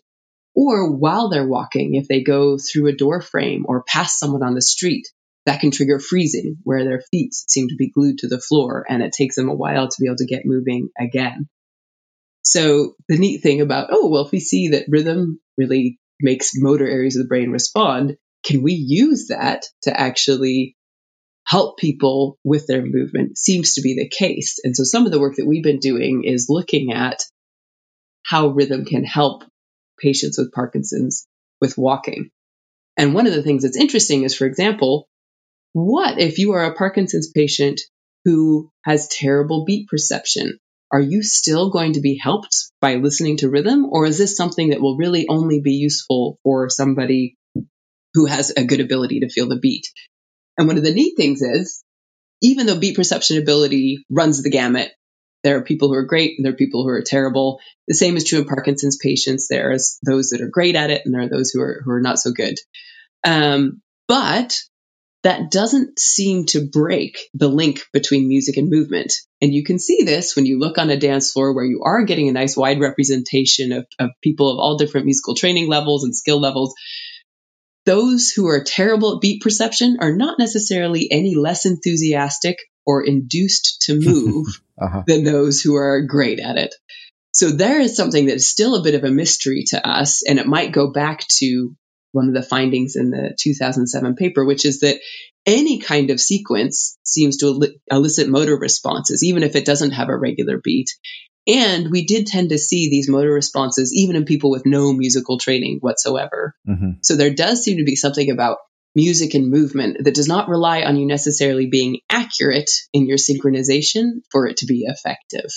Or 0.57 0.91
while 0.91 1.29
they're 1.29 1.47
walking, 1.47 1.93
if 1.93 2.07
they 2.07 2.23
go 2.23 2.57
through 2.57 2.87
a 2.87 2.95
door 2.95 3.21
frame 3.21 3.65
or 3.67 3.83
past 3.83 4.17
someone 4.17 4.41
on 4.41 4.55
the 4.55 4.61
street, 4.61 5.07
that 5.45 5.59
can 5.59 5.69
trigger 5.69 5.99
freezing 5.99 6.57
where 6.63 6.83
their 6.83 6.99
feet 7.11 7.35
seem 7.35 7.67
to 7.67 7.75
be 7.75 7.91
glued 7.91 8.17
to 8.17 8.27
the 8.27 8.39
floor 8.39 8.83
and 8.89 9.03
it 9.03 9.13
takes 9.13 9.35
them 9.35 9.49
a 9.49 9.55
while 9.55 9.87
to 9.87 9.95
be 10.01 10.07
able 10.07 10.17
to 10.17 10.25
get 10.25 10.47
moving 10.47 10.89
again. 10.99 11.47
So 12.41 12.95
the 13.07 13.19
neat 13.19 13.43
thing 13.43 13.61
about, 13.61 13.89
oh, 13.91 14.09
well, 14.09 14.25
if 14.25 14.31
we 14.31 14.39
see 14.39 14.69
that 14.69 14.87
rhythm 14.89 15.39
really 15.57 15.99
makes 16.19 16.53
motor 16.55 16.87
areas 16.87 17.15
of 17.15 17.23
the 17.23 17.27
brain 17.27 17.51
respond, 17.51 18.17
can 18.43 18.63
we 18.63 18.73
use 18.73 19.27
that 19.27 19.67
to 19.83 19.97
actually 19.97 20.75
help 21.45 21.77
people 21.77 22.39
with 22.43 22.65
their 22.65 22.83
movement 22.83 23.37
seems 23.37 23.75
to 23.75 23.81
be 23.81 23.93
the 23.93 24.09
case. 24.09 24.57
And 24.63 24.75
so 24.75 24.83
some 24.83 25.05
of 25.05 25.11
the 25.11 25.19
work 25.19 25.35
that 25.35 25.45
we've 25.45 25.63
been 25.63 25.79
doing 25.79 26.23
is 26.25 26.47
looking 26.49 26.93
at 26.93 27.21
how 28.25 28.47
rhythm 28.47 28.85
can 28.85 29.03
help 29.03 29.43
patients 29.99 30.37
with 30.37 30.51
Parkinson's 30.51 31.27
with 31.61 31.77
walking. 31.77 32.29
And 32.97 33.13
one 33.13 33.27
of 33.27 33.33
the 33.33 33.43
things 33.43 33.63
that's 33.63 33.77
interesting 33.77 34.23
is, 34.23 34.35
for 34.35 34.45
example, 34.45 35.07
what 35.73 36.19
if 36.19 36.39
you 36.39 36.53
are 36.53 36.65
a 36.65 36.73
Parkinson's 36.73 37.29
patient 37.29 37.81
who 38.25 38.71
has 38.83 39.07
terrible 39.07 39.65
beat 39.65 39.87
perception? 39.87 40.59
Are 40.91 41.01
you 41.01 41.21
still 41.21 41.69
going 41.69 41.93
to 41.93 42.01
be 42.01 42.19
helped 42.21 42.71
by 42.81 42.95
listening 42.95 43.37
to 43.37 43.49
rhythm? 43.49 43.85
Or 43.91 44.05
is 44.05 44.17
this 44.17 44.37
something 44.37 44.69
that 44.69 44.81
will 44.81 44.97
really 44.97 45.27
only 45.27 45.61
be 45.61 45.73
useful 45.73 46.39
for 46.43 46.69
somebody 46.69 47.35
who 48.13 48.25
has 48.25 48.51
a 48.51 48.63
good 48.63 48.79
ability 48.79 49.19
to 49.19 49.29
feel 49.29 49.47
the 49.47 49.59
beat? 49.59 49.87
And 50.57 50.67
one 50.67 50.77
of 50.77 50.83
the 50.83 50.93
neat 50.93 51.15
things 51.17 51.41
is, 51.41 51.83
even 52.41 52.65
though 52.65 52.79
beat 52.79 52.95
perception 52.95 53.37
ability 53.37 54.05
runs 54.09 54.41
the 54.41 54.49
gamut, 54.49 54.91
there 55.47 55.55
are 55.55 55.63
people 55.63 55.87
who 55.87 55.93
are 55.93 56.03
great 56.03 56.37
and 56.37 56.45
there 56.45 56.51
are 56.51 56.57
people 56.57 56.83
who 56.83 56.89
are 56.89 57.01
terrible. 57.01 57.61
The 57.87 57.93
same 57.93 58.17
is 58.17 58.25
true 58.25 58.41
of 58.41 58.47
Parkinson's 58.47 58.97
patients. 59.01 59.47
There's 59.49 59.97
those 60.05 60.31
that 60.31 60.41
are 60.41 60.49
great 60.49 60.75
at 60.75 60.89
it 60.89 61.03
and 61.05 61.13
there 61.13 61.21
are 61.21 61.29
those 61.29 61.51
who 61.51 61.61
are, 61.61 61.81
who 61.85 61.91
are 61.91 62.01
not 62.01 62.19
so 62.19 62.31
good. 62.33 62.55
Um, 63.23 63.81
but 64.09 64.59
that 65.23 65.49
doesn't 65.49 65.99
seem 65.99 66.47
to 66.47 66.67
break 66.69 67.17
the 67.33 67.47
link 67.47 67.79
between 67.93 68.27
music 68.27 68.57
and 68.57 68.69
movement. 68.69 69.13
And 69.41 69.53
you 69.53 69.63
can 69.63 69.79
see 69.79 70.03
this 70.03 70.35
when 70.35 70.45
you 70.45 70.59
look 70.59 70.77
on 70.77 70.89
a 70.89 70.99
dance 70.99 71.31
floor 71.31 71.55
where 71.55 71.65
you 71.65 71.83
are 71.85 72.03
getting 72.03 72.27
a 72.27 72.33
nice 72.33 72.57
wide 72.57 72.81
representation 72.81 73.71
of, 73.71 73.85
of 73.99 74.09
people 74.21 74.51
of 74.51 74.59
all 74.59 74.75
different 74.75 75.05
musical 75.05 75.33
training 75.33 75.69
levels 75.69 76.03
and 76.03 76.13
skill 76.13 76.41
levels 76.41 76.73
those 77.85 78.31
who 78.31 78.49
are 78.49 78.65
terrible 78.65 79.15
at 79.15 79.21
beat 79.21 79.41
perception 79.41 79.99
are 80.01 80.13
not 80.13 80.37
necessarily 80.37 81.07
any 81.09 81.35
less 81.35 81.65
enthusiastic 81.65 82.57
or 82.87 83.03
induced 83.03 83.83
to 83.83 83.99
move 83.99 84.47
uh-huh. 84.81 85.03
than 85.05 85.23
those 85.23 85.61
who 85.61 85.75
are 85.75 86.01
great 86.01 86.39
at 86.39 86.57
it. 86.57 86.73
So 87.33 87.51
there 87.51 87.79
is 87.79 87.95
something 87.95 88.25
that 88.25 88.37
is 88.37 88.49
still 88.49 88.75
a 88.75 88.83
bit 88.83 88.95
of 88.95 89.03
a 89.03 89.11
mystery 89.11 89.65
to 89.67 89.87
us, 89.87 90.23
and 90.27 90.39
it 90.39 90.47
might 90.47 90.71
go 90.71 90.91
back 90.91 91.27
to 91.39 91.75
one 92.13 92.29
of 92.29 92.33
the 92.33 92.41
findings 92.41 92.95
in 92.95 93.11
the 93.11 93.35
2007 93.39 94.15
paper, 94.15 94.43
which 94.43 94.65
is 94.65 94.79
that 94.79 94.99
any 95.45 95.79
kind 95.79 96.09
of 96.09 96.19
sequence 96.19 96.97
seems 97.03 97.37
to 97.37 97.75
elicit 97.91 98.27
motor 98.27 98.57
responses, 98.57 99.23
even 99.23 99.43
if 99.43 99.55
it 99.55 99.65
doesn't 99.65 99.91
have 99.91 100.09
a 100.09 100.17
regular 100.17 100.59
beat. 100.63 100.89
And 101.45 101.91
we 101.91 102.05
did 102.05 102.27
tend 102.27 102.49
to 102.49 102.57
see 102.57 102.89
these 102.89 103.09
motor 103.09 103.31
responses 103.31 103.93
even 103.93 104.15
in 104.15 104.25
people 104.25 104.49
with 104.49 104.65
no 104.65 104.91
musical 104.91 105.37
training 105.37 105.77
whatsoever. 105.79 106.55
Mm-hmm. 106.67 106.91
So 107.01 107.15
there 107.15 107.33
does 107.33 107.63
seem 107.63 107.77
to 107.77 107.85
be 107.85 107.95
something 107.95 108.29
about 108.31 108.57
music 108.97 109.35
and 109.35 109.51
movement 109.51 110.03
that 110.03 110.15
does 110.15 110.27
not 110.27 110.49
rely 110.49 110.81
on 110.81 110.97
you 110.97 111.05
necessarily 111.05 111.67
being 111.67 111.99
accurate 112.09 112.71
in 112.93 113.05
your 113.05 113.17
synchronization 113.17 114.23
for 114.31 114.47
it 114.47 114.57
to 114.57 114.65
be 114.65 114.85
effective. 114.87 115.51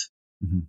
Mm-hmm. 0.45 0.59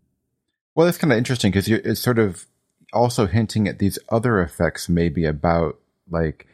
Well, 0.74 0.86
that's 0.86 0.96
kind 0.96 1.12
of 1.12 1.18
interesting 1.18 1.50
because 1.50 1.68
you're 1.68 1.80
it's 1.84 2.00
sort 2.00 2.18
of 2.18 2.46
also 2.94 3.26
hinting 3.26 3.68
at 3.68 3.78
these 3.78 3.98
other 4.08 4.40
effects, 4.40 4.88
maybe 4.88 5.26
about 5.26 5.78
like 6.10 6.46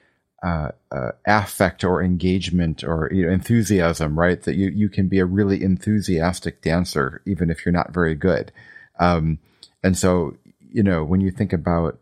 uh, 0.43 0.71
uh, 0.91 1.13
affect 1.25 1.85
or 1.85 2.03
engagement 2.03 2.83
or 2.83 3.09
you 3.13 3.25
know, 3.25 3.33
enthusiasm, 3.33 4.19
right? 4.19 4.43
That 4.43 4.57
you, 4.57 4.71
you 4.71 4.89
can 4.89 5.07
be 5.07 5.21
a 5.21 5.25
really 5.25 5.63
enthusiastic 5.63 6.63
dancer 6.63 7.23
even 7.27 7.49
if 7.49 7.65
you're 7.65 7.73
not 7.73 7.95
very 7.95 8.17
good. 8.17 8.51
Um, 8.99 9.39
and 9.85 9.97
so, 9.97 10.37
you 10.69 10.83
know, 10.83 11.05
when 11.05 11.21
you 11.21 11.31
think 11.31 11.53
about 11.53 12.01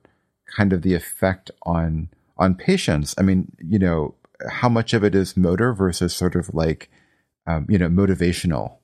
kind 0.57 0.73
of 0.73 0.81
the 0.81 0.95
effect 0.95 1.51
on 1.65 2.09
on 2.39 2.55
patients, 2.55 3.15
I 3.19 3.23
mean, 3.23 3.53
you 3.59 3.79
know, 3.79 4.15
how 4.49 4.69
much 4.69 4.93
of 4.93 5.03
it 5.05 5.15
is 5.15 5.37
motor 5.37 5.73
versus 5.73 6.15
sort 6.15 6.37
of 6.37 6.53
like, 6.55 6.91
um, 7.47 7.67
you 7.69 7.79
know, 7.79 7.89
motivational. 7.89 8.77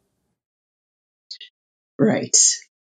Right. 1.99 2.37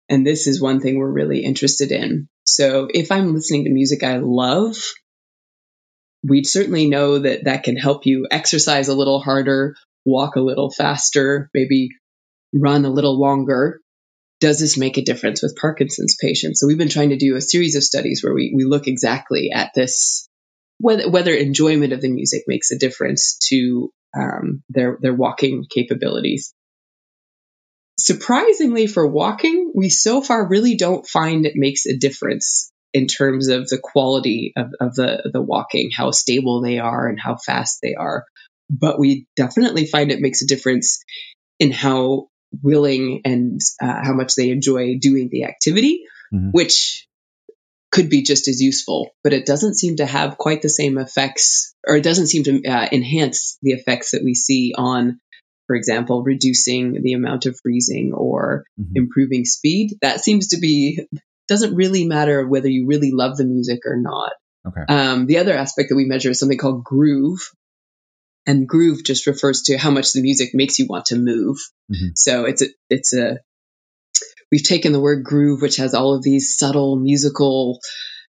And 0.09 0.27
this 0.27 0.47
is 0.47 0.61
one 0.61 0.81
thing 0.81 0.99
we're 0.99 1.11
really 1.11 1.45
interested 1.45 1.93
in. 1.93 2.29
So 2.45 2.89
if 2.93 3.12
I'm 3.12 3.35
listening 3.35 3.64
to 3.64 3.71
music 3.71 4.03
I 4.03 4.19
love, 4.19 4.77
we 6.23 6.45
certainly 6.45 6.89
know 6.89 7.19
that 7.19 7.45
that 7.45 7.62
can 7.62 7.77
help 7.77 8.07
you 8.07 8.27
exercise 8.31 8.89
a 8.89 8.95
little 8.95 9.21
harder, 9.21 9.77
walk 10.05 10.37
a 10.37 10.41
little 10.41 10.71
faster, 10.71 11.51
maybe 11.55 11.91
run 12.53 12.85
a 12.85 12.91
little 12.91 13.19
longer. 13.19 13.81
Does 14.41 14.61
this 14.61 14.79
make 14.79 14.99
a 14.99 15.03
difference 15.03 15.43
with 15.43 15.57
Parkinson's 15.61 16.16
patients? 16.21 16.61
So 16.61 16.66
we've 16.66 16.79
been 16.79 16.89
trying 16.89 17.11
to 17.11 17.16
do 17.16 17.37
a 17.37 17.41
series 17.41 17.77
of 17.77 17.83
studies 17.83 18.23
where 18.23 18.35
we, 18.35 18.53
we 18.55 18.64
look 18.64 18.87
exactly 18.87 19.51
at 19.53 19.73
this, 19.75 20.28
whether, 20.79 21.11
whether 21.11 21.35
enjoyment 21.35 21.93
of 21.93 22.01
the 22.01 22.11
music 22.11 22.45
makes 22.47 22.70
a 22.70 22.79
difference 22.79 23.39
to 23.49 23.93
um, 24.16 24.62
their, 24.68 24.99
their 25.01 25.14
walking 25.14 25.64
capabilities. 25.68 26.55
Surprisingly 27.99 28.87
for 28.87 29.07
walking, 29.07 29.72
we 29.74 29.89
so 29.89 30.22
far 30.22 30.47
really 30.47 30.76
don't 30.76 31.07
find 31.07 31.47
it 31.47 31.57
makes 31.57 31.87
a 31.87 31.97
difference 31.97 32.72
in 32.95 33.07
terms 33.07 33.49
of 33.49 33.68
the 33.68 33.79
quality 33.83 34.53
of, 34.57 34.68
of 34.81 34.95
the, 34.95 35.29
the 35.33 35.43
walking, 35.43 35.91
how 35.95 36.11
stable 36.11 36.62
they 36.62 36.79
are 36.79 37.09
and 37.09 37.20
how 37.20 37.37
fast 37.37 37.81
they 37.83 37.95
are. 37.95 38.24
But 38.70 38.99
we 38.99 39.26
definitely 39.37 39.87
find 39.87 40.12
it 40.12 40.20
makes 40.20 40.43
a 40.43 40.47
difference 40.47 41.03
in 41.59 41.72
how 41.72 42.29
willing 42.62 43.22
and 43.24 43.61
uh, 43.83 44.05
how 44.05 44.14
much 44.14 44.35
they 44.37 44.51
enjoy 44.51 44.99
doing 44.99 45.29
the 45.31 45.45
activity, 45.45 46.05
mm-hmm. 46.33 46.51
which 46.53 47.08
could 47.91 48.11
be 48.11 48.22
just 48.22 48.49
as 48.49 48.61
useful, 48.61 49.11
but 49.24 49.32
it 49.32 49.47
doesn't 49.47 49.74
seem 49.74 49.97
to 49.97 50.07
have 50.07 50.39
quite 50.39 50.62
the 50.62 50.68
same 50.68 50.99
effects, 50.99 51.74
or 51.86 51.97
it 51.97 52.05
doesn't 52.05 52.26
seem 52.26 52.45
to 52.45 52.64
uh, 52.64 52.89
enhance 52.93 53.59
the 53.62 53.72
effects 53.72 54.11
that 54.11 54.22
we 54.22 54.34
see 54.34 54.74
on, 54.76 55.20
for 55.66 55.74
example, 55.74 56.22
reducing 56.22 57.03
the 57.03 57.14
amount 57.14 57.47
of 57.47 57.59
freezing 57.62 58.12
or 58.14 58.64
mm-hmm. 58.78 58.93
improving 58.95 59.45
speed. 59.45 59.97
That 60.03 60.20
seems 60.20 60.49
to 60.49 60.59
be 60.59 61.01
doesn't 61.49 61.74
really 61.74 62.05
matter 62.05 62.47
whether 62.47 62.68
you 62.68 62.86
really 62.86 63.11
love 63.11 63.36
the 63.39 63.47
music 63.47 63.80
or 63.86 63.97
not. 63.97 64.32
Okay. 64.66 64.82
Um, 64.86 65.26
the 65.26 65.39
other 65.39 65.55
aspect 65.55 65.89
that 65.89 65.97
we 65.97 66.05
measure 66.05 66.30
is 66.30 66.39
something 66.39 66.59
called 66.59 66.84
groove. 66.84 67.41
And 68.47 68.68
groove 68.68 69.05
just 69.05 69.26
refers 69.26 69.62
to 69.62 69.76
how 69.76 69.91
much 69.91 70.12
the 70.12 70.22
music 70.22 70.51
makes 70.55 70.78
you 70.78 70.86
want 70.89 71.07
to 71.07 71.16
move. 71.16 71.59
Mm-hmm. 71.93 72.09
So 72.14 72.45
it's 72.45 72.62
a, 72.62 72.66
it's 72.89 73.14
a, 73.14 73.41
we've 74.51 74.63
taken 74.63 74.93
the 74.93 75.01
word 75.01 75.25
groove, 75.25 75.63
which 75.63 75.77
has 75.77 75.95
all 75.95 76.15
of 76.15 76.23
these 76.23 76.57
subtle 76.57 76.97
musical 76.97 77.81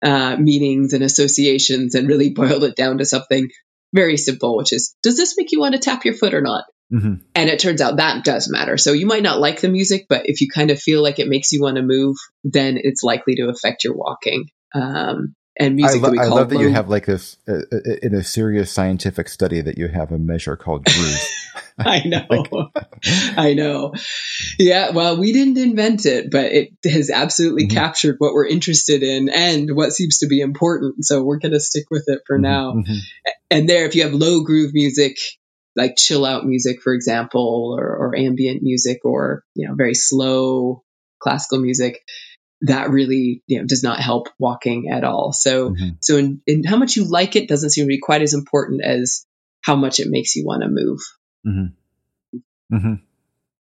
uh, 0.03 0.36
meanings 0.38 0.93
and 0.93 1.03
associations, 1.03 1.95
and 1.95 2.07
really 2.07 2.32
boiled 2.32 2.64
it 2.64 2.76
down 2.76 2.97
to 2.97 3.05
something 3.05 3.49
very 3.93 4.18
simple, 4.18 4.57
which 4.57 4.74
is, 4.74 4.95
does 5.03 5.18
this 5.18 5.36
make 5.38 5.51
you 5.51 5.59
want 5.59 5.76
to 5.76 5.80
tap 5.80 6.03
your 6.03 6.16
foot 6.16 6.34
or 6.34 6.41
not? 6.41 6.66
Mm-hmm. 6.91 7.14
And 7.34 7.49
it 7.49 7.59
turns 7.59 7.82
out 7.82 7.97
that 7.97 8.24
does 8.24 8.49
matter. 8.49 8.78
So 8.78 8.91
you 8.91 9.05
might 9.05 9.24
not 9.24 9.39
like 9.39 9.61
the 9.61 9.70
music, 9.70 10.05
but 10.09 10.24
if 10.26 10.41
you 10.41 10.47
kind 10.53 10.70
of 10.72 10.80
feel 10.80 11.01
like 11.01 11.20
it 11.20 11.28
makes 11.28 11.51
you 11.51 11.61
want 11.61 11.78
to 11.78 11.84
move, 11.84 12.16
then 12.43 12.78
it's 12.82 13.03
likely 13.03 13.36
to 13.36 13.49
affect 13.49 13.84
your 13.84 13.95
walking. 13.95 14.45
Um, 14.76 15.36
and 15.59 15.75
music 15.75 16.03
I, 16.03 16.07
lo- 16.07 16.23
I 16.23 16.27
love 16.27 16.49
that 16.49 16.59
you 16.59 16.69
have 16.69 16.89
like 16.89 17.05
this 17.05 17.37
uh, 17.47 17.61
uh, 17.71 17.77
in 18.01 18.15
a 18.15 18.23
serious 18.23 18.71
scientific 18.71 19.29
study 19.29 19.61
that 19.61 19.77
you 19.77 19.87
have 19.87 20.11
a 20.11 20.17
measure 20.17 20.55
called 20.55 20.85
groove. 20.85 21.19
I 21.77 22.03
know. 22.05 22.25
like, 22.29 22.51
I 23.37 23.53
know. 23.53 23.93
Yeah. 24.57 24.91
Well, 24.91 25.19
we 25.19 25.31
didn't 25.31 25.57
invent 25.57 26.05
it, 26.05 26.31
but 26.31 26.45
it 26.51 26.73
has 26.85 27.09
absolutely 27.09 27.67
mm-hmm. 27.67 27.77
captured 27.77 28.15
what 28.19 28.33
we're 28.33 28.47
interested 28.47 29.03
in 29.03 29.29
and 29.29 29.75
what 29.75 29.93
seems 29.93 30.19
to 30.19 30.27
be 30.27 30.41
important. 30.41 31.05
So 31.05 31.23
we're 31.23 31.39
going 31.39 31.53
to 31.53 31.59
stick 31.59 31.85
with 31.91 32.05
it 32.07 32.21
for 32.25 32.35
mm-hmm, 32.35 32.43
now. 32.43 32.73
Mm-hmm. 32.73 32.97
And 33.51 33.69
there, 33.69 33.85
if 33.85 33.95
you 33.95 34.03
have 34.03 34.13
low 34.13 34.43
groove 34.43 34.73
music, 34.73 35.17
like 35.75 35.95
chill 35.97 36.25
out 36.25 36.45
music, 36.45 36.81
for 36.81 36.93
example, 36.93 37.75
or, 37.77 37.85
or 37.85 38.15
ambient 38.15 38.61
music 38.61 39.01
or, 39.03 39.43
you 39.55 39.67
know, 39.67 39.75
very 39.75 39.95
slow 39.95 40.83
classical 41.19 41.59
music, 41.59 42.01
that 42.64 42.89
really, 42.89 43.43
you 43.47 43.59
know, 43.59 43.66
does 43.66 43.84
not 43.84 43.99
help 43.99 44.30
walking 44.39 44.89
at 44.91 45.03
all. 45.03 45.32
So, 45.34 45.72
mm-hmm. 45.72 45.89
so 45.99 46.18
in, 46.18 46.41
in, 46.47 46.64
how 46.64 46.78
much 46.78 46.95
you 46.95 47.05
like 47.05 47.36
it 47.36 47.47
doesn't 47.47 47.72
seem 47.72 47.86
to 47.86 47.88
be 47.88 47.99
quite 47.99 48.22
as 48.22 48.34
important 48.34 48.84
as 48.84 49.26
how 49.61 49.76
much 49.76 49.99
it 49.99 50.09
makes 50.09 50.36
you 50.36 50.45
want 50.45 50.64
to 50.64 50.70
move. 50.70 50.99
Mm-hmm. 51.45 52.76
Mm-hmm. 52.76 52.93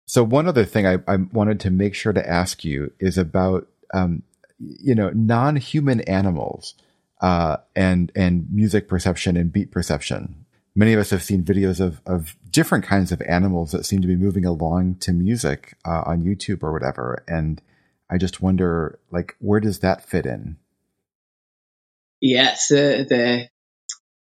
So 0.05 0.23
one 0.23 0.47
other 0.47 0.65
thing 0.65 0.87
I, 0.87 0.97
I, 1.07 1.17
wanted 1.17 1.59
to 1.61 1.69
make 1.69 1.93
sure 1.93 2.13
to 2.13 2.29
ask 2.29 2.63
you 2.63 2.91
is 2.99 3.17
about, 3.17 3.67
um, 3.93 4.23
you 4.57 4.95
know, 4.95 5.09
non-human 5.09 6.01
animals, 6.01 6.73
uh, 7.21 7.57
and, 7.75 8.11
and 8.15 8.47
music 8.51 8.87
perception 8.87 9.35
and 9.35 9.51
beat 9.51 9.71
perception 9.71 10.45
many 10.77 10.93
of 10.93 10.99
us 10.99 11.09
have 11.09 11.23
seen 11.23 11.43
videos 11.43 11.79
of, 11.79 11.99
of 12.05 12.37
different 12.51 12.85
kinds 12.85 13.11
of 13.11 13.19
animals 13.23 13.71
that 13.71 13.83
seem 13.83 13.99
to 13.99 14.07
be 14.07 14.15
moving 14.15 14.45
along 14.45 14.95
to 14.95 15.11
music 15.11 15.75
uh, 15.83 16.03
on 16.05 16.21
YouTube 16.21 16.61
or 16.61 16.71
whatever. 16.71 17.23
And 17.27 17.59
I 18.09 18.17
just 18.17 18.41
wonder, 18.41 18.99
like, 19.11 19.35
where 19.39 19.59
does 19.59 19.79
that 19.79 20.07
fit 20.07 20.25
in? 20.25 20.57
Yes, 22.21 22.69
the 22.69 23.47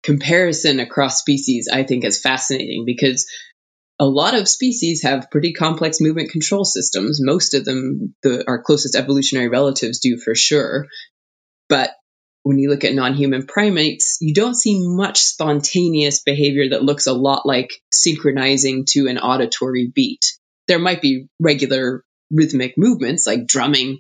comparison 0.03 0.81
across 0.81 1.19
species 1.19 1.69
I 1.73 1.83
think 1.85 2.05
is 2.05 2.21
fascinating 2.21 2.85
because 2.87 3.27
a 3.99 4.07
lot 4.07 4.35
of 4.35 4.49
species 4.49 5.03
have 5.03 5.31
pretty 5.31 5.53
complex 5.53 6.01
movement 6.01 6.31
control 6.31 6.65
systems. 6.65 7.21
Most 7.23 7.55
of 7.55 7.65
them, 7.65 8.15
the, 8.23 8.45
our 8.49 8.63
closest 8.63 8.97
evolutionary 8.97 9.49
relatives 9.49 9.99
do 9.99 10.17
for 10.17 10.35
sure. 10.35 10.87
But 11.69 11.91
when 12.43 12.59
you 12.59 12.71
look 12.71 12.85
at 12.85 12.95
non 12.95 13.15
human 13.15 13.47
primates, 13.47 14.17
you 14.21 14.33
don't 14.33 14.55
see 14.57 14.79
much 14.81 15.21
spontaneous 15.21 16.23
behavior 16.23 16.71
that 16.71 16.83
looks 16.83 17.07
a 17.07 17.13
lot 17.13 17.45
like 17.45 17.71
synchronizing 17.93 18.87
to 18.91 19.07
an 19.09 19.19
auditory 19.19 19.93
beat. 19.95 20.25
There 20.67 20.79
might 20.79 21.03
be 21.03 21.27
regular 21.39 22.03
rhythmic 22.31 22.75
movements 22.77 23.27
like 23.27 23.47
drumming 23.47 23.99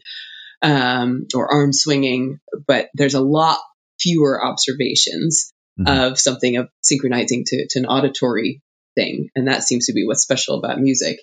um, 0.62 1.26
or 1.34 1.52
arm 1.52 1.72
swinging, 1.72 2.38
but 2.66 2.88
there's 2.94 3.14
a 3.14 3.20
lot 3.20 3.58
fewer 3.98 4.44
observations 4.44 5.52
mm-hmm. 5.78 6.12
of 6.12 6.18
something 6.18 6.56
of 6.56 6.68
synchronizing 6.82 7.44
to, 7.46 7.66
to 7.70 7.78
an 7.80 7.86
auditory 7.86 8.62
thing. 8.94 9.28
And 9.34 9.48
that 9.48 9.62
seems 9.62 9.86
to 9.86 9.92
be 9.92 10.04
what's 10.06 10.22
special 10.22 10.58
about 10.58 10.80
music. 10.80 11.18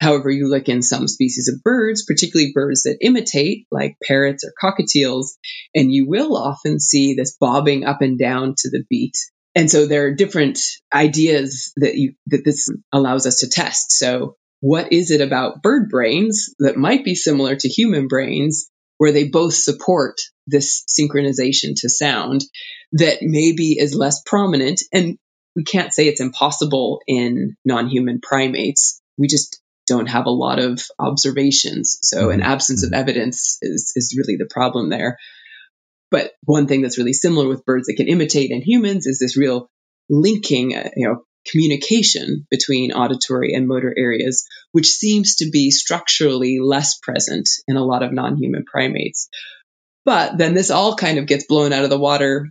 However, 0.00 0.30
you 0.30 0.48
look 0.48 0.68
in 0.68 0.80
some 0.80 1.08
species 1.08 1.48
of 1.48 1.62
birds, 1.62 2.04
particularly 2.04 2.52
birds 2.54 2.82
that 2.82 2.98
imitate, 3.00 3.66
like 3.70 3.96
parrots 4.02 4.44
or 4.44 4.52
cockatiels, 4.62 5.30
and 5.74 5.90
you 5.90 6.08
will 6.08 6.36
often 6.36 6.78
see 6.78 7.14
this 7.14 7.36
bobbing 7.38 7.84
up 7.84 8.00
and 8.00 8.16
down 8.16 8.54
to 8.58 8.70
the 8.70 8.84
beat. 8.88 9.16
And 9.56 9.68
so 9.68 9.86
there 9.86 10.06
are 10.06 10.14
different 10.14 10.60
ideas 10.94 11.72
that 11.78 11.96
you, 11.96 12.14
that 12.26 12.44
this 12.44 12.68
allows 12.92 13.26
us 13.26 13.40
to 13.40 13.48
test. 13.48 13.90
So 13.90 14.36
what 14.60 14.92
is 14.92 15.10
it 15.10 15.20
about 15.20 15.62
bird 15.62 15.88
brains 15.88 16.54
that 16.58 16.76
might 16.76 17.04
be 17.04 17.14
similar 17.14 17.54
to 17.54 17.68
human 17.68 18.08
brains 18.08 18.70
where 18.96 19.12
they 19.12 19.28
both 19.28 19.54
support 19.54 20.16
this 20.46 20.84
synchronization 20.88 21.74
to 21.76 21.88
sound 21.88 22.44
that 22.92 23.18
maybe 23.22 23.76
is 23.78 23.94
less 23.94 24.22
prominent 24.24 24.80
and 24.92 25.18
we 25.54 25.64
can't 25.64 25.92
say 25.92 26.06
it's 26.06 26.20
impossible 26.20 27.00
in 27.06 27.56
non-human 27.64 28.20
primates. 28.20 29.02
We 29.16 29.26
just 29.26 29.60
don't 29.88 30.08
have 30.08 30.26
a 30.26 30.30
lot 30.30 30.60
of 30.60 30.80
observations. 30.98 31.98
So 32.02 32.30
an 32.30 32.40
mm-hmm. 32.40 32.50
absence 32.50 32.84
of 32.84 32.90
mm-hmm. 32.90 33.00
evidence 33.00 33.58
is, 33.60 33.92
is 33.96 34.16
really 34.16 34.36
the 34.36 34.48
problem 34.48 34.88
there. 34.88 35.18
But 36.10 36.32
one 36.44 36.68
thing 36.68 36.82
that's 36.82 36.98
really 36.98 37.12
similar 37.12 37.48
with 37.48 37.64
birds 37.64 37.86
that 37.86 37.96
can 37.96 38.08
imitate 38.08 38.50
in 38.50 38.62
humans 38.62 39.06
is 39.06 39.18
this 39.18 39.36
real 39.36 39.68
linking, 40.08 40.76
uh, 40.76 40.90
you 40.96 41.08
know, 41.08 41.24
communication 41.50 42.46
between 42.50 42.92
auditory 42.92 43.54
and 43.54 43.66
motor 43.66 43.94
areas, 43.96 44.46
which 44.72 44.88
seems 44.88 45.36
to 45.36 45.50
be 45.50 45.70
structurally 45.70 46.58
less 46.60 46.98
present 46.98 47.48
in 47.66 47.76
a 47.76 47.84
lot 47.84 48.02
of 48.02 48.12
non-human 48.12 48.64
primates. 48.64 49.28
But 50.04 50.38
then 50.38 50.54
this 50.54 50.70
all 50.70 50.96
kind 50.96 51.18
of 51.18 51.26
gets 51.26 51.46
blown 51.46 51.72
out 51.72 51.84
of 51.84 51.90
the 51.90 51.98
water 51.98 52.48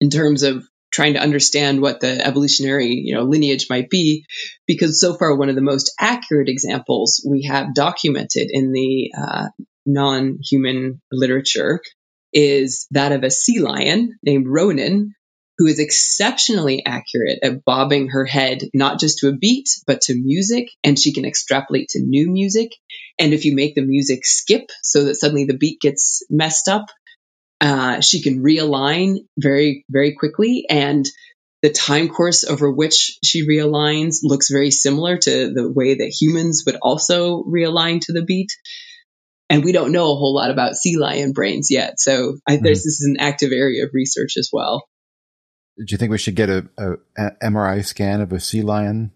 in 0.00 0.10
terms 0.10 0.42
of 0.42 0.64
trying 0.92 1.14
to 1.14 1.20
understand 1.20 1.80
what 1.80 2.00
the 2.00 2.24
evolutionary 2.24 3.02
you 3.04 3.14
know 3.14 3.24
lineage 3.24 3.66
might 3.68 3.90
be 3.90 4.24
because 4.66 5.00
so 5.00 5.14
far 5.14 5.34
one 5.34 5.48
of 5.48 5.56
the 5.56 5.60
most 5.60 5.92
accurate 5.98 6.48
examples 6.48 7.26
we 7.28 7.42
have 7.44 7.74
documented 7.74 8.48
in 8.50 8.70
the 8.70 9.10
uh, 9.18 9.48
non-human 9.84 11.02
literature 11.10 11.80
is 12.32 12.86
that 12.92 13.12
of 13.12 13.24
a 13.24 13.30
sea 13.30 13.60
lion 13.60 14.16
named 14.22 14.46
Ronan 14.48 15.14
who 15.58 15.66
is 15.66 15.78
exceptionally 15.78 16.84
accurate 16.84 17.38
at 17.42 17.64
bobbing 17.64 18.08
her 18.08 18.24
head 18.24 18.62
not 18.74 18.98
just 18.98 19.18
to 19.18 19.28
a 19.28 19.36
beat 19.36 19.68
but 19.86 20.00
to 20.00 20.14
music 20.14 20.68
and 20.82 20.98
she 20.98 21.12
can 21.12 21.24
extrapolate 21.24 21.88
to 21.88 22.00
new 22.00 22.30
music 22.30 22.70
and 23.18 23.32
if 23.32 23.44
you 23.44 23.54
make 23.54 23.74
the 23.74 23.82
music 23.82 24.24
skip 24.24 24.70
so 24.82 25.04
that 25.04 25.14
suddenly 25.14 25.44
the 25.44 25.56
beat 25.56 25.80
gets 25.80 26.24
messed 26.30 26.68
up 26.68 26.86
uh, 27.64 28.00
she 28.00 28.20
can 28.20 28.42
realign 28.42 29.26
very, 29.38 29.86
very 29.88 30.14
quickly. 30.14 30.66
And 30.68 31.06
the 31.62 31.70
time 31.70 32.08
course 32.08 32.44
over 32.44 32.70
which 32.70 33.18
she 33.24 33.48
realigns 33.48 34.18
looks 34.22 34.50
very 34.50 34.70
similar 34.70 35.16
to 35.16 35.52
the 35.52 35.72
way 35.72 35.94
that 35.94 36.16
humans 36.20 36.64
would 36.66 36.76
also 36.82 37.42
realign 37.42 38.00
to 38.02 38.12
the 38.12 38.22
beat. 38.22 38.52
And 39.48 39.64
we 39.64 39.72
don't 39.72 39.92
know 39.92 40.12
a 40.12 40.16
whole 40.16 40.34
lot 40.34 40.50
about 40.50 40.74
sea 40.74 40.98
lion 40.98 41.32
brains 41.32 41.70
yet. 41.70 41.98
So 41.98 42.36
I, 42.46 42.56
mm-hmm. 42.56 42.64
this 42.64 42.84
is 42.84 43.06
an 43.08 43.16
active 43.18 43.52
area 43.52 43.84
of 43.84 43.90
research 43.94 44.34
as 44.36 44.50
well. 44.52 44.84
Do 45.76 45.86
you 45.88 45.96
think 45.98 46.10
we 46.10 46.18
should 46.18 46.36
get 46.36 46.50
a, 46.50 46.66
a, 46.78 46.92
a 47.16 47.30
MRI 47.42 47.84
scan 47.84 48.20
of 48.20 48.32
a 48.32 48.40
sea 48.40 48.62
lion? 48.62 49.10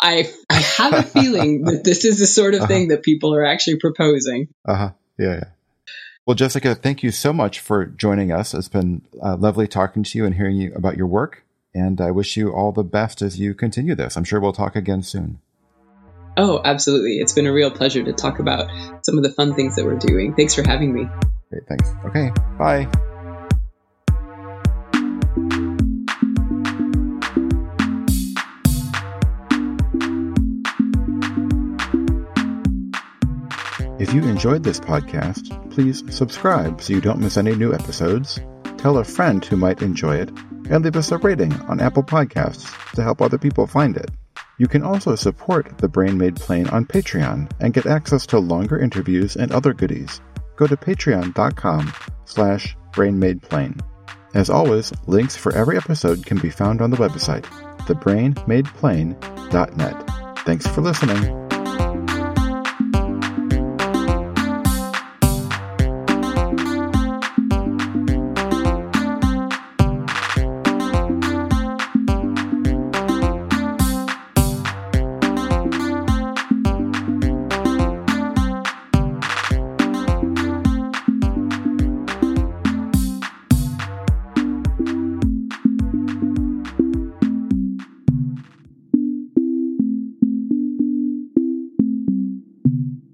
I, 0.00 0.30
I 0.48 0.54
have 0.54 0.92
a 0.92 1.02
feeling 1.20 1.64
that 1.64 1.84
this 1.84 2.04
is 2.04 2.18
the 2.18 2.26
sort 2.26 2.54
of 2.54 2.62
uh-huh. 2.62 2.68
thing 2.68 2.88
that 2.88 3.02
people 3.02 3.34
are 3.34 3.44
actually 3.44 3.76
proposing. 3.76 4.48
Uh 4.64 4.74
huh. 4.74 4.90
Yeah, 5.18 5.34
yeah. 5.34 5.44
Well, 6.26 6.36
Jessica, 6.36 6.74
thank 6.74 7.02
you 7.02 7.10
so 7.10 7.32
much 7.32 7.58
for 7.58 7.86
joining 7.86 8.30
us. 8.30 8.54
It's 8.54 8.68
been 8.68 9.02
uh, 9.20 9.36
lovely 9.36 9.66
talking 9.66 10.04
to 10.04 10.18
you 10.18 10.24
and 10.24 10.34
hearing 10.34 10.56
you 10.56 10.72
about 10.74 10.96
your 10.96 11.08
work. 11.08 11.44
And 11.74 12.00
I 12.00 12.10
wish 12.10 12.36
you 12.36 12.52
all 12.52 12.70
the 12.70 12.84
best 12.84 13.22
as 13.22 13.40
you 13.40 13.54
continue 13.54 13.94
this. 13.94 14.16
I'm 14.16 14.24
sure 14.24 14.38
we'll 14.38 14.52
talk 14.52 14.76
again 14.76 15.02
soon. 15.02 15.40
Oh, 16.36 16.60
absolutely. 16.64 17.18
It's 17.18 17.32
been 17.32 17.46
a 17.46 17.52
real 17.52 17.70
pleasure 17.70 18.02
to 18.02 18.12
talk 18.12 18.38
about 18.38 18.70
some 19.04 19.18
of 19.18 19.24
the 19.24 19.30
fun 19.30 19.54
things 19.54 19.76
that 19.76 19.84
we're 19.84 19.98
doing. 19.98 20.34
Thanks 20.34 20.54
for 20.54 20.66
having 20.66 20.92
me. 20.92 21.08
Great. 21.50 21.66
Thanks. 21.68 21.90
Okay. 22.06 22.30
Bye. 22.58 22.88
If 34.02 34.12
you 34.12 34.22
enjoyed 34.24 34.64
this 34.64 34.80
podcast, 34.80 35.70
please 35.70 36.02
subscribe 36.12 36.82
so 36.82 36.92
you 36.92 37.00
don't 37.00 37.20
miss 37.20 37.36
any 37.36 37.54
new 37.54 37.72
episodes, 37.72 38.40
tell 38.76 38.98
a 38.98 39.04
friend 39.04 39.44
who 39.44 39.56
might 39.56 39.80
enjoy 39.80 40.16
it, 40.16 40.28
and 40.68 40.82
leave 40.82 40.96
us 40.96 41.12
a 41.12 41.18
rating 41.18 41.52
on 41.68 41.78
Apple 41.78 42.02
Podcasts 42.02 42.66
to 42.94 43.04
help 43.04 43.22
other 43.22 43.38
people 43.38 43.68
find 43.68 43.96
it. 43.96 44.10
You 44.58 44.66
can 44.66 44.82
also 44.82 45.14
support 45.14 45.78
The 45.78 45.86
Brain 45.86 46.18
Made 46.18 46.34
Plain 46.34 46.68
on 46.70 46.84
Patreon 46.84 47.52
and 47.60 47.72
get 47.72 47.86
access 47.86 48.26
to 48.26 48.40
longer 48.40 48.76
interviews 48.76 49.36
and 49.36 49.52
other 49.52 49.72
goodies. 49.72 50.20
Go 50.56 50.66
to 50.66 50.76
patreon.com 50.76 51.92
slash 52.24 52.76
brainmadeplain. 52.90 53.80
As 54.34 54.50
always, 54.50 54.92
links 55.06 55.36
for 55.36 55.54
every 55.54 55.76
episode 55.76 56.26
can 56.26 56.40
be 56.40 56.50
found 56.50 56.82
on 56.82 56.90
the 56.90 56.96
website, 56.96 57.44
thebrainmadeplain.net. 57.86 60.38
Thanks 60.44 60.66
for 60.66 60.80
listening. 60.80 61.41